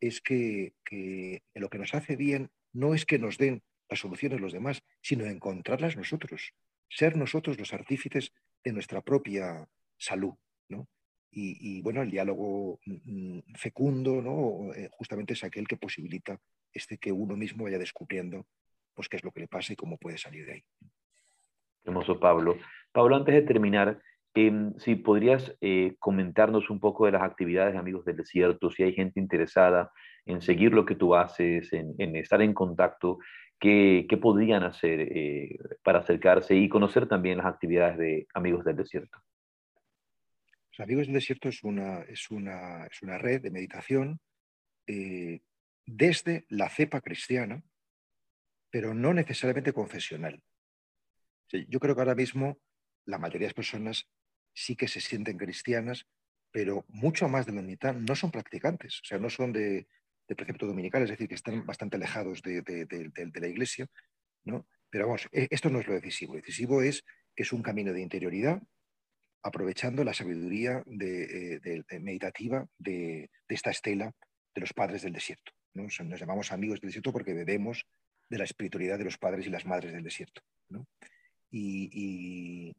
es 0.00 0.20
que, 0.20 0.74
lo 1.54 1.70
que 1.70 1.78
nos 1.78 1.94
hace 1.94 2.16
bien 2.16 2.50
no 2.72 2.94
es 2.94 3.06
que 3.06 3.20
nos 3.20 3.38
den 3.38 3.62
las 3.88 4.00
soluciones 4.00 4.40
los 4.40 4.52
demás, 4.52 4.82
sino 5.00 5.24
encontrarlas 5.24 5.96
nosotros, 5.96 6.52
ser 6.88 7.16
nosotros 7.16 7.60
los 7.60 7.72
artífices 7.72 8.32
de 8.64 8.72
nuestra 8.72 9.02
propia 9.02 9.68
salud. 9.96 10.34
Y, 11.34 11.80
bueno, 11.80 12.02
el 12.02 12.10
diálogo 12.10 12.78
mm, 12.84 13.36
mm, 13.36 13.42
fecundo 13.54 14.20
¿no? 14.20 14.74
Eh, 14.74 14.90
justamente 14.92 15.32
es 15.32 15.42
aquel 15.44 15.66
que 15.66 15.78
posibilita 15.78 16.38
este 16.74 16.98
que 16.98 17.10
uno 17.10 17.36
mismo 17.36 17.64
vaya 17.64 17.78
descubriendo 17.78 18.46
pues, 18.92 19.08
qué 19.08 19.16
es 19.16 19.24
lo 19.24 19.30
que 19.30 19.40
le 19.40 19.48
pasa 19.48 19.72
y 19.72 19.76
cómo 19.76 19.96
puede 19.96 20.18
salir 20.18 20.44
de 20.44 20.52
ahí. 20.52 20.64
Hermoso 21.84 22.20
Pablo. 22.20 22.58
Pablo, 22.92 23.16
antes 23.16 23.34
de 23.34 23.42
terminar, 23.42 24.02
Em, 24.34 24.72
si 24.78 24.94
podrías 24.94 25.54
eh, 25.60 25.94
comentarnos 25.98 26.70
un 26.70 26.80
poco 26.80 27.04
de 27.04 27.12
las 27.12 27.22
actividades 27.22 27.74
de 27.74 27.78
Amigos 27.78 28.04
del 28.06 28.16
Desierto, 28.16 28.70
si 28.70 28.82
hay 28.82 28.94
gente 28.94 29.20
interesada 29.20 29.92
en 30.24 30.40
seguir 30.40 30.72
lo 30.72 30.86
que 30.86 30.94
tú 30.94 31.14
haces, 31.14 31.70
en, 31.72 32.16
estar 32.16 32.40
en 32.40 32.54
contacto, 32.54 33.18
¿qué, 33.58 34.06
podrían 34.22 34.62
hacer 34.62 35.00
eh, 35.00 35.58
para 35.82 35.98
acercarse 35.98 36.56
y 36.56 36.68
conocer 36.70 37.06
también 37.06 37.38
las 37.38 37.46
actividades 37.46 37.98
de 37.98 38.26
Amigos 38.32 38.64
del 38.64 38.76
Desierto? 38.76 39.18
Pues 40.70 40.80
Amigos 40.80 41.06
del 41.06 41.14
Desierto 41.14 41.50
es 41.50 41.62
una, 41.62 42.00
es 42.02 42.30
una, 42.30 42.86
es 42.86 43.02
una 43.02 43.18
red 43.18 43.42
de 43.42 43.50
meditación 43.50 44.18
eh, 44.86 45.40
desde 45.84 46.46
la 46.48 46.70
cepa 46.70 47.02
cristiana, 47.02 47.62
pero 48.70 48.94
no 48.94 49.12
necesariamente 49.12 49.74
confesional. 49.74 50.42
Yo 51.68 51.78
creo 51.80 51.94
que 51.94 52.00
ahora 52.00 52.14
mismo 52.14 52.56
la 53.04 53.18
mayoría 53.18 53.40
de 53.40 53.48
las 53.48 53.54
personas 53.54 54.08
sí 54.54 54.76
que 54.76 54.88
se 54.88 55.00
sienten 55.00 55.38
cristianas, 55.38 56.06
pero 56.50 56.84
mucho 56.88 57.28
más 57.28 57.46
de 57.46 57.52
la 57.52 57.62
mitad 57.62 57.94
no 57.94 58.14
son 58.14 58.30
practicantes, 58.30 59.00
o 59.00 59.04
sea, 59.04 59.18
no 59.18 59.30
son 59.30 59.52
de, 59.52 59.86
precepto 60.36 60.66
dominical, 60.66 61.02
es 61.02 61.10
decir, 61.10 61.28
que 61.28 61.34
están 61.34 61.66
bastante 61.66 61.96
alejados 61.96 62.40
de, 62.40 62.62
la 63.34 63.48
iglesia, 63.48 63.86
¿no? 64.44 64.66
Pero 64.88 65.06
vamos, 65.06 65.28
e, 65.30 65.46
esto 65.50 65.68
no 65.68 65.80
es 65.80 65.86
lo 65.86 65.92
decisivo. 65.92 66.34
Lo 66.34 66.40
decisivo 66.40 66.82
es 66.82 67.04
es 67.36 67.52
un 67.52 67.62
camino 67.62 67.92
de 67.92 68.00
interioridad, 68.00 68.62
aprovechando 69.42 70.04
la 70.04 70.14
sabiduría 70.14 70.82
de, 70.86 71.60
eh, 71.64 72.00
meditativa 72.00 72.66
de, 72.78 73.30
esta 73.48 73.70
estela 73.70 74.12
de 74.54 74.60
los 74.60 74.72
padres 74.72 75.02
del 75.02 75.12
desierto. 75.12 75.52
¿no? 75.74 75.84
Nos 75.84 76.20
llamamos 76.20 76.52
amigos 76.52 76.80
del 76.80 76.88
desierto 76.88 77.12
porque 77.12 77.34
bebemos 77.34 77.84
de 78.30 78.38
la 78.38 78.44
espiritualidad 78.44 78.98
de 78.98 79.04
los 79.04 79.18
padres 79.18 79.46
y 79.46 79.50
las 79.50 79.66
madres 79.66 79.92
del 79.92 80.02
desierto. 80.02 80.40
¿no? 80.68 80.86
y 81.50 82.74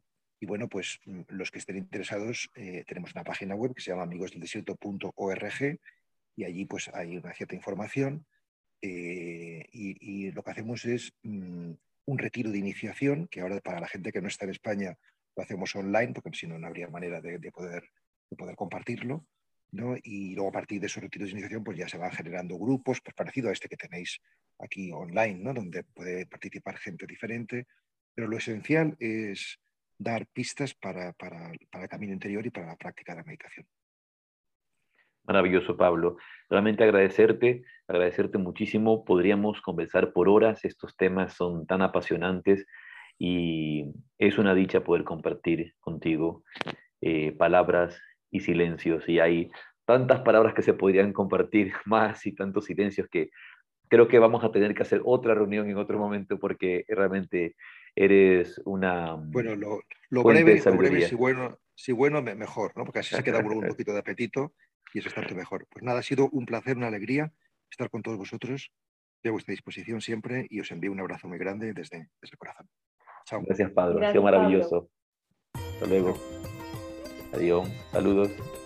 bueno, 0.46 0.68
pues 0.68 1.00
mm, 1.06 1.22
los 1.30 1.52
que 1.52 1.60
estén 1.60 1.78
interesados, 1.78 2.50
eh, 2.56 2.84
tenemos 2.88 3.14
una 3.14 3.24
página 3.24 3.56
web 3.56 3.74
que 3.74 3.82
se 3.82 3.92
llama 3.92 4.04
amigosdeldesierto.org 4.04 5.80
y 6.36 6.44
allí 6.44 6.66
pues 6.66 6.90
hay 6.94 7.18
una 7.18 7.34
cierta 7.34 7.56
información 7.56 8.26
eh, 8.82 9.66
y, 9.72 10.32
lo 10.32 10.44
que 10.44 10.52
hacemos 10.52 10.84
es 10.84 11.14
mm, 11.24 11.72
un 12.06 12.18
retiro 12.18 12.52
de 12.52 12.58
iniciación, 12.58 13.28
que 13.28 13.40
ahora 13.40 13.60
para 13.62 13.80
la 13.80 13.88
gente 13.88 14.12
que 14.12 14.22
no 14.22 14.28
está 14.28 14.46
en 14.46 14.52
España 14.52 14.98
lo 15.36 15.44
hacemos 15.44 15.74
online, 15.76 16.14
porque 16.14 16.38
si 16.38 16.48
no, 16.48 16.60
no 16.60 16.68
habría 16.68 16.90
manera 16.90 17.22
de, 17.22 17.52
poder, 17.52 17.90
poder 18.38 18.56
compartirlo. 18.56 19.26
¿no? 19.72 19.96
Y 20.04 20.36
luego 20.36 20.50
a 20.50 20.54
partir 20.54 20.80
de 20.80 20.88
esos 20.88 21.02
retiros 21.02 21.30
de 21.30 21.32
iniciación, 21.32 21.64
pues 21.64 21.78
ya 21.78 21.88
se 21.88 21.98
van 21.98 22.12
generando 22.12 22.58
grupos, 22.60 23.00
pues 23.02 23.16
parecido 23.16 23.50
a 23.50 23.54
este 23.54 23.68
que 23.68 23.78
tenéis 23.78 24.20
aquí 24.60 24.92
online, 24.92 25.40
¿no? 25.40 25.54
donde 25.54 25.84
puede 25.84 26.28
participar 26.28 26.78
gente 26.78 27.08
diferente. 27.08 27.66
Pero 28.14 28.28
lo 28.28 28.38
esencial 28.38 28.96
es 29.00 29.60
dar 30.04 30.28
pistas 30.28 30.74
para, 30.74 31.14
para, 31.14 31.52
el 31.52 31.90
camino 31.90 32.14
interior 32.14 32.46
y 32.46 32.50
para 32.50 32.68
la 32.68 32.76
práctica 32.76 33.14
de 33.14 33.20
la 33.20 33.24
meditación. 33.24 33.66
Maravilloso, 35.26 35.78
Pablo. 35.78 36.18
Realmente 36.50 36.84
agradecerte, 36.84 37.64
agradecerte 37.88 38.38
muchísimo. 38.38 39.06
Podríamos 39.06 39.62
conversar 39.62 40.12
por 40.12 40.28
horas, 40.28 40.66
estos 40.66 40.98
temas 40.98 41.34
son 41.34 41.66
tan 41.66 41.82
apasionantes 41.82 42.66
y 43.18 43.86
es 44.18 44.38
una 44.38 44.54
dicha 44.54 44.84
poder 44.84 45.06
compartir 45.06 45.74
contigo 45.80 46.44
eh, 47.00 47.32
palabras 47.32 48.02
y 48.30 48.42
silencios. 48.42 49.08
Y 49.08 49.20
hay 49.20 49.50
tantas 49.86 50.22
palabras 50.22 50.54
que 50.54 50.62
se 50.62 50.74
podrían 50.74 51.14
compartir 51.14 51.74
más 51.86 52.26
y 52.26 52.36
tantos 52.36 52.66
silencios 52.66 53.08
que 53.08 53.30
creo 53.90 54.08
que 54.08 54.20
vamos 54.20 54.44
a 54.44 54.52
tener 54.52 54.74
que 54.74 54.82
hacer 54.82 55.02
otra 55.06 55.36
reunión 55.36 55.70
en 55.70 55.78
otro 55.78 56.00
momento 56.00 56.40
porque 56.40 56.84
realmente 56.88 57.56
eres 57.96 58.62
una... 58.66 59.16
Mm, 59.16 59.32
bueno, 59.32 59.56
lo, 59.56 60.24
breve, 60.24 60.60
si 61.08 61.16
bueno, 61.16 61.60
si 61.76 61.92
bueno, 61.92 62.22
mejor, 62.22 62.74
¿no? 62.76 62.86
Porque 62.86 63.00
así 63.00 63.16
se 63.16 63.24
queda 63.24 63.40
un 63.40 63.62
poquito 63.78 63.94
de 63.94 64.00
apetito 64.00 64.54
y 64.94 65.00
eso 65.00 65.10
es 65.10 65.16
tanto 65.16 65.36
mejor. 65.36 65.68
Pues 65.70 65.84
nada, 65.84 66.00
ha 66.00 66.04
sido 66.04 66.30
un 66.32 66.46
placer, 66.46 66.78
una 66.78 66.88
alegría 66.88 67.34
estar 67.70 67.90
con 67.90 68.02
todos 68.02 68.18
vosotros. 68.18 68.72
Estoy 69.18 69.30
a 69.30 69.32
vuestra 69.32 69.52
disposición 69.52 70.02
siempre 70.02 70.48
y 70.50 70.60
os 70.60 70.72
envío 70.72 70.92
un 70.92 71.00
abrazo 71.00 71.28
muy 71.28 71.38
grande 71.38 71.74
desde, 71.74 72.10
desde 72.22 72.34
el 72.34 72.38
corazón. 72.38 72.70
Chao. 73.26 73.42
Gracias, 73.46 73.72
Padre. 73.72 74.06
ha 74.06 74.12
sido 74.12 74.24
maravilloso. 74.24 74.90
Hasta 75.54 75.86
luego. 75.88 76.18
Adiós. 77.34 77.68
Saludos. 77.92 78.63